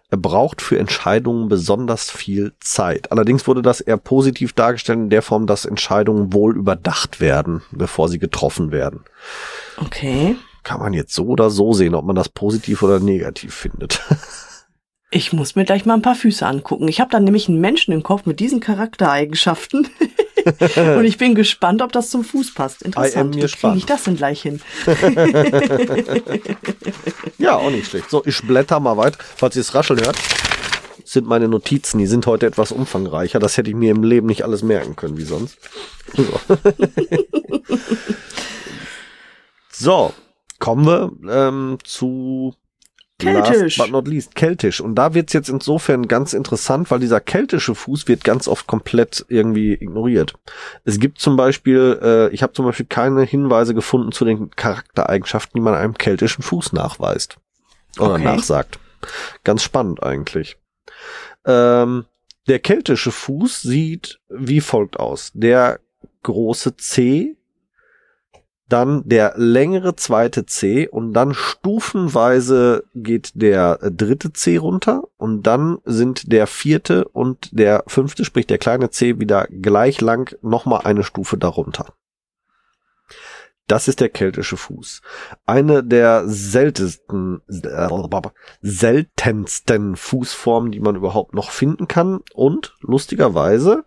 Er 0.09 0.17
braucht 0.17 0.61
für 0.61 0.77
Entscheidungen 0.77 1.47
besonders 1.47 2.11
viel 2.11 2.53
Zeit. 2.59 3.11
Allerdings 3.11 3.47
wurde 3.47 3.61
das 3.61 3.81
eher 3.81 3.97
positiv 3.97 4.53
dargestellt 4.53 4.99
in 4.99 5.09
der 5.09 5.21
Form, 5.21 5.47
dass 5.47 5.65
Entscheidungen 5.65 6.33
wohl 6.33 6.55
überdacht 6.55 7.19
werden, 7.19 7.61
bevor 7.71 8.09
sie 8.09 8.19
getroffen 8.19 8.71
werden. 8.71 9.05
Okay. 9.77 10.35
Kann 10.63 10.79
man 10.79 10.93
jetzt 10.93 11.13
so 11.13 11.25
oder 11.25 11.49
so 11.49 11.73
sehen, 11.73 11.95
ob 11.95 12.05
man 12.05 12.15
das 12.15 12.29
positiv 12.29 12.83
oder 12.83 12.99
negativ 12.99 13.53
findet. 13.53 14.01
Ich 15.15 15.31
muss 15.31 15.55
mir 15.55 15.63
gleich 15.63 15.85
mal 15.85 15.93
ein 15.93 16.01
paar 16.01 16.15
Füße 16.15 16.45
angucken. 16.45 16.87
Ich 16.87 16.99
habe 16.99 17.11
da 17.11 17.19
nämlich 17.19 17.47
einen 17.47 17.61
Menschen 17.61 17.93
im 17.93 18.01
Kopf 18.01 18.25
mit 18.25 18.39
diesen 18.39 18.59
Charaktereigenschaften. 18.59 19.87
Und 20.97 21.05
ich 21.05 21.17
bin 21.17 21.35
gespannt, 21.35 21.83
ob 21.83 21.91
das 21.91 22.09
zum 22.09 22.23
Fuß 22.23 22.55
passt. 22.55 22.81
Interessant. 22.81 23.35
Wie 23.35 23.41
kriege 23.41 23.77
ich 23.77 23.85
das 23.85 24.03
denn 24.03 24.17
gleich 24.17 24.41
hin? 24.41 24.59
Ja, 27.37 27.57
auch 27.57 27.69
nicht 27.69 27.87
schlecht. 27.87 28.09
So, 28.09 28.23
ich 28.25 28.41
blätter 28.41 28.79
mal 28.79 28.97
weit. 28.97 29.17
Falls 29.19 29.55
ihr 29.55 29.61
es 29.61 29.75
rascheln 29.75 29.99
hört, 29.99 30.17
sind 31.03 31.27
meine 31.27 31.47
Notizen. 31.47 31.97
Die 31.97 32.07
sind 32.07 32.25
heute 32.25 32.45
etwas 32.45 32.71
umfangreicher. 32.71 33.39
Das 33.39 33.57
hätte 33.57 33.69
ich 33.69 33.75
mir 33.75 33.91
im 33.91 34.03
Leben 34.03 34.27
nicht 34.27 34.43
alles 34.43 34.63
merken 34.63 34.95
können, 34.95 35.17
wie 35.17 35.23
sonst. 35.23 35.57
So. 36.15 36.25
So, 39.69 40.13
kommen 40.59 40.85
wir 40.85 41.11
ähm, 41.29 41.77
zu 41.83 42.55
Keltisch. 43.23 43.77
Last 43.77 43.91
but 43.91 43.91
not 43.91 44.07
least, 44.07 44.35
keltisch. 44.35 44.81
Und 44.81 44.95
da 44.95 45.13
wird's 45.13 45.33
jetzt 45.33 45.49
insofern 45.49 46.07
ganz 46.07 46.33
interessant, 46.33 46.91
weil 46.91 46.99
dieser 46.99 47.19
keltische 47.19 47.75
Fuß 47.75 48.07
wird 48.07 48.23
ganz 48.23 48.47
oft 48.47 48.67
komplett 48.67 49.25
irgendwie 49.29 49.73
ignoriert. 49.73 50.33
Es 50.83 50.99
gibt 50.99 51.19
zum 51.19 51.35
Beispiel, 51.35 51.99
äh, 52.01 52.29
ich 52.33 52.43
habe 52.43 52.53
zum 52.53 52.65
Beispiel 52.65 52.85
keine 52.85 53.23
Hinweise 53.23 53.73
gefunden 53.73 54.11
zu 54.11 54.25
den 54.25 54.51
Charaktereigenschaften, 54.51 55.59
die 55.59 55.63
man 55.63 55.73
einem 55.73 55.95
keltischen 55.95 56.43
Fuß 56.43 56.73
nachweist. 56.73 57.37
Oder 57.99 58.13
Okay. 58.15 58.23
nachsagt. 58.23 58.79
Ganz 59.43 59.63
spannend 59.63 60.01
eigentlich. 60.01 60.57
Ähm, 61.45 62.05
der 62.47 62.59
keltische 62.59 63.11
Fuß 63.11 63.61
sieht 63.61 64.19
wie 64.29 64.61
folgt 64.61 64.99
aus. 64.99 65.31
Der 65.33 65.79
große 66.23 66.75
C, 66.77 67.35
dann 68.73 69.07
der 69.07 69.33
längere 69.35 69.95
zweite 69.95 70.47
C 70.47 70.87
und 70.87 71.13
dann 71.13 71.35
stufenweise 71.35 72.83
geht 72.95 73.31
der 73.35 73.77
äh, 73.83 73.91
dritte 73.91 74.33
C 74.33 74.57
runter 74.57 75.03
und 75.17 75.43
dann 75.43 75.77
sind 75.85 76.31
der 76.31 76.47
vierte 76.47 77.07
und 77.09 77.49
der 77.51 77.83
fünfte, 77.85 78.25
sprich 78.25 78.47
der 78.47 78.57
kleine 78.57 78.89
C, 78.89 79.19
wieder 79.19 79.47
gleich 79.49 80.01
lang 80.01 80.35
nochmal 80.41 80.81
eine 80.85 81.03
Stufe 81.03 81.37
darunter. 81.37 81.93
Das 83.67 83.87
ist 83.87 84.01
der 84.01 84.09
keltische 84.09 84.57
Fuß. 84.57 85.01
Eine 85.45 85.83
der 85.83 86.27
seltensten, 86.27 87.41
äh, 87.47 87.87
seltensten 88.61 89.95
Fußformen, 89.95 90.71
die 90.71 90.81
man 90.81 90.97
überhaupt 90.97 91.33
noch 91.33 91.49
finden 91.49 91.87
kann. 91.87 92.19
Und 92.33 92.75
lustigerweise 92.81 93.85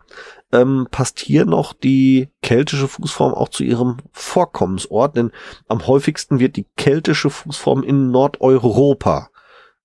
ähm, 0.52 0.88
passt 0.90 1.20
hier 1.20 1.44
noch 1.44 1.74
die 1.74 2.30
keltische 2.40 2.88
Fußform 2.88 3.34
auch 3.34 3.50
zu 3.50 3.64
ihrem 3.64 3.98
Vorkommensort, 4.12 5.16
denn 5.16 5.30
am 5.68 5.86
häufigsten 5.86 6.38
wird 6.38 6.56
die 6.56 6.66
keltische 6.76 7.28
Fußform 7.28 7.82
in 7.82 8.10
Nordeuropa 8.10 9.28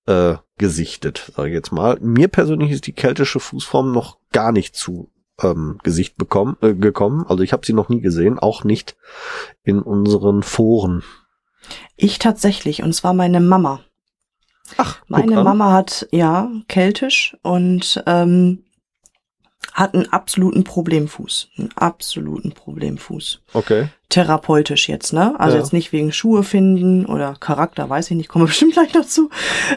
äh, 0.06 0.36
gesichtet, 0.56 1.32
sage 1.36 1.48
ich 1.48 1.54
jetzt 1.54 1.72
mal. 1.72 1.98
Mir 2.00 2.28
persönlich 2.28 2.70
ist 2.70 2.86
die 2.86 2.94
keltische 2.94 3.40
Fußform 3.40 3.92
noch 3.92 4.18
gar 4.32 4.52
nicht 4.52 4.74
zu 4.74 5.10
ähm, 5.40 5.78
Gesicht 5.82 6.16
bekommen, 6.16 6.56
äh, 6.60 6.74
gekommen. 6.74 7.24
Also 7.26 7.42
ich 7.42 7.52
habe 7.52 7.64
sie 7.66 7.72
noch 7.72 7.88
nie 7.88 8.00
gesehen, 8.00 8.38
auch 8.38 8.64
nicht 8.64 8.96
in 9.62 9.80
unseren 9.80 10.42
Foren. 10.42 11.02
Ich 11.96 12.18
tatsächlich, 12.18 12.82
und 12.82 12.92
zwar 12.92 13.14
meine 13.14 13.40
Mama. 13.40 13.80
Ach, 14.78 15.02
Meine. 15.06 15.42
Mama 15.42 15.72
hat, 15.72 16.08
ja, 16.12 16.50
keltisch 16.68 17.36
und 17.42 18.02
ähm, 18.06 18.64
hat 19.72 19.94
einen 19.94 20.12
absoluten 20.12 20.64
Problemfuß. 20.64 21.48
Einen 21.58 21.70
absoluten 21.76 22.52
Problemfuß. 22.52 23.40
Okay. 23.54 23.88
Therapeutisch 24.08 24.88
jetzt, 24.88 25.12
ne? 25.14 25.34
Also 25.40 25.56
Ja. 25.56 25.62
jetzt 25.62 25.72
nicht 25.72 25.92
wegen 25.92 26.12
Schuhe 26.12 26.42
finden 26.42 27.06
oder 27.06 27.34
Charakter, 27.40 27.88
weiß 27.88 28.10
ich 28.10 28.16
nicht, 28.16 28.28
kommen 28.28 28.44
wir 28.44 28.48
bestimmt 28.48 28.74
gleich 28.74 28.92
noch 28.92 29.06
zu. 29.06 29.30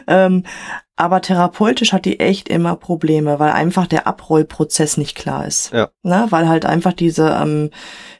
Ähm, 0.06 0.42
aber 0.98 1.20
therapeutisch 1.20 1.92
hat 1.92 2.04
die 2.06 2.20
echt 2.20 2.48
immer 2.48 2.74
Probleme, 2.76 3.38
weil 3.38 3.52
einfach 3.52 3.86
der 3.86 4.06
Abrollprozess 4.06 4.96
nicht 4.96 5.14
klar 5.14 5.46
ist. 5.46 5.72
Ja. 5.72 5.88
Ne? 6.02 6.26
Weil 6.30 6.48
halt 6.48 6.64
einfach 6.66 6.94
diese 6.94 7.28
ähm, 7.40 7.70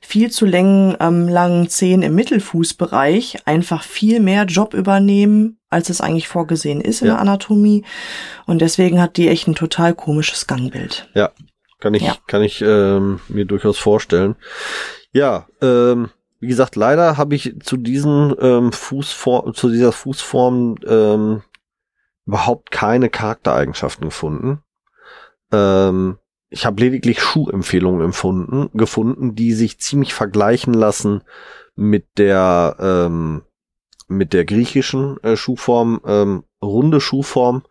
viel 0.02 0.30
zu 0.30 0.44
längen, 0.46 0.94
ähm, 1.00 1.26
langen 1.28 1.68
Zehen 1.68 2.02
im 2.02 2.14
Mittelfußbereich 2.14 3.46
einfach 3.46 3.82
viel 3.82 4.20
mehr 4.20 4.44
Job 4.44 4.74
übernehmen, 4.74 5.58
als 5.70 5.88
es 5.90 6.00
eigentlich 6.00 6.28
vorgesehen 6.28 6.80
ist 6.80 7.00
in 7.02 7.08
Ja. 7.08 7.14
der 7.14 7.20
Anatomie. 7.22 7.84
Und 8.46 8.60
deswegen 8.60 9.00
hat 9.00 9.16
die 9.16 9.28
echt 9.28 9.48
ein 9.48 9.54
total 9.54 9.94
komisches 9.94 10.46
Gangbild. 10.46 11.08
Kann 11.78 11.94
ich, 11.94 12.02
Ja. 12.02 12.16
kann 12.26 12.42
ich 12.42 12.62
ähm, 12.62 13.20
mir 13.28 13.44
durchaus 13.44 13.78
vorstellen. 13.78 14.36
Ja, 15.12 15.46
ähm, 15.60 16.10
wie 16.40 16.46
gesagt, 16.46 16.76
leider 16.76 17.16
habe 17.16 17.34
ich 17.34 17.54
zu 17.62 17.76
diesen 17.76 18.34
ähm, 18.40 18.72
Fußform, 18.72 19.54
zu 19.54 19.70
dieser 19.70 19.92
Fußform 19.92 20.76
ähm, 20.86 21.42
überhaupt 22.26 22.70
keine 22.70 23.08
Charaktereigenschaften 23.08 24.06
gefunden. 24.06 24.62
Ähm, 25.52 26.18
ich 26.48 26.64
habe 26.66 26.80
lediglich 26.80 27.20
Schuhempfehlungen 27.20 28.02
empfunden, 28.02 28.70
gefunden, 28.74 29.34
die 29.34 29.52
sich 29.52 29.78
ziemlich 29.80 30.14
vergleichen 30.14 30.74
lassen 30.74 31.22
mit 31.74 32.06
der 32.18 32.76
ähm, 32.78 33.42
mit 34.08 34.32
der 34.32 34.44
griechischen 34.44 35.22
äh, 35.24 35.36
Schuhform, 35.36 36.00
ähm, 36.06 36.44
runde 36.62 37.00
Schuhform 37.00 37.64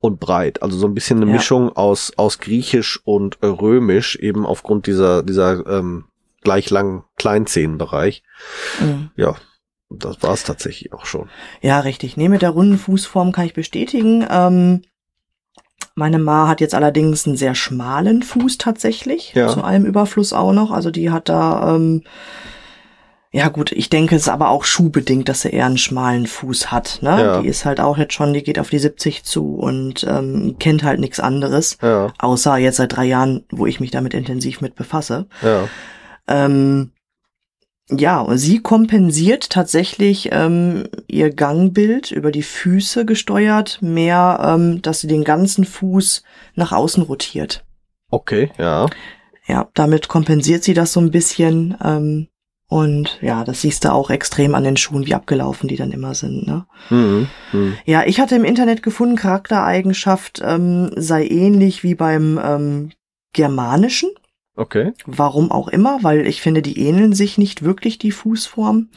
und 0.00 0.18
breit. 0.18 0.62
Also 0.62 0.78
so 0.78 0.86
ein 0.86 0.94
bisschen 0.94 1.18
eine 1.18 1.26
Ja. 1.26 1.36
Mischung 1.36 1.76
aus, 1.76 2.12
aus 2.16 2.38
griechisch 2.38 3.00
und 3.04 3.38
römisch, 3.42 4.16
eben 4.16 4.46
aufgrund 4.46 4.86
dieser, 4.86 5.22
dieser 5.22 5.66
ähm, 5.66 6.06
gleich 6.42 6.70
langen 6.70 7.04
Kleinzehenbereich. 7.16 8.22
Mhm. 8.80 9.10
Ja, 9.16 9.36
das 9.90 10.22
war 10.22 10.32
es 10.32 10.44
tatsächlich 10.44 10.92
auch 10.92 11.04
schon. 11.04 11.28
Ja, 11.60 11.80
richtig. 11.80 12.16
Nee, 12.16 12.28
mit 12.28 12.42
der 12.42 12.50
runden 12.50 12.78
Fußform 12.78 13.32
kann 13.32 13.46
ich 13.46 13.54
bestätigen. 13.54 14.26
Ähm, 14.30 14.82
meine 15.94 16.18
Ma 16.18 16.48
hat 16.48 16.60
jetzt 16.60 16.74
allerdings 16.74 17.26
einen 17.26 17.36
sehr 17.36 17.54
schmalen 17.54 18.22
Fuß 18.22 18.56
tatsächlich. 18.58 19.34
Ja. 19.34 19.48
Zu 19.48 19.62
allem 19.62 19.84
Überfluss 19.84 20.32
auch 20.32 20.52
noch. 20.52 20.70
Also 20.70 20.90
die 20.90 21.10
hat 21.10 21.28
da, 21.28 21.74
ähm, 21.76 22.04
ja 23.32 23.48
gut, 23.48 23.70
ich 23.70 23.88
denke, 23.90 24.16
es 24.16 24.22
ist 24.22 24.28
aber 24.28 24.48
auch 24.48 24.64
schuhbedingt, 24.64 25.28
dass 25.28 25.42
sie 25.42 25.50
eher 25.50 25.66
einen 25.66 25.78
schmalen 25.78 26.26
Fuß 26.26 26.72
hat. 26.72 26.98
Ne? 27.00 27.10
Ja. 27.10 27.40
Die 27.40 27.46
ist 27.46 27.64
halt 27.64 27.80
auch 27.80 27.96
jetzt 27.96 28.14
schon, 28.14 28.32
die 28.32 28.42
geht 28.42 28.58
auf 28.58 28.70
die 28.70 28.78
70 28.80 29.22
zu 29.22 29.54
und 29.54 30.04
ähm, 30.08 30.56
kennt 30.58 30.82
halt 30.82 30.98
nichts 30.98 31.20
anderes. 31.20 31.78
Ja, 31.80 32.12
Außer 32.18 32.56
jetzt 32.56 32.76
seit 32.76 32.96
drei 32.96 33.04
Jahren, 33.04 33.44
wo 33.50 33.66
ich 33.66 33.78
mich 33.78 33.92
damit 33.92 34.14
intensiv 34.14 34.60
mit 34.60 34.74
befasse. 34.74 35.26
ja, 35.42 35.68
Ähm, 36.26 36.90
ja, 37.88 38.20
und 38.20 38.38
sie 38.38 38.60
kompensiert 38.60 39.50
tatsächlich 39.50 40.30
ähm, 40.32 40.84
ihr 41.08 41.30
Gangbild 41.32 42.12
über 42.12 42.30
die 42.30 42.42
Füße 42.44 43.04
gesteuert, 43.04 43.78
mehr, 43.80 44.40
ähm, 44.44 44.80
dass 44.82 45.00
sie 45.00 45.08
den 45.08 45.24
ganzen 45.24 45.64
Fuß 45.64 46.22
nach 46.54 46.72
außen 46.72 47.02
rotiert. 47.02 47.64
okay, 48.10 48.50
ja, 48.58 48.86
Ja, 49.46 49.68
damit 49.74 50.08
kompensiert 50.08 50.62
sie 50.62 50.74
das 50.74 50.92
so 50.92 51.00
ein 51.00 51.10
bisschen. 51.10 51.76
Ähm, 51.82 52.28
und 52.70 53.18
ja, 53.20 53.42
das 53.42 53.62
siehst 53.62 53.84
du 53.84 53.92
auch 53.92 54.10
extrem 54.10 54.54
an 54.54 54.62
den 54.62 54.76
Schuhen, 54.76 55.04
wie 55.04 55.14
abgelaufen 55.16 55.68
die 55.68 55.74
dann 55.74 55.90
immer 55.90 56.14
sind. 56.14 56.46
Ne? 56.46 56.66
mhm. 56.88 57.26
Mhm. 57.52 57.76
Ja, 57.84 58.04
ich 58.06 58.20
hatte 58.20 58.36
im 58.36 58.44
Internet 58.44 58.84
gefunden, 58.84 59.16
Charaktereigenschaft 59.16 60.40
ähm, 60.44 60.92
sei 60.94 61.26
ähnlich 61.26 61.82
wie 61.82 61.96
beim 61.96 62.40
ähm, 62.40 62.90
Germanischen. 63.32 64.10
okay, 64.54 64.92
Warum 65.04 65.50
auch 65.50 65.66
immer, 65.66 65.98
weil 66.02 66.28
ich 66.28 66.40
finde, 66.40 66.62
die 66.62 66.78
ähneln 66.78 67.12
sich 67.12 67.38
nicht 67.38 67.64
wirklich, 67.64 67.98
die 67.98 68.12
Fußform. 68.12 68.90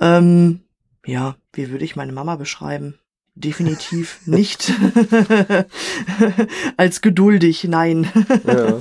Ähm, 0.00 0.60
ja, 1.06 1.36
wie 1.52 1.70
würde 1.70 1.84
ich 1.84 1.94
meine 1.94 2.12
Mama 2.12 2.34
beschreiben? 2.34 2.98
Definitiv 3.38 4.18
nicht 4.24 4.72
als 6.78 7.02
geduldig, 7.02 7.64
nein. 7.64 8.10
ja. 8.46 8.78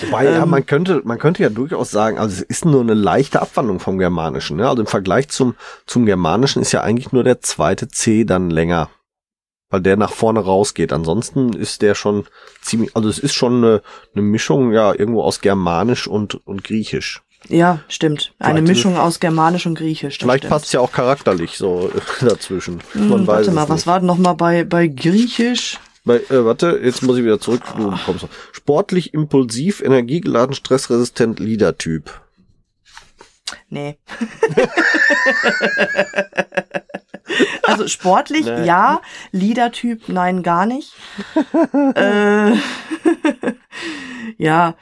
Wobei, 0.00 0.24
ja, 0.24 0.42
Ähm. 0.44 0.48
man 0.48 0.64
könnte, 0.64 1.02
man 1.04 1.18
könnte 1.18 1.42
ja 1.42 1.50
durchaus 1.50 1.90
sagen, 1.90 2.18
also 2.18 2.32
es 2.36 2.40
ist 2.40 2.64
nur 2.64 2.80
eine 2.80 2.94
leichte 2.94 3.42
Abwandlung 3.42 3.80
vom 3.80 3.98
Germanischen, 3.98 4.56
ne? 4.56 4.66
Also 4.66 4.80
im 4.80 4.86
Vergleich 4.86 5.28
zum, 5.28 5.56
zum 5.84 6.06
Germanischen 6.06 6.62
ist 6.62 6.72
ja 6.72 6.80
eigentlich 6.80 7.12
nur 7.12 7.22
der 7.22 7.42
zweite 7.42 7.88
C 7.88 8.24
dann 8.24 8.48
länger. 8.48 8.88
Weil 9.68 9.82
der 9.82 9.98
nach 9.98 10.12
vorne 10.12 10.40
rausgeht. 10.40 10.94
Ansonsten 10.94 11.52
ist 11.52 11.82
der 11.82 11.94
schon 11.94 12.24
ziemlich, 12.62 12.96
also 12.96 13.10
es 13.10 13.18
ist 13.18 13.34
schon 13.34 13.62
eine, 13.62 13.82
eine 14.14 14.22
Mischung, 14.22 14.72
ja, 14.72 14.94
irgendwo 14.94 15.20
aus 15.22 15.42
Germanisch 15.42 16.08
und, 16.08 16.34
und 16.46 16.64
Griechisch. 16.64 17.22
Ja, 17.46 17.80
stimmt. 17.88 18.32
Eine 18.38 18.54
Vielleicht- 18.60 18.68
Mischung 18.68 18.96
aus 18.98 19.20
Germanisch 19.20 19.64
und 19.66 19.76
Griechisch. 19.76 20.18
Vielleicht 20.18 20.48
passt 20.48 20.72
ja 20.72 20.80
auch 20.80 20.92
charakterlich 20.92 21.56
so 21.56 21.90
äh, 21.94 22.00
dazwischen. 22.26 22.82
Hm, 22.92 23.08
Man 23.08 23.20
weiß 23.26 23.26
warte 23.36 23.48
es 23.50 23.54
mal, 23.54 23.68
was 23.68 23.76
nicht. 23.76 23.86
war 23.86 24.00
denn 24.00 24.06
noch 24.06 24.18
mal 24.18 24.34
bei, 24.34 24.64
bei 24.64 24.88
Griechisch? 24.88 25.78
Bei, 26.04 26.16
äh, 26.16 26.44
warte, 26.44 26.80
jetzt 26.82 27.02
muss 27.02 27.16
ich 27.18 27.24
wieder 27.24 27.38
zurück. 27.40 27.62
Du 27.76 27.90
kommst 28.04 28.22
noch. 28.22 28.30
Sportlich, 28.52 29.14
impulsiv, 29.14 29.80
energiegeladen, 29.82 30.54
stressresistent, 30.54 31.38
Leader-Typ. 31.38 32.10
Nee. 33.70 33.98
also 37.64 37.86
sportlich, 37.88 38.44
Nee. 38.46 38.64
ja. 38.66 39.00
Liedertyp, 39.32 40.08
nein, 40.08 40.42
gar 40.42 40.66
nicht. 40.66 40.92
äh, 41.94 42.52
ja, 44.38 44.74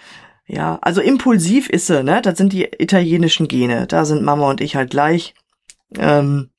ja. 0.47 0.79
Also 0.83 1.01
impulsiv 1.01 1.69
ist 1.69 1.87
sie, 1.87 2.03
ne? 2.03 2.23
Das 2.23 2.39
sind 2.39 2.53
die 2.53 2.65
italienischen 2.79 3.49
Gene. 3.49 3.87
Da 3.87 4.05
sind 4.05 4.23
Mama 4.23 4.49
und 4.51 4.61
ich 4.61 4.77
halt 4.77 4.91
gleich. 4.91 5.35
Ähm, 5.99 6.51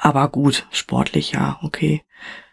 aber 0.00 0.28
gut, 0.28 0.66
sportlich, 0.70 1.32
ja, 1.32 1.58
okay. 1.62 2.02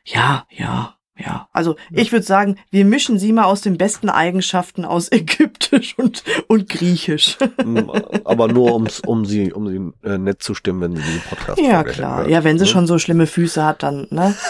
Ja, 0.03 0.45
ja, 0.51 0.95
ja. 1.17 1.47
Also 1.51 1.75
ich 1.91 2.11
würde 2.11 2.25
sagen, 2.25 2.57
wir 2.69 2.85
mischen 2.85 3.17
sie 3.17 3.33
mal 3.33 3.45
aus 3.45 3.61
den 3.61 3.77
besten 3.77 4.09
Eigenschaften 4.09 4.85
aus 4.85 5.11
Ägyptisch 5.11 5.97
und, 5.97 6.23
und 6.47 6.69
Griechisch. 6.69 7.37
Mm, 7.63 7.89
Aber 8.25 8.47
nur 8.47 8.73
ums, 8.73 8.99
um 8.99 9.25
sie, 9.25 9.51
um 9.53 9.67
sie 9.67 10.07
äh, 10.07 10.17
nett 10.19 10.43
zu 10.43 10.53
stimmen, 10.53 10.81
wenn 10.81 10.95
sie 10.95 11.01
den 11.01 11.21
Podcast 11.21 11.59
Ja, 11.59 11.83
klar. 11.83 12.17
hört, 12.19 12.29
Ja, 12.29 12.43
wenn 12.43 12.59
sie 12.59 12.65
ne? 12.65 12.69
schon 12.71 12.85
so 12.85 12.99
schlimme 12.99 13.25
Füße 13.27 13.63
hat, 13.65 13.81
dann, 13.81 14.07
ne? 14.11 14.35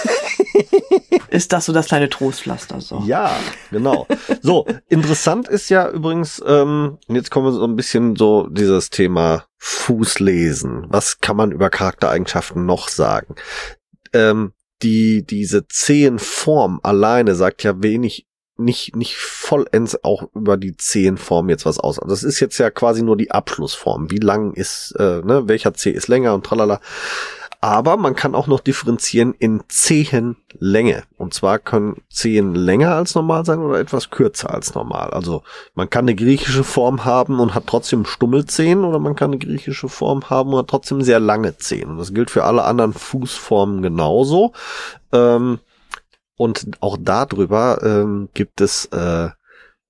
ist 1.29 1.53
das 1.53 1.65
so 1.65 1.73
das 1.73 1.87
kleine 1.87 2.09
Trostpflaster 2.09 2.81
so. 2.81 3.03
Ja, 3.05 3.31
genau. 3.71 4.07
So, 4.41 4.65
interessant 4.87 5.47
ist 5.47 5.69
ja 5.69 5.89
übrigens, 5.89 6.41
ähm, 6.45 6.97
jetzt 7.07 7.31
kommen 7.31 7.47
wir 7.47 7.51
so 7.51 7.65
ein 7.65 7.75
bisschen 7.75 8.15
so 8.15 8.47
dieses 8.47 8.89
Thema 8.89 9.45
Fußlesen. 9.57 10.85
Was 10.89 11.19
kann 11.19 11.37
man 11.37 11.51
über 11.51 11.69
Charaktereigenschaften 11.69 12.65
noch 12.65 12.87
sagen? 12.89 13.35
Ähm, 14.13 14.53
die, 14.81 15.25
diese 15.25 15.67
Zehenform 15.67 16.79
alleine 16.83 17.35
sagt 17.35 17.63
ja 17.63 17.81
wenig 17.81 18.27
nicht, 18.57 18.95
nicht 18.95 19.17
vollends 19.17 20.01
auch 20.03 20.29
über 20.33 20.57
die 20.57 20.77
Zehenform 20.77 21.49
jetzt 21.49 21.65
was 21.65 21.79
aus. 21.79 21.99
Also 21.99 22.09
das 22.09 22.23
ist 22.23 22.39
jetzt 22.39 22.57
ja 22.57 22.69
quasi 22.69 23.03
nur 23.03 23.17
die 23.17 23.31
Abschlussform. 23.31 24.09
Wie 24.11 24.17
lang 24.17 24.53
ist, 24.53 24.95
äh, 24.97 25.21
ne, 25.23 25.47
welcher 25.47 25.73
Zeh 25.73 25.91
ist 25.91 26.07
länger 26.07 26.33
und 26.33 26.45
tralala. 26.45 26.79
Aber 27.65 27.97
man 27.97 28.13
kann 28.13 28.35
auch 28.35 28.45
noch 28.45 28.59
differenzieren 28.59 29.33
in 29.39 29.63
Zehenlänge. 29.69 31.01
Und 31.17 31.33
zwar 31.33 31.57
können 31.57 31.95
Zehen 32.11 32.53
länger 32.53 32.93
als 32.93 33.15
normal 33.15 33.43
sein 33.43 33.57
oder 33.57 33.79
etwas 33.79 34.11
kürzer 34.11 34.53
als 34.53 34.75
normal. 34.75 35.09
Also 35.09 35.41
man 35.73 35.89
kann 35.89 36.05
eine 36.05 36.13
griechische 36.13 36.63
Form 36.63 37.05
haben 37.05 37.39
und 37.39 37.55
hat 37.55 37.65
trotzdem 37.65 38.05
Stummelzehen 38.05 38.85
oder 38.85 38.99
man 38.99 39.15
kann 39.15 39.31
eine 39.31 39.39
griechische 39.39 39.89
Form 39.89 40.29
haben 40.29 40.53
und 40.53 40.59
hat 40.59 40.67
trotzdem 40.67 41.01
sehr 41.01 41.19
lange 41.19 41.57
Zehen. 41.57 41.89
Und 41.89 41.97
das 41.97 42.13
gilt 42.13 42.29
für 42.29 42.43
alle 42.43 42.65
anderen 42.65 42.93
Fußformen 42.93 43.81
genauso. 43.81 44.53
Ähm, 45.11 45.57
und 46.37 46.67
auch 46.81 46.97
darüber 46.99 47.79
ähm, 47.81 48.29
gibt 48.35 48.61
es 48.61 48.85
äh, 48.91 49.29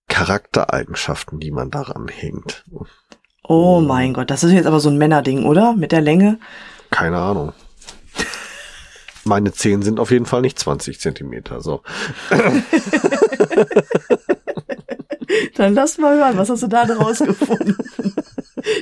Charaktereigenschaften, 0.08 1.42
die 1.42 1.52
man 1.52 1.72
daran 1.72 2.08
hängt. 2.08 2.64
Oh 3.44 3.82
mein 3.82 4.14
Gott, 4.14 4.32
das 4.32 4.46
ist 4.46 4.54
jetzt 4.54 4.66
aber 4.66 4.80
so 4.80 4.88
ein 4.88 4.98
Männerding, 4.98 5.44
oder? 5.44 5.74
Mit 5.74 5.92
der 5.92 6.00
Länge? 6.00 6.40
Keine 6.90 7.18
Ahnung. 7.18 7.52
Meine 9.26 9.52
Zehen 9.52 9.82
sind 9.82 10.00
auf 10.00 10.12
jeden 10.12 10.26
Fall 10.28 10.42
nicht 10.42 10.60
20 10.60 11.00
Zentimeter. 11.00 11.60
So. 11.62 11.82
Dann 15.56 15.74
lass 15.74 15.98
mal 15.98 16.16
hören, 16.18 16.38
was 16.38 16.50
hast 16.50 16.64
du 16.64 16.68
da 16.68 16.84
rausgefunden? 16.84 17.76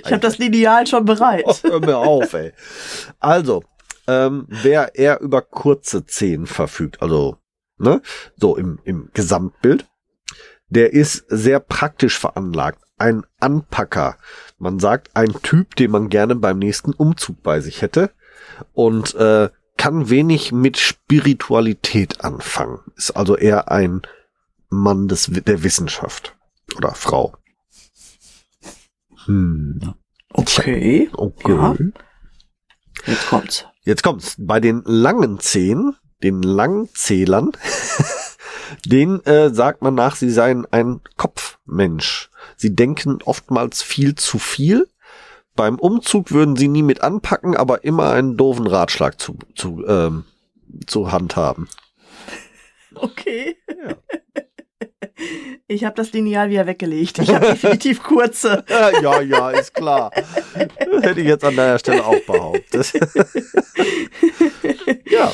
Ich 0.04 0.12
habe 0.12 0.20
das 0.20 0.38
Lineal 0.38 0.86
schon 0.88 1.06
bereit. 1.06 1.44
Oh, 1.46 1.56
hör 1.64 1.80
mir 1.80 1.98
auf, 1.98 2.34
ey. 2.34 2.52
Also, 3.20 3.64
ähm, 4.08 4.46
wer 4.50 4.96
eher 4.96 5.22
über 5.22 5.42
kurze 5.42 6.06
Zehen 6.06 6.46
verfügt, 6.46 7.02
also 7.02 7.38
ne, 7.78 8.02
so 8.36 8.58
im, 8.58 8.80
im 8.84 9.10
Gesamtbild, 9.14 9.86
der 10.70 10.94
ist 10.94 11.26
sehr 11.30 11.60
praktisch 11.60 12.18
veranlagt. 12.18 12.80
Ein 12.98 13.26
Anpacker. 13.40 14.18
Man 14.58 14.80
sagt, 14.80 15.16
ein 15.16 15.34
Typ, 15.42 15.76
den 15.76 15.92
man 15.92 16.10
gerne 16.10 16.36
beim 16.36 16.60
nächsten 16.60 16.94
Umzug 16.94 17.44
bei 17.44 17.60
sich 17.60 17.82
hätte. 17.82 18.12
Und 18.74 19.16
äh, 19.16 19.50
kann 19.84 20.10
wenig 20.10 20.54
mit 20.54 20.78
Spiritualität 20.78 22.24
anfangen. 22.24 22.80
Ist 22.96 23.12
also 23.18 23.36
eher 23.36 23.70
ein 23.70 24.02
Mann 24.70 25.10
des, 25.10 25.30
der 25.30 25.62
Wissenschaft. 25.64 26.38
Oder 26.78 26.96
Frau. 26.96 27.36
Hm. 29.26 29.94
Okay. 30.30 31.10
Okay. 31.12 31.52
Ja. 31.52 31.76
Jetzt 33.06 33.28
kommt's. 33.28 33.66
Jetzt 33.82 34.04
kommt's. 34.04 34.36
Bei 34.38 34.62
den 34.62 34.84
langen 34.86 35.42
Zehen, 35.42 35.98
den 36.24 36.42
Langzählern, 36.44 37.52
den 38.86 39.20
äh, 39.26 39.54
sagt 39.54 39.82
man 39.82 39.96
nach, 39.96 40.16
sie 40.16 40.30
seien 40.30 40.66
ein 40.72 41.02
Kopfmensch. 41.18 42.30
Sie 42.56 42.74
denken 42.74 43.20
oftmals 43.26 43.82
viel 43.82 44.16
zu 44.16 44.40
viel 44.40 44.88
beim 45.56 45.80
Umzug 45.80 46.32
würden 46.32 46.56
sie 46.56 46.68
nie 46.68 46.84
mit 46.84 47.02
anpacken, 47.02 47.56
aber 47.56 47.84
immer 47.84 48.12
einen 48.12 48.38
doofen 48.38 48.68
Ratschlag 48.68 49.20
zu, 49.20 49.38
zu, 49.56 49.86
ähm, 49.88 50.26
zu 50.88 51.12
handhaben. 51.12 51.68
Okay. 52.96 53.58
Ja. 53.68 53.96
Ich 55.68 55.86
habe 55.86 55.96
das 55.96 56.12
Lineal 56.12 56.50
wieder 56.50 56.68
weggelegt. 56.68 57.20
Ich 57.20 57.34
habe 57.34 57.48
definitiv 57.48 58.04
kurze. 58.04 58.64
ja, 59.02 59.22
ja, 59.22 59.50
ist 59.50 59.74
klar. 59.74 60.12
Hätte 60.54 61.22
ich 61.22 61.28
jetzt 61.28 61.44
an 61.44 61.56
deiner 61.56 61.80
Stelle 61.80 62.06
auch 62.06 62.20
behauptet. 62.22 62.94
ja. 65.10 65.32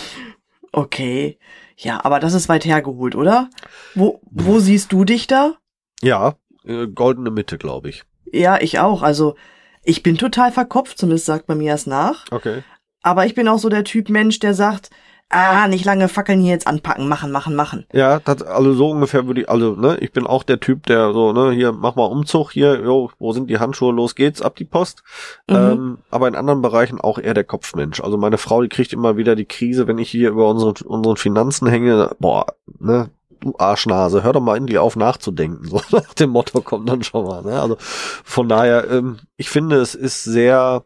Okay. 0.72 1.40
Ja, 1.78 2.04
aber 2.04 2.20
das 2.20 2.34
ist 2.34 2.50
weit 2.50 2.66
hergeholt, 2.66 3.16
oder? 3.16 3.50
Wo, 3.96 4.22
wo 4.30 4.60
siehst 4.60 4.92
du 4.92 5.06
dich 5.06 5.28
da? 5.28 5.56
Ja, 6.02 6.36
äh, 6.66 6.88
goldene 6.88 7.32
Mitte, 7.32 7.58
glaube 7.58 7.90
ich. 7.90 8.04
Ja, 8.32 8.62
ich 8.62 8.80
auch. 8.80 9.02
Also 9.02 9.36
ich 9.84 10.04
bin 10.04 10.18
total 10.18 10.52
verkopft, 10.52 10.98
zumindest 10.98 11.26
sagt 11.26 11.48
man 11.48 11.58
mir 11.58 11.72
das 11.72 11.88
nach. 11.88 12.26
Okay. 12.32 12.64
Aber 13.02 13.26
ich 13.26 13.36
bin 13.36 13.48
auch 13.48 13.60
so 13.60 13.70
der 13.70 13.84
Typ 13.84 14.10
Mensch, 14.10 14.40
der 14.40 14.54
sagt, 14.54 14.90
ah, 15.30 15.68
nicht 15.68 15.86
lange 15.86 16.10
Fackeln 16.10 16.42
hier 16.42 16.52
jetzt 16.52 16.68
anpacken, 16.68 17.08
machen, 17.08 17.32
machen, 17.32 17.56
machen. 17.56 17.86
Ja, 17.94 18.20
das, 18.20 18.42
also 18.42 18.74
so 18.74 18.90
ungefähr 18.90 19.28
würde 19.28 19.42
ich, 19.42 19.50
also, 19.50 19.76
ne, 19.76 19.98
ich 20.00 20.12
bin 20.12 20.28
auch 20.28 20.44
der 20.44 20.60
Typ, 20.60 20.86
der 20.88 21.14
so, 21.14 21.32
ne, 21.32 21.52
hier, 21.52 21.72
mach 21.72 21.96
mal 21.96 22.06
Umzug, 22.06 22.52
hier, 22.52 22.82
jo, 22.82 23.12
wo 23.20 23.32
sind 23.32 23.50
die 23.50 23.60
Handschuhe, 23.60 23.94
los 23.94 24.16
geht's, 24.16 24.42
ab 24.42 24.56
die 24.56 24.66
Post. 24.66 25.04
Mhm. 25.48 25.56
Ähm, 25.56 25.98
aber 26.10 26.28
in 26.28 26.36
anderen 26.36 26.62
Bereichen 26.62 27.00
auch 27.00 27.20
eher 27.20 27.34
der 27.34 27.44
Kopfmensch. 27.44 28.02
Also 28.02 28.18
meine 28.18 28.38
Frau, 28.38 28.62
die 28.62 28.70
kriegt 28.70 28.92
immer 28.92 29.18
wieder 29.18 29.36
die 29.36 29.46
Krise, 29.46 29.88
wenn 29.88 30.00
ich 30.00 30.10
hier 30.10 30.30
über 30.32 30.50
unsere, 30.50 30.74
unseren 30.86 31.18
Finanzen 31.18 31.68
hänge, 31.68 32.16
boah, 32.20 32.48
ne, 32.80 33.10
du 33.40 33.56
Arschnase, 33.58 34.24
hör 34.24 34.34
doch 34.34 34.42
mal 34.42 34.58
endlich 34.58 34.78
auf 34.78 34.96
nachzudenken. 34.96 35.68
So 35.70 35.82
nach 35.92 36.14
dem 36.14 36.32
Motto 36.32 36.62
kommt 36.62 36.90
dann 36.90 37.04
schon 37.04 37.26
mal. 37.26 37.44
Ne? 37.44 37.62
Also 37.62 37.78
von 37.80 38.50
daher, 38.50 38.90
ähm, 38.90 39.20
ich 39.38 39.50
finde, 39.50 39.78
es 39.78 39.96
ist 39.96 40.24
sehr 40.24 40.84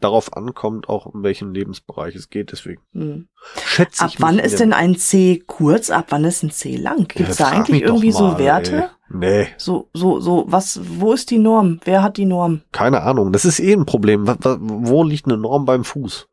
darauf 0.00 0.36
ankommt, 0.36 0.88
auch 0.88 1.06
um 1.06 1.22
welchen 1.22 1.54
Lebensbereich 1.54 2.14
es 2.14 2.28
geht. 2.28 2.52
Deswegen 2.52 2.82
hm. 2.92 3.28
schätze 3.64 4.06
ich. 4.06 4.14
Ab 4.14 4.20
wann 4.20 4.38
ist 4.38 4.60
denn 4.60 4.72
ein 4.72 4.96
C 4.96 5.42
kurz? 5.46 5.90
Ab 5.90 6.06
wann 6.10 6.24
ist 6.24 6.42
ein 6.42 6.50
C 6.50 6.76
lang? 6.76 7.08
Gibt 7.08 7.30
es 7.30 7.38
ja, 7.38 7.50
da 7.50 7.56
eigentlich 7.56 7.82
irgendwie 7.82 8.12
mal, 8.12 8.18
so 8.18 8.38
Werte? 8.38 8.76
Ey. 8.76 8.88
Nee. 9.10 9.48
So, 9.58 9.88
so, 9.92 10.20
so, 10.20 10.44
was, 10.48 10.80
wo 10.82 11.12
ist 11.12 11.30
die 11.30 11.38
Norm? 11.38 11.80
Wer 11.84 12.02
hat 12.02 12.16
die 12.16 12.24
Norm? 12.24 12.62
Keine 12.72 13.02
Ahnung. 13.02 13.32
Das 13.32 13.44
ist 13.44 13.60
eh 13.60 13.72
ein 13.72 13.86
Problem. 13.86 14.26
Wo 14.26 15.04
liegt 15.04 15.26
eine 15.26 15.36
Norm 15.36 15.64
beim 15.64 15.84
Fuß? 15.84 16.28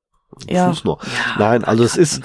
Ja. 0.49 0.69
Fuß 0.69 0.83
nur. 0.83 0.97
Ja, 1.01 1.39
Nein, 1.39 1.63
also 1.63 1.83
es 1.83 1.97
ist 1.97 2.21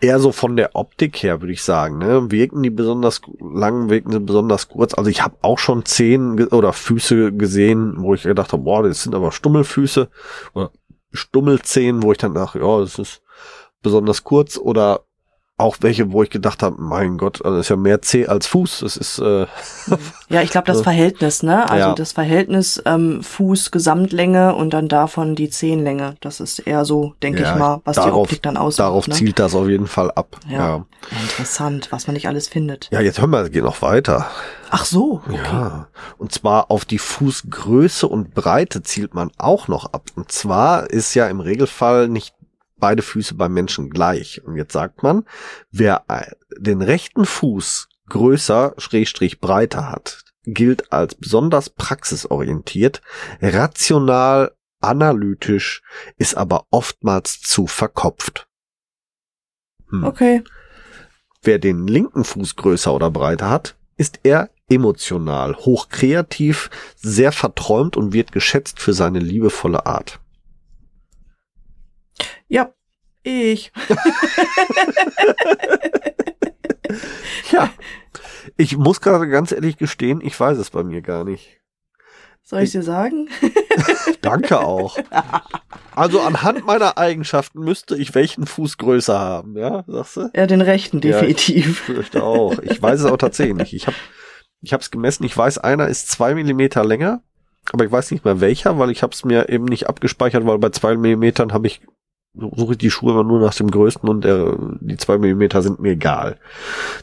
eher 0.00 0.18
so 0.18 0.32
von 0.32 0.56
der 0.56 0.74
Optik 0.74 1.22
her, 1.22 1.40
würde 1.40 1.52
ich 1.52 1.62
sagen. 1.62 1.98
Ne? 1.98 2.30
Wirken 2.30 2.62
die 2.62 2.70
besonders 2.70 3.20
lang, 3.40 3.90
wirken 3.90 4.12
sie 4.12 4.20
besonders 4.20 4.68
kurz. 4.68 4.94
Also 4.94 5.10
ich 5.10 5.22
habe 5.22 5.36
auch 5.42 5.58
schon 5.58 5.84
Zehen 5.84 6.48
oder 6.48 6.72
Füße 6.72 7.32
gesehen, 7.32 7.94
wo 7.98 8.14
ich 8.14 8.22
gedacht 8.22 8.52
habe, 8.52 8.62
boah, 8.62 8.82
das 8.82 9.02
sind 9.02 9.14
aber 9.14 9.32
Stummelfüße 9.32 10.08
oder 10.54 10.70
Stummelzehen, 11.12 12.02
wo 12.02 12.12
ich 12.12 12.18
dann 12.18 12.34
dachte, 12.34 12.60
ja, 12.60 12.80
das 12.80 12.98
ist 12.98 13.22
besonders 13.82 14.24
kurz 14.24 14.56
oder 14.56 15.04
auch 15.60 15.76
welche, 15.80 16.12
wo 16.12 16.22
ich 16.22 16.30
gedacht 16.30 16.62
habe, 16.62 16.80
mein 16.80 17.18
Gott, 17.18 17.44
also 17.44 17.58
ist 17.58 17.68
ja 17.68 17.76
mehr 17.76 18.02
C 18.02 18.26
als 18.26 18.46
Fuß. 18.46 18.80
Das 18.80 18.96
ist 18.96 19.18
äh, 19.18 19.46
ja, 20.28 20.42
ich 20.42 20.50
glaube 20.50 20.66
das 20.72 20.82
Verhältnis, 20.82 21.42
ne? 21.42 21.68
Also 21.68 21.88
ja. 21.88 21.94
das 21.94 22.12
Verhältnis 22.12 22.82
ähm, 22.86 23.22
Fuß 23.22 23.70
Gesamtlänge 23.70 24.54
und 24.54 24.70
dann 24.70 24.88
davon 24.88 25.34
die 25.34 25.50
Zehenlänge. 25.50 26.16
Das 26.20 26.40
ist 26.40 26.60
eher 26.60 26.84
so, 26.84 27.14
denke 27.22 27.42
ja, 27.42 27.52
ich 27.52 27.58
mal, 27.58 27.80
was 27.84 27.96
darauf, 27.96 28.10
die 28.10 28.16
Optik 28.18 28.42
dann 28.42 28.56
ausmacht. 28.56 28.86
Darauf 28.86 29.08
ne? 29.08 29.14
zielt 29.14 29.38
das 29.38 29.54
auf 29.54 29.68
jeden 29.68 29.86
Fall 29.86 30.10
ab. 30.10 30.36
Ja. 30.48 30.58
ja. 30.58 30.84
Interessant, 31.22 31.92
was 31.92 32.06
man 32.06 32.14
nicht 32.14 32.28
alles 32.28 32.48
findet. 32.48 32.88
Ja, 32.90 33.00
jetzt 33.00 33.20
hören 33.20 33.30
wir, 33.30 33.40
es 33.40 33.50
geht 33.50 33.64
noch 33.64 33.82
weiter. 33.82 34.26
Ach 34.70 34.84
so. 34.84 35.20
Okay. 35.26 35.38
Ja. 35.52 35.88
Und 36.18 36.32
zwar 36.32 36.70
auf 36.70 36.84
die 36.84 36.98
Fußgröße 36.98 38.06
und 38.06 38.34
Breite 38.34 38.82
zielt 38.82 39.14
man 39.14 39.30
auch 39.36 39.68
noch 39.68 39.92
ab. 39.92 40.04
Und 40.14 40.30
zwar 40.30 40.88
ist 40.90 41.14
ja 41.14 41.26
im 41.26 41.40
Regelfall 41.40 42.08
nicht 42.08 42.34
beide 42.80 43.02
Füße 43.02 43.34
beim 43.34 43.52
Menschen 43.52 43.90
gleich. 43.90 44.42
Und 44.44 44.56
jetzt 44.56 44.72
sagt 44.72 45.02
man, 45.02 45.24
wer 45.70 46.04
den 46.58 46.82
rechten 46.82 47.24
Fuß 47.24 47.88
größer, 48.08 48.74
schrägstrich 48.78 49.40
breiter 49.40 49.88
hat, 49.90 50.24
gilt 50.44 50.92
als 50.92 51.14
besonders 51.14 51.70
praxisorientiert, 51.70 53.02
rational, 53.40 54.52
analytisch, 54.80 55.82
ist 56.16 56.36
aber 56.36 56.66
oftmals 56.70 57.40
zu 57.40 57.66
verkopft. 57.66 58.48
Hm. 59.90 60.04
Okay. 60.04 60.42
Wer 61.42 61.58
den 61.58 61.86
linken 61.86 62.24
Fuß 62.24 62.56
größer 62.56 62.92
oder 62.92 63.10
breiter 63.10 63.48
hat, 63.48 63.76
ist 63.96 64.20
er 64.22 64.50
emotional, 64.68 65.56
hochkreativ, 65.56 66.70
sehr 66.96 67.32
verträumt 67.32 67.96
und 67.96 68.12
wird 68.12 68.32
geschätzt 68.32 68.80
für 68.80 68.92
seine 68.92 69.18
liebevolle 69.18 69.84
Art. 69.86 70.20
Ich. 73.22 73.72
ja. 77.52 77.70
Ich 78.56 78.76
muss 78.76 79.00
gerade 79.00 79.28
ganz 79.28 79.52
ehrlich 79.52 79.76
gestehen, 79.76 80.20
ich 80.22 80.38
weiß 80.38 80.58
es 80.58 80.70
bei 80.70 80.82
mir 80.82 81.02
gar 81.02 81.24
nicht. 81.24 81.60
Soll 82.42 82.62
ich 82.62 82.72
dir 82.72 82.82
sagen? 82.82 83.28
Danke 84.22 84.60
auch. 84.60 84.98
Also 85.94 86.20
anhand 86.20 86.66
meiner 86.66 86.98
Eigenschaften 86.98 87.60
müsste 87.60 87.96
ich 87.96 88.14
welchen 88.14 88.46
Fuß 88.46 88.78
größer 88.78 89.18
haben, 89.18 89.56
ja, 89.56 89.84
sagst 89.86 90.16
du? 90.16 90.30
Ja, 90.34 90.46
den 90.46 90.60
rechten, 90.60 91.00
definitiv. 91.00 91.64
Ja, 91.64 91.70
ich 91.70 91.78
fürchte 91.78 92.22
auch. 92.24 92.58
Ich 92.58 92.82
weiß 92.82 93.00
es 93.00 93.06
auch 93.06 93.18
tatsächlich 93.18 93.56
nicht. 93.56 93.72
Ich 93.74 93.86
habe 93.86 93.96
ich 94.62 94.72
es 94.72 94.90
gemessen. 94.90 95.24
Ich 95.24 95.36
weiß, 95.36 95.58
einer 95.58 95.86
ist 95.86 96.10
zwei 96.10 96.34
Millimeter 96.34 96.84
länger, 96.84 97.22
aber 97.72 97.84
ich 97.84 97.92
weiß 97.92 98.10
nicht 98.10 98.24
mehr 98.24 98.40
welcher, 98.40 98.78
weil 98.78 98.90
ich 98.90 99.02
habe 99.02 99.12
es 99.12 99.24
mir 99.24 99.48
eben 99.48 99.66
nicht 99.66 99.88
abgespeichert, 99.88 100.44
weil 100.44 100.58
bei 100.58 100.70
zwei 100.70 100.96
Millimetern 100.96 101.52
habe 101.52 101.68
ich 101.68 101.82
suche 102.34 102.72
ich 102.72 102.78
die 102.78 102.90
Schuhe 102.90 103.12
immer 103.12 103.24
nur 103.24 103.40
nach 103.40 103.54
dem 103.54 103.70
größten 103.70 104.08
und 104.08 104.22
der, 104.24 104.56
die 104.80 104.96
zwei 104.96 105.18
Millimeter 105.18 105.62
sind 105.62 105.80
mir 105.80 105.92
egal. 105.92 106.38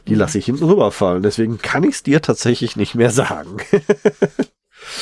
Die 0.06 0.12
Mhm. 0.14 0.18
lasse 0.20 0.38
ich 0.38 0.46
hinten 0.46 0.64
rüberfallen. 0.64 1.22
Deswegen 1.22 1.58
kann 1.58 1.84
ich 1.84 1.96
es 1.96 2.02
dir 2.02 2.22
tatsächlich 2.22 2.76
nicht 2.76 2.94
mehr 2.94 3.10
sagen. 3.10 3.56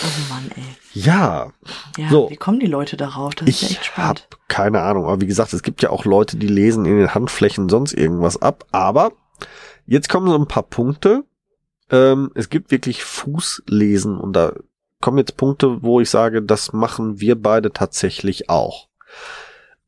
Oh 0.03 0.33
Mann, 0.33 0.51
ey. 0.57 0.63
ja, 0.95 1.53
Ja, 1.97 2.09
So. 2.11 2.31
wie 2.31 2.37
kommen 2.37 2.59
die 2.61 2.67
Leute 2.67 2.97
darauf? 2.97 3.35
Das 3.35 3.47
ist 3.49 3.61
ja 3.63 3.69
echt 3.69 3.81
ich 3.83 3.87
spannend. 3.87 4.27
keine 4.49 4.81
Ahnung. 4.81 5.05
Aber 5.05 5.21
wie 5.21 5.27
gesagt, 5.27 5.53
es 5.53 5.63
gibt 5.63 5.83
ja 5.83 5.91
auch 5.91 6.05
Leute, 6.05 6.37
die 6.39 6.49
lesen 6.49 6.87
in 6.87 6.97
den 6.99 7.15
Handflächen 7.15 7.69
sonst 7.69 7.93
irgendwas 7.93 8.41
ab. 8.41 8.65
Aber 8.73 9.13
jetzt 9.87 10.09
kommen 10.09 10.29
so 10.29 10.37
ein 10.37 10.49
paar 10.49 10.63
Punkte. 10.65 11.25
Ähm, 11.91 12.33
es 12.35 12.49
gibt 12.49 12.71
wirklich 12.73 13.05
Fußlesen 13.05 14.19
und 14.19 14.33
da 14.33 14.55
kommen 15.01 15.19
jetzt 15.19 15.37
Punkte, 15.37 15.83
wo 15.83 16.01
ich 16.01 16.11
sage, 16.11 16.43
das 16.43 16.73
machen 16.73 17.21
wir 17.21 17.41
beide 17.41 17.71
tatsächlich 17.73 18.49
auch. 18.51 18.89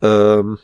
Ähm, 0.02 0.58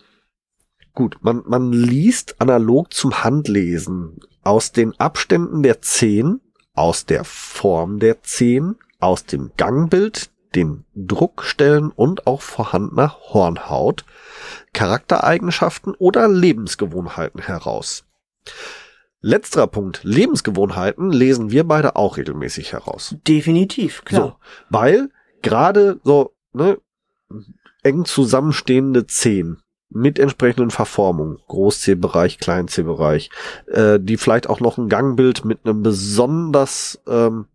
gut, 0.94 1.18
man, 1.22 1.42
man 1.46 1.72
liest 1.72 2.40
analog 2.40 2.92
zum 2.92 3.24
Handlesen 3.24 4.20
aus 4.42 4.72
den 4.72 4.98
Abständen 4.98 5.62
der 5.62 5.82
Zehen, 5.82 6.40
aus 6.74 7.06
der 7.06 7.24
Form 7.24 7.98
der 7.98 8.22
Zehen, 8.22 8.76
aus 9.00 9.24
dem 9.24 9.52
Gangbild, 9.56 10.30
den 10.54 10.84
Druckstellen 10.94 11.90
und 11.90 12.26
auch 12.26 12.42
vorhandener 12.42 13.16
Hornhaut, 13.32 14.04
Charaktereigenschaften 14.72 15.94
oder 15.94 16.28
Lebensgewohnheiten 16.28 17.42
heraus. 17.42 18.04
Letzterer 19.20 19.66
Punkt, 19.68 20.00
Lebensgewohnheiten 20.04 21.10
lesen 21.10 21.50
wir 21.50 21.64
beide 21.64 21.96
auch 21.96 22.18
regelmäßig 22.18 22.72
heraus. 22.72 23.16
Definitiv, 23.26 24.04
klar. 24.04 24.22
So, 24.22 24.36
weil 24.68 25.10
gerade 25.40 25.98
so 26.04 26.34
ne, 26.52 26.78
eng 27.84 28.04
zusammenstehende 28.04 29.06
Zehen 29.06 29.60
mit 29.90 30.18
entsprechenden 30.18 30.70
Verformungen, 30.70 31.38
Großzehbereich, 31.46 32.38
Kleinzehbereich, 32.38 33.30
äh, 33.68 34.00
die 34.00 34.16
vielleicht 34.16 34.48
auch 34.48 34.58
noch 34.58 34.76
ein 34.76 34.88
Gangbild 34.88 35.44
mit 35.44 35.60
einem 35.64 35.82
besonders 35.82 37.00
ähm, 37.06 37.46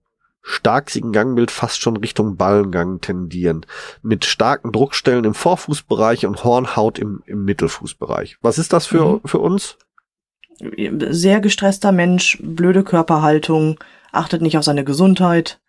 starksigen 0.42 1.12
Gangbild 1.12 1.52
fast 1.52 1.82
schon 1.82 1.98
Richtung 1.98 2.38
Ballengang 2.38 3.02
tendieren, 3.02 3.66
mit 4.02 4.24
starken 4.24 4.72
Druckstellen 4.72 5.26
im 5.26 5.34
Vorfußbereich 5.34 6.26
und 6.26 6.44
Hornhaut 6.44 6.98
im, 6.98 7.24
im 7.26 7.44
Mittelfußbereich. 7.44 8.38
Was 8.42 8.58
ist 8.58 8.72
das 8.72 8.86
für, 8.88 9.06
Mhm. 9.06 9.22
für 9.26 9.40
uns? 9.40 9.78
Sehr 11.10 11.40
gestresster 11.42 11.92
Mensch, 11.92 12.38
blöde 12.42 12.84
Körperhaltung, 12.84 13.80
achtet 14.12 14.42
nicht 14.42 14.58
auf 14.58 14.64
seine 14.64 14.84
Gesundheit, 14.84 15.60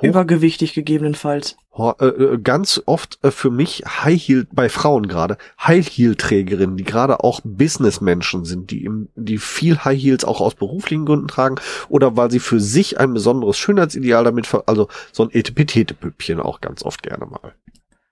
übergewichtig 0.00 0.74
gegebenenfalls. 0.74 1.56
Äh, 1.78 2.06
äh, 2.06 2.38
ganz 2.38 2.82
oft 2.86 3.18
äh, 3.22 3.30
für 3.30 3.50
mich 3.50 3.84
High 3.86 4.20
Heel 4.20 4.46
bei 4.52 4.68
Frauen 4.68 5.06
gerade 5.06 5.38
High 5.60 5.88
Heel 5.88 6.16
Trägerinnen, 6.16 6.76
die 6.76 6.84
gerade 6.84 7.22
auch 7.22 7.40
Businessmenschen 7.44 8.44
sind, 8.44 8.70
die 8.72 8.84
im, 8.84 9.08
die 9.14 9.38
viel 9.38 9.78
High 9.78 10.00
Heels 10.00 10.24
auch 10.24 10.40
aus 10.40 10.56
beruflichen 10.56 11.06
Gründen 11.06 11.28
tragen 11.28 11.56
oder 11.88 12.16
weil 12.16 12.30
sie 12.30 12.40
für 12.40 12.58
sich 12.58 12.98
ein 12.98 13.14
besonderes 13.14 13.58
Schönheitsideal 13.58 14.24
damit 14.24 14.46
ver 14.46 14.64
also 14.66 14.88
so 15.12 15.22
ein 15.22 15.30
Etepetete-Püppchen 15.30 16.40
auch 16.40 16.60
ganz 16.60 16.82
oft 16.82 17.02
gerne 17.02 17.26
mal. 17.26 17.54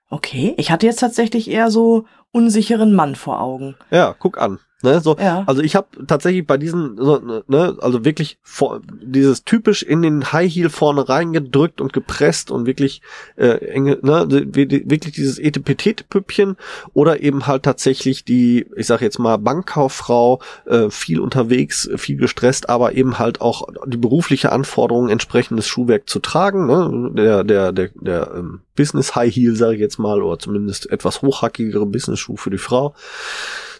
Okay, 0.09 0.53
ich 0.57 0.71
hatte 0.71 0.85
jetzt 0.85 1.01
tatsächlich 1.01 1.49
eher 1.49 1.69
so 1.69 2.05
unsicheren 2.31 2.93
Mann 2.93 3.15
vor 3.15 3.41
Augen. 3.41 3.75
Ja, 3.91 4.15
guck 4.17 4.37
an. 4.37 4.59
Ne, 4.83 5.01
so, 5.01 5.17
Ja. 5.19 5.43
Also 5.47 5.63
ich 5.63 5.75
habe 5.75 5.87
tatsächlich 6.05 6.45
bei 6.45 6.57
diesen, 6.57 6.97
so, 6.97 7.41
ne, 7.47 7.75
also 7.81 8.05
wirklich 8.05 8.37
vor, 8.43 8.81
dieses 9.01 9.43
typisch 9.43 9.81
in 9.81 10.03
den 10.03 10.31
High 10.31 10.53
Heel 10.53 10.69
vorne 10.69 11.09
reingedrückt 11.09 11.81
und 11.81 11.93
gepresst 11.93 12.51
und 12.51 12.67
wirklich 12.67 13.01
äh, 13.37 13.57
enge, 13.69 13.97
ne, 14.03 14.27
wirklich 14.29 15.15
dieses 15.15 15.39
Etepetete-Püppchen 15.39 16.57
oder 16.93 17.23
eben 17.23 17.47
halt 17.47 17.63
tatsächlich 17.63 18.23
die, 18.23 18.67
ich 18.75 18.85
sag 18.85 19.01
jetzt 19.01 19.17
mal 19.17 19.37
Bankkauffrau, 19.37 20.41
äh, 20.65 20.91
viel 20.91 21.21
unterwegs, 21.21 21.89
viel 21.95 22.17
gestresst, 22.17 22.69
aber 22.69 22.93
eben 22.93 23.17
halt 23.17 23.41
auch 23.41 23.67
die 23.87 23.97
berufliche 23.97 24.51
Anforderung, 24.51 25.09
entsprechendes 25.09 25.65
Schuhwerk 25.65 26.07
zu 26.07 26.19
tragen, 26.19 26.67
ne, 26.67 27.11
der 27.15 27.43
der 27.43 27.71
der 27.71 27.89
der 27.95 28.31
ähm, 28.35 28.61
Business 28.75 29.15
High 29.15 29.33
Heel 29.33 29.55
sage 29.55 29.73
ich 29.73 29.81
jetzt 29.81 29.97
mal 29.97 30.21
oder 30.21 30.37
zumindest 30.37 30.89
etwas 30.91 31.23
hochhackigere 31.23 31.87
Business 31.87 32.19
Schuh 32.19 32.37
für 32.37 32.51
die 32.51 32.59
Frau, 32.59 32.93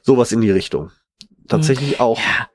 sowas 0.07 0.31
in 0.31 0.41
die 0.41 0.49
Richtung. 0.51 0.89
Tatsächlich 1.47 1.99
auch 1.99 2.17
Ja, 2.17 2.47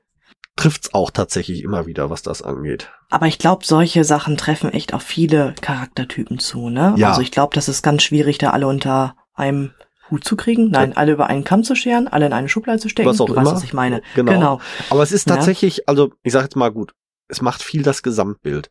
trifft's 0.57 0.93
auch 0.93 1.09
tatsächlich 1.11 1.63
immer 1.63 1.85
wieder, 1.85 2.09
was 2.09 2.21
das 2.23 2.41
angeht. 2.41 2.91
aber 3.09 3.27
ich 3.27 3.39
glaube, 3.39 3.65
solche 3.65 4.03
Sachen 4.03 4.35
treffen 4.37 4.71
echt 4.71 4.93
auf 4.93 5.03
viele 5.03 5.55
Charaktertypen 5.61 6.39
zu, 6.39 6.69
ne? 6.69 6.93
Ja. 6.97 7.09
Also 7.09 7.21
ich 7.21 7.31
glaube, 7.31 7.55
das 7.55 7.69
ist 7.69 7.81
ganz 7.83 8.03
schwierig, 8.03 8.37
da 8.39 8.49
alle 8.49 8.67
unter 8.67 9.15
einem 9.33 9.71
Hut 10.11 10.23
zu 10.25 10.35
kriegen. 10.35 10.69
Nein, 10.69 10.95
alle 10.97 11.13
über 11.13 11.27
einen 11.27 11.43
Kamm 11.43 11.63
zu 11.63 11.75
scheren, 11.75 12.07
alle 12.07 12.25
in 12.25 12.33
eine 12.33 12.49
Schublade 12.49 12.79
zu 12.79 12.89
stecken. 12.89 13.07
Was 13.09 13.21
auch 13.21 13.27
du 13.27 13.33
immer. 13.33 13.43
weißt, 13.45 13.55
was 13.55 13.63
ich 13.63 13.73
meine. 13.73 14.01
Genau. 14.15 14.31
genau. 14.33 14.61
Aber 14.89 15.01
es 15.01 15.11
ist 15.11 15.27
Ja. 15.29 15.35
tatsächlich, 15.35 15.87
also 15.87 16.11
ich 16.23 16.33
sage 16.33 16.45
jetzt 16.45 16.55
mal 16.55 16.69
gut, 16.71 16.93
es 17.29 17.41
macht 17.41 17.63
viel 17.63 17.81
das 17.83 18.03
Gesamtbild. 18.03 18.69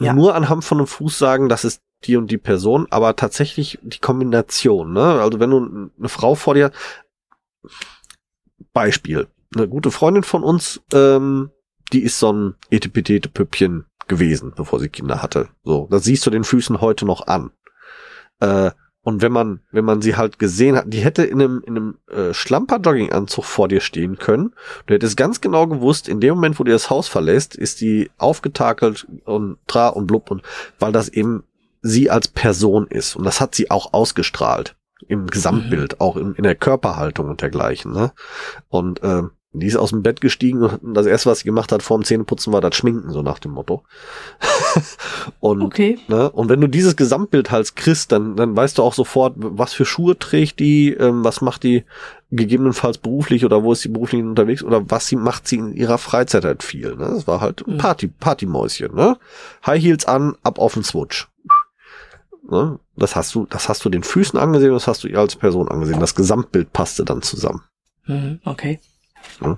Ja. 0.00 0.12
Nur 0.12 0.34
anhand 0.34 0.64
von 0.64 0.78
einem 0.78 0.86
Fuß 0.88 1.16
sagen, 1.18 1.48
das 1.48 1.64
ist 1.64 1.80
die 2.04 2.16
und 2.16 2.30
die 2.30 2.38
Person, 2.38 2.86
aber 2.90 3.14
tatsächlich 3.16 3.78
die 3.82 4.00
Kombination. 4.00 4.92
Ne? 4.92 5.20
Also 5.22 5.38
wenn 5.40 5.50
du 5.50 5.90
eine 5.98 6.08
Frau 6.08 6.34
vor 6.34 6.54
dir, 6.54 6.70
Beispiel, 8.72 9.28
eine 9.54 9.68
gute 9.68 9.90
Freundin 9.90 10.22
von 10.22 10.42
uns, 10.42 10.80
ähm, 10.92 11.50
die 11.92 12.02
ist 12.02 12.18
so 12.18 12.32
ein 12.32 12.54
Etepetete-Püppchen 12.70 13.86
gewesen, 14.08 14.52
bevor 14.56 14.80
sie 14.80 14.88
Kinder 14.88 15.22
hatte. 15.22 15.48
So, 15.62 15.86
das 15.90 16.04
siehst 16.04 16.26
du 16.26 16.30
den 16.30 16.44
Füßen 16.44 16.80
heute 16.80 17.06
noch 17.06 17.26
an. 17.26 17.50
Äh, 18.40 18.70
und 19.02 19.20
wenn 19.20 19.32
man, 19.32 19.60
wenn 19.70 19.84
man 19.84 20.00
sie 20.00 20.16
halt 20.16 20.38
gesehen 20.38 20.76
hat, 20.76 20.86
die 20.86 21.04
hätte 21.04 21.24
in 21.24 21.40
einem, 21.40 21.62
in 21.66 21.76
einem 21.76 21.98
äh, 22.10 22.32
Schlamper-Jogginganzug 22.32 23.44
vor 23.44 23.68
dir 23.68 23.80
stehen 23.80 24.16
können. 24.16 24.54
Du 24.86 24.94
hättest 24.94 25.18
ganz 25.18 25.42
genau 25.42 25.66
gewusst, 25.66 26.08
in 26.08 26.20
dem 26.20 26.36
Moment, 26.36 26.58
wo 26.58 26.64
du 26.64 26.72
das 26.72 26.88
Haus 26.88 27.06
verlässt, 27.06 27.54
ist 27.54 27.82
die 27.82 28.10
aufgetakelt 28.16 29.06
und 29.26 29.58
tra 29.66 29.88
und 29.88 30.06
blub 30.06 30.30
und 30.30 30.42
weil 30.78 30.90
das 30.90 31.10
eben 31.10 31.44
sie 31.82 32.08
als 32.08 32.28
Person 32.28 32.86
ist. 32.86 33.14
Und 33.14 33.24
das 33.24 33.42
hat 33.42 33.54
sie 33.54 33.70
auch 33.70 33.92
ausgestrahlt. 33.92 34.74
Im 35.08 35.26
Gesamtbild, 35.26 36.00
auch 36.00 36.16
in, 36.16 36.34
in 36.34 36.44
der 36.44 36.54
Körperhaltung 36.54 37.28
und 37.28 37.42
dergleichen. 37.42 37.92
Ne? 37.92 38.12
Und 38.68 39.00
ähm, 39.02 39.30
die 39.56 39.68
ist 39.68 39.76
aus 39.76 39.90
dem 39.90 40.02
Bett 40.02 40.20
gestiegen 40.20 40.64
und 40.64 40.94
das 40.94 41.06
erste, 41.06 41.30
was 41.30 41.38
sie 41.38 41.44
gemacht 41.44 41.70
hat 41.70 41.82
vor 41.82 41.96
dem 41.96 42.04
Zähneputzen, 42.04 42.52
war 42.52 42.60
das 42.60 42.74
Schminken, 42.74 43.10
so 43.10 43.22
nach 43.22 43.38
dem 43.38 43.52
Motto. 43.52 43.84
und 45.40 45.62
Okay. 45.62 45.98
Ne? 46.08 46.28
Und 46.30 46.48
wenn 46.48 46.60
du 46.60 46.66
dieses 46.66 46.96
Gesamtbild 46.96 47.52
halt 47.52 47.76
kriegst, 47.76 48.10
dann, 48.10 48.34
dann 48.34 48.56
weißt 48.56 48.78
du 48.78 48.82
auch 48.82 48.94
sofort, 48.94 49.34
was 49.36 49.72
für 49.72 49.84
Schuhe 49.84 50.18
trägt 50.18 50.58
die, 50.58 50.92
ähm, 50.92 51.22
was 51.24 51.40
macht 51.40 51.62
die 51.62 51.84
gegebenenfalls 52.32 52.98
beruflich 52.98 53.44
oder 53.44 53.62
wo 53.62 53.72
ist 53.72 53.82
sie 53.82 53.90
beruflich 53.90 54.22
unterwegs 54.22 54.64
oder 54.64 54.90
was 54.90 55.06
sie 55.06 55.14
macht 55.14 55.46
sie 55.46 55.56
in 55.56 55.72
ihrer 55.72 55.98
Freizeit 55.98 56.44
halt 56.44 56.64
viel. 56.64 56.96
Ne? 56.96 57.10
Das 57.14 57.28
war 57.28 57.40
halt 57.40 57.64
Mhm. 57.64 57.78
Party, 57.78 58.08
Partymäuschen. 58.08 58.92
Ne? 58.92 59.16
High 59.64 59.80
Heels 59.80 60.04
an, 60.04 60.34
ab 60.42 60.58
auf 60.58 60.74
den 60.74 60.82
Switch. 60.82 61.28
Ne? 62.50 62.78
Das 62.96 63.16
hast 63.16 63.34
du, 63.34 63.46
das 63.46 63.68
hast 63.68 63.84
du 63.84 63.88
den 63.88 64.02
Füßen 64.02 64.38
angesehen, 64.38 64.72
das 64.72 64.86
hast 64.86 65.04
du 65.04 65.08
ihr 65.08 65.18
als 65.18 65.36
Person 65.36 65.68
angesehen. 65.68 66.00
Das 66.00 66.14
Gesamtbild 66.14 66.72
passte 66.72 67.04
dann 67.04 67.22
zusammen. 67.22 67.62
Mhm, 68.06 68.40
okay. 68.44 68.80
Ja. 69.40 69.56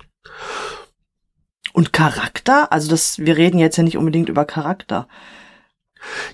Und 1.73 1.93
Charakter? 1.93 2.73
Also 2.73 2.89
das, 2.89 3.19
wir 3.19 3.37
reden 3.37 3.59
jetzt 3.59 3.77
ja 3.77 3.83
nicht 3.83 3.99
unbedingt 3.99 4.29
über 4.29 4.45
Charakter. 4.45 5.09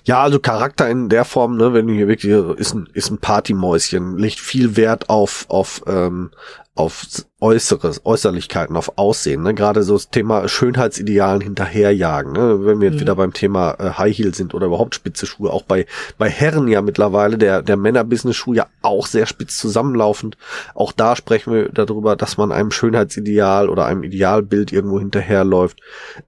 Ja, 0.05 0.21
also 0.21 0.39
Charakter 0.39 0.89
in 0.89 1.09
der 1.09 1.25
Form, 1.25 1.57
ne, 1.57 1.73
wenn 1.73 1.87
du 1.87 1.93
hier 1.93 2.07
wirklich 2.07 2.31
ist 2.59 2.73
ein 2.73 2.87
ist 2.93 3.09
ein 3.09 3.17
Partymäuschen, 3.17 4.17
legt 4.17 4.39
viel 4.39 4.75
Wert 4.75 5.09
auf 5.09 5.45
auf 5.49 5.83
ähm, 5.87 6.31
auf 6.75 7.05
Äußeres, 7.43 8.05
Äußerlichkeiten, 8.05 8.77
auf 8.77 8.97
Aussehen, 8.97 9.43
ne? 9.43 9.53
Gerade 9.53 9.83
so 9.83 9.95
das 9.95 10.09
Thema 10.09 10.47
Schönheitsidealen 10.47 11.41
hinterherjagen, 11.41 12.31
ne? 12.31 12.65
Wenn 12.65 12.79
wir 12.79 12.87
jetzt 12.87 12.95
Mhm. 12.95 13.01
wieder 13.01 13.15
beim 13.17 13.33
Thema 13.33 13.71
äh, 13.79 13.89
High 13.97 14.15
Heel 14.17 14.33
sind 14.33 14.53
oder 14.53 14.67
überhaupt 14.67 14.95
spitze 14.95 15.25
Schuhe, 15.25 15.51
auch 15.51 15.63
bei 15.63 15.85
bei 16.17 16.29
Herren 16.29 16.69
ja 16.69 16.81
mittlerweile 16.81 17.37
der 17.37 17.61
der 17.61 17.75
Männer 17.75 18.05
Business 18.05 18.37
Schuh 18.37 18.53
ja 18.53 18.67
auch 18.81 19.07
sehr 19.07 19.25
spitz 19.25 19.57
zusammenlaufend. 19.57 20.37
Auch 20.73 20.93
da 20.93 21.17
sprechen 21.17 21.53
wir 21.53 21.67
darüber, 21.69 22.15
dass 22.15 22.37
man 22.37 22.53
einem 22.53 22.71
Schönheitsideal 22.71 23.67
oder 23.67 23.87
einem 23.87 24.03
Idealbild 24.03 24.71
irgendwo 24.71 24.99
hinterherläuft. 24.99 25.81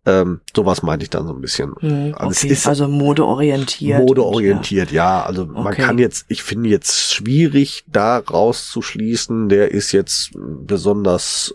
Ähm, 0.05 0.41
sowas 0.53 0.83
meinte 0.83 1.03
ich 1.03 1.09
dann 1.11 1.27
so 1.27 1.33
ein 1.33 1.39
bisschen. 1.39 1.75
Mhm, 1.79 2.13
Also 2.17 2.31
es 2.31 2.43
okay. 2.43 2.51
ist- 2.51 2.67
also 2.67 2.89
modeorientiert. 2.89 3.99
Modeorientiert, 4.01 4.91
ja. 4.91 5.23
Also 5.23 5.45
man 5.45 5.67
Okay. 5.67 5.81
kann 5.83 5.97
jetzt, 5.97 6.25
ich 6.27 6.43
finde 6.43 6.69
jetzt 6.69 7.13
schwierig, 7.13 7.85
da 7.87 8.17
rauszuschließen, 8.17 9.47
der 9.47 9.71
ist 9.71 9.93
jetzt 9.93 10.31
besonders 10.33 11.04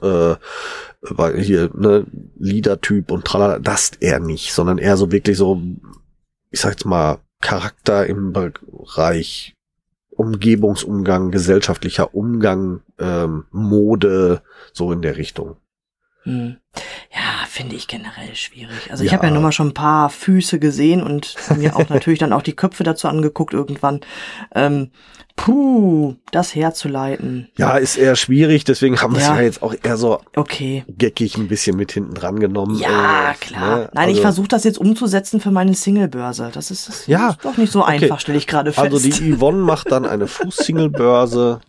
äh, 0.03 0.37
weil 1.03 1.41
hier 1.41 1.71
ne 1.75 2.07
Leader-Typ 2.39 3.11
und 3.11 3.25
tralala, 3.25 3.59
das 3.59 3.93
eher 4.01 4.21
nicht, 4.21 4.53
sondern 4.53 4.79
eher 4.79 4.97
so 4.97 5.13
wirklich 5.13 5.37
so, 5.37 5.61
ich 6.51 6.61
sag 6.61 6.73
jetzt 6.73 6.85
mal, 6.85 7.19
Charakter 7.41 8.07
im 8.07 8.33
Bereich 8.33 9.55
Umgebungsumgang, 10.11 11.31
gesellschaftlicher 11.31 12.15
Umgang, 12.15 12.83
ähm, 12.99 13.47
Mode, 13.51 14.43
so 14.73 14.93
in 14.93 15.01
der 15.01 15.17
Richtung. 15.17 15.57
Hm. 16.25 16.59
ja 17.11 17.40
finde 17.61 17.77
ich 17.77 17.87
generell 17.89 18.35
schwierig. 18.35 18.91
Also 18.91 19.05
ich 19.05 19.11
Ja. 19.11 19.17
habe 19.19 19.27
ja 19.27 19.33
nun 19.33 19.43
mal 19.43 19.53
schon 19.53 19.69
ein 19.69 19.75
paar 19.75 20.09
Füße 20.11 20.59
gesehen 20.59 21.03
und 21.03 21.35
mir 21.57 21.77
auch 21.77 21.89
natürlich 21.89 22.19
dann 22.19 22.33
auch 22.33 22.43
die 22.43 22.55
Köpfe 22.57 22.85
dazu 22.85 23.07
angeguckt 23.09 23.53
irgendwann. 23.55 24.01
Ähm, 24.55 24.91
Puh, 25.37 26.17
das 26.33 26.55
herzuleiten. 26.55 27.49
Ja, 27.57 27.79
ist 27.79 27.97
eher 27.97 28.15
schwierig, 28.15 28.65
deswegen 28.65 29.01
haben 29.01 29.15
wir 29.15 29.21
es 29.23 29.27
Ja. 29.29 29.37
ja 29.37 29.43
jetzt 29.43 29.63
auch 29.63 29.75
eher 29.83 29.97
so 29.97 30.21
Okay. 30.37 30.85
geckig 30.87 31.39
ein 31.39 31.49
bisschen 31.49 31.77
mit 31.79 31.93
hinten 31.93 32.13
dran 32.13 32.39
genommen. 32.41 32.77
Ja, 32.79 33.31
Äh, 33.31 33.35
klar. 33.41 33.77
ne? 33.79 33.91
Nein, 33.95 34.09
ich 34.11 34.17
Also- 34.17 34.23
versuche 34.23 34.49
das 34.49 34.65
jetzt 34.65 34.77
umzusetzen 34.77 35.41
für 35.41 35.51
meine 35.51 35.73
Singlebörse. 35.73 36.51
Das 36.53 36.71
ist, 36.71 36.89
das 36.89 37.07
Ja, 37.07 37.31
ist 37.31 37.39
doch 37.45 37.57
nicht 37.57 37.73
so 37.73 37.83
okay. 37.85 37.93
einfach, 38.05 38.21
stelle 38.21 38.37
ich 38.37 38.47
gerade 38.47 38.73
fest. 38.73 38.85
Also 38.93 38.99
die 38.99 39.35
Yvonne 39.35 39.63
macht 39.63 39.91
dann 39.91 40.05
eine 40.07 40.27
Fußsinglebörse. 40.27 41.61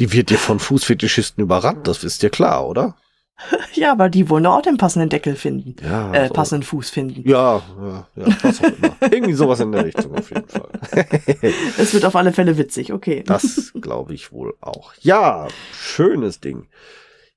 Die 0.00 0.12
wird 0.12 0.30
dir 0.30 0.38
von 0.38 0.58
Fußfetischisten 0.58 1.42
überrannt, 1.42 1.86
das 1.86 2.04
ist 2.04 2.22
dir 2.22 2.30
klar, 2.30 2.66
oder? 2.66 2.94
ja, 3.74 3.92
aber 3.92 4.08
die 4.08 4.28
wollen 4.28 4.44
doch 4.44 4.56
auch 4.56 4.62
den 4.62 4.76
passenden 4.76 5.08
Deckel 5.08 5.36
finden. 5.36 5.76
Ja, 5.82 6.12
äh, 6.12 6.28
passenden 6.28 6.64
Fuß 6.64 6.90
finden. 6.90 7.28
Ja, 7.28 7.62
ja, 7.80 8.08
ja, 8.16 8.26
was 8.42 8.60
auch 8.60 8.64
immer. 8.64 8.96
Irgendwie 9.12 9.34
sowas 9.34 9.60
in 9.60 9.72
der 9.72 9.84
Richtung 9.84 10.16
auf 10.16 10.30
jeden 10.30 10.48
Fall. 10.48 10.68
Es 11.78 11.94
wird 11.94 12.04
auf 12.04 12.16
alle 12.16 12.32
Fälle 12.32 12.58
witzig, 12.58 12.92
okay. 12.92 13.22
Das 13.26 13.72
glaube 13.80 14.14
ich 14.14 14.32
wohl 14.32 14.54
auch. 14.60 14.92
Ja, 15.00 15.48
schönes 15.72 16.40
Ding. 16.40 16.66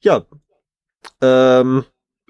Ja, 0.02 0.26
ähm, 1.22 1.86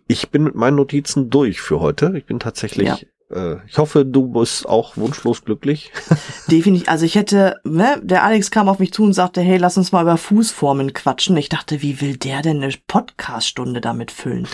ich 0.08 0.30
bin 0.30 0.44
mit 0.44 0.56
meinen 0.56 0.76
Notizen 0.76 1.30
durch 1.30 1.62
für 1.62 1.80
heute. 1.80 2.14
Ich 2.18 2.26
bin 2.26 2.40
tatsächlich, 2.40 2.88
Ja. 2.88 2.98
Äh, 3.32 3.58
ich 3.68 3.78
hoffe, 3.78 4.06
du 4.06 4.28
bist 4.28 4.68
auch 4.68 4.98
wunschlos 4.98 5.44
glücklich. 5.44 5.92
Definitiv. 6.48 6.88
Also 6.90 7.06
ich 7.06 7.16
hätte, 7.16 7.56
ne, 7.64 8.00
der 8.04 8.24
Alex 8.24 8.52
kam 8.52 8.70
auf 8.70 8.80
mich 8.80 8.92
zu 8.94 9.04
und 9.04 9.14
sagte, 9.14 9.42
hey, 9.42 9.58
lass 9.58 9.78
uns 9.78 9.92
mal 9.92 10.02
über 10.02 10.18
Fußformen 10.18 10.94
quatschen. 10.94 11.36
Ich 11.38 11.50
dachte, 11.50 11.82
wie 11.82 12.02
will 12.02 12.18
der 12.18 12.42
denn 12.42 12.62
eine 12.64 12.74
Podcaststunde 12.88 13.82
damit 13.82 14.12
füllen? 14.12 14.48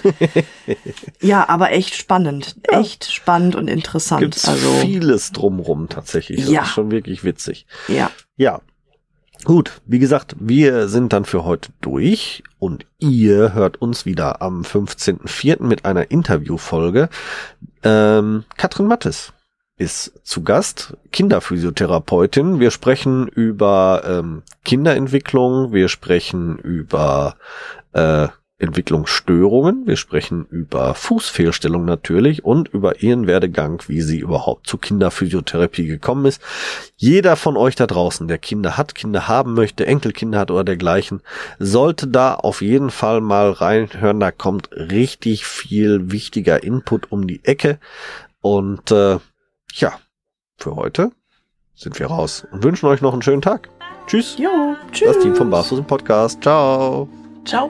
ja, 1.21 1.47
aber 1.49 1.71
echt 1.71 1.95
spannend. 1.95 2.55
Echt 2.63 3.11
spannend 3.11 3.55
und 3.55 3.67
interessant. 3.67 4.21
Gibt's 4.21 4.47
also, 4.47 4.71
vieles 4.81 5.31
drumrum 5.31 5.89
tatsächlich. 5.89 6.41
Das 6.41 6.49
Ja. 6.49 6.61
ist 6.63 6.69
schon 6.69 6.91
wirklich 6.91 7.23
witzig. 7.23 7.65
ja. 7.87 8.11
Ja. 8.37 8.61
Gut, 9.43 9.81
wie 9.85 9.99
gesagt, 9.99 10.35
wir 10.39 10.87
sind 10.87 11.13
dann 11.13 11.25
für 11.25 11.43
heute 11.45 11.71
durch 11.81 12.43
und 12.59 12.85
ihr 12.97 13.53
hört 13.53 13.81
uns 13.81 14.05
wieder 14.05 14.41
am 14.41 14.61
15.04. 14.61 15.63
mit 15.63 15.85
einer 15.85 16.11
Interviewfolge. 16.11 17.09
Ähm, 17.83 18.43
Katrin 18.57 18.87
Mattes 18.87 19.33
ist 19.77 20.19
zu 20.23 20.43
Gast, 20.43 20.97
Kinderphysiotherapeutin. 21.11 22.59
Wir 22.59 22.71
sprechen 22.71 23.27
über 23.27 24.01
ähm, 24.05 24.41
Kinderentwicklung, 24.65 25.71
wir 25.71 25.87
sprechen 25.87 26.57
über 26.57 27.35
äh, 27.93 28.27
Entwicklungsstörungen, 28.59 29.85
wir 29.85 29.97
sprechen 29.97 30.45
über 30.49 30.95
Fußfehlstellung 30.95 31.85
natürlich 31.85 32.43
und 32.43 32.67
über 32.69 33.03
ihren 33.03 33.27
Werdegang, 33.27 33.83
wie 33.87 34.01
sie 34.01 34.17
überhaupt 34.17 34.65
zur 34.65 34.81
Kinderphysiotherapie 34.81 35.85
gekommen 35.85 36.25
ist. 36.25 36.41
Jeder 36.95 37.35
von 37.35 37.55
euch 37.55 37.75
da 37.75 37.85
draußen, 37.85 38.27
der 38.27 38.39
Kinder 38.39 38.75
hat, 38.75 38.95
Kinder 38.95 39.27
haben 39.27 39.53
möchte, 39.53 39.85
Enkelkinder 39.85 40.39
hat 40.39 40.49
oder 40.49 40.63
dergleichen, 40.63 41.21
sollte 41.59 42.07
da 42.07 42.33
auf 42.33 42.61
jeden 42.61 42.89
Fall 42.89 43.21
mal 43.21 43.51
reinhören. 43.51 44.19
Da 44.19 44.31
kommt 44.31 44.71
richtig 44.71 45.45
viel 45.45 46.11
wichtiger 46.11 46.63
Input 46.63 47.11
um 47.11 47.27
die 47.27 47.45
Ecke. 47.45 47.77
Und 48.41 48.91
äh, 48.91 49.19
ja, 49.73 49.99
für 50.57 50.75
heute 50.75 51.11
sind 51.75 51.99
wir 51.99 52.07
raus 52.07 52.47
und 52.51 52.63
wünschen 52.63 52.87
euch 52.87 53.01
noch 53.01 53.13
einen 53.13 53.21
schönen 53.21 53.43
Tag. 53.43 53.69
Tschüss. 54.07 54.37
Jo, 54.39 54.75
tschüss. 54.91 55.13
Das 55.13 55.19
Team 55.19 55.35
vom 55.35 55.51
Barfuß 55.51 55.79
im 55.79 55.85
Podcast. 55.85 56.41
Ciao. 56.41 57.07
Ciao. 57.45 57.69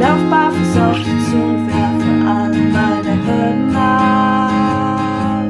ich 0.00 0.06
lauf 0.06 0.30
barfuß 0.30 0.76
auf 0.78 0.96
dich 0.96 1.30
zu 1.30 1.36
und 1.36 1.66
werfe 1.68 2.12
alle 2.26 2.56
meine 2.56 3.12
Hürden 3.26 3.76
ab. 3.76 5.44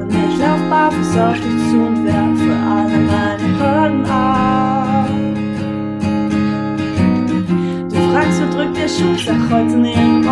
Und 0.00 0.10
ich 0.14 0.38
lauf 0.38 0.62
barfuß 0.70 1.18
auf 1.18 1.34
dich 1.34 1.70
zu 1.70 1.76
und 1.76 2.04
werfe 2.06 2.52
alle 2.74 2.98
meine 3.10 3.48
Hürden 3.58 4.04
ab. 4.06 5.10
Du 7.90 7.98
fragst, 8.10 8.40
wo 8.40 8.46
drückt 8.56 8.76
der 8.76 8.88
Schuh? 8.88 9.16
Sag 9.18 9.40
heute 9.50 9.72
denn 9.72 9.84
ich 9.84 10.26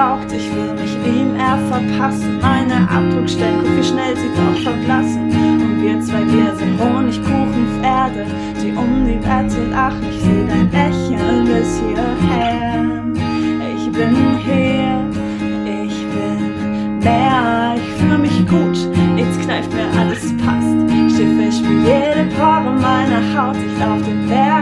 braucht. 0.00 0.32
Ich 0.32 0.48
will 0.54 0.72
mich 0.74 0.94
ihm 1.04 1.36
eher 1.36 1.58
verpassen. 1.68 2.38
Meine 2.40 2.88
Abdruckstellen, 2.88 3.60
guck 3.60 3.76
wie 3.76 3.84
schnell 3.84 4.16
sie 4.16 4.30
doch 4.36 4.58
verblassen. 4.62 5.30
Und 5.62 5.82
wir 5.82 6.00
zwei, 6.00 6.24
wir 6.26 6.54
sind 6.56 6.80
Honigkuchenpferde, 6.80 8.26
die 8.62 8.72
um 8.72 9.04
die 9.06 9.20
Wette 9.20 9.62
lachen. 9.70 10.04
Ich 10.10 10.20
seh 10.20 10.46
dein 10.48 10.70
Lächeln 10.70 11.44
bis 11.44 11.80
hierher. 11.80 12.84
Ich 13.76 13.92
bin 13.92 14.16
hier, 14.44 15.04
ich 15.64 15.98
bin 16.14 16.98
mehr, 17.00 17.74
ich 17.76 18.00
fühle 18.00 18.18
mich 18.18 18.46
gut. 18.46 18.78
Jetzt 19.16 19.40
kneift 19.42 19.72
mir 19.74 19.88
alles 19.98 20.34
passt. 20.38 20.80
Schiffe, 21.14 21.66
für 21.66 21.74
jede 21.74 22.30
Pore 22.36 22.72
meiner 22.80 23.22
Haut. 23.34 23.56
Ich 23.56 23.78
lauf 23.78 24.00
den 24.02 24.28
Berg 24.28 24.59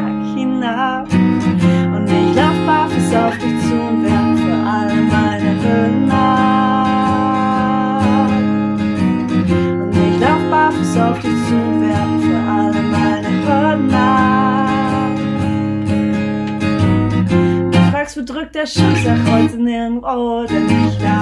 der 18.58 18.66
nirgendwo, 19.56 20.44
denn 20.44 20.66
ich 20.66 20.98
lauf 20.98 20.98
barfuß 20.98 21.17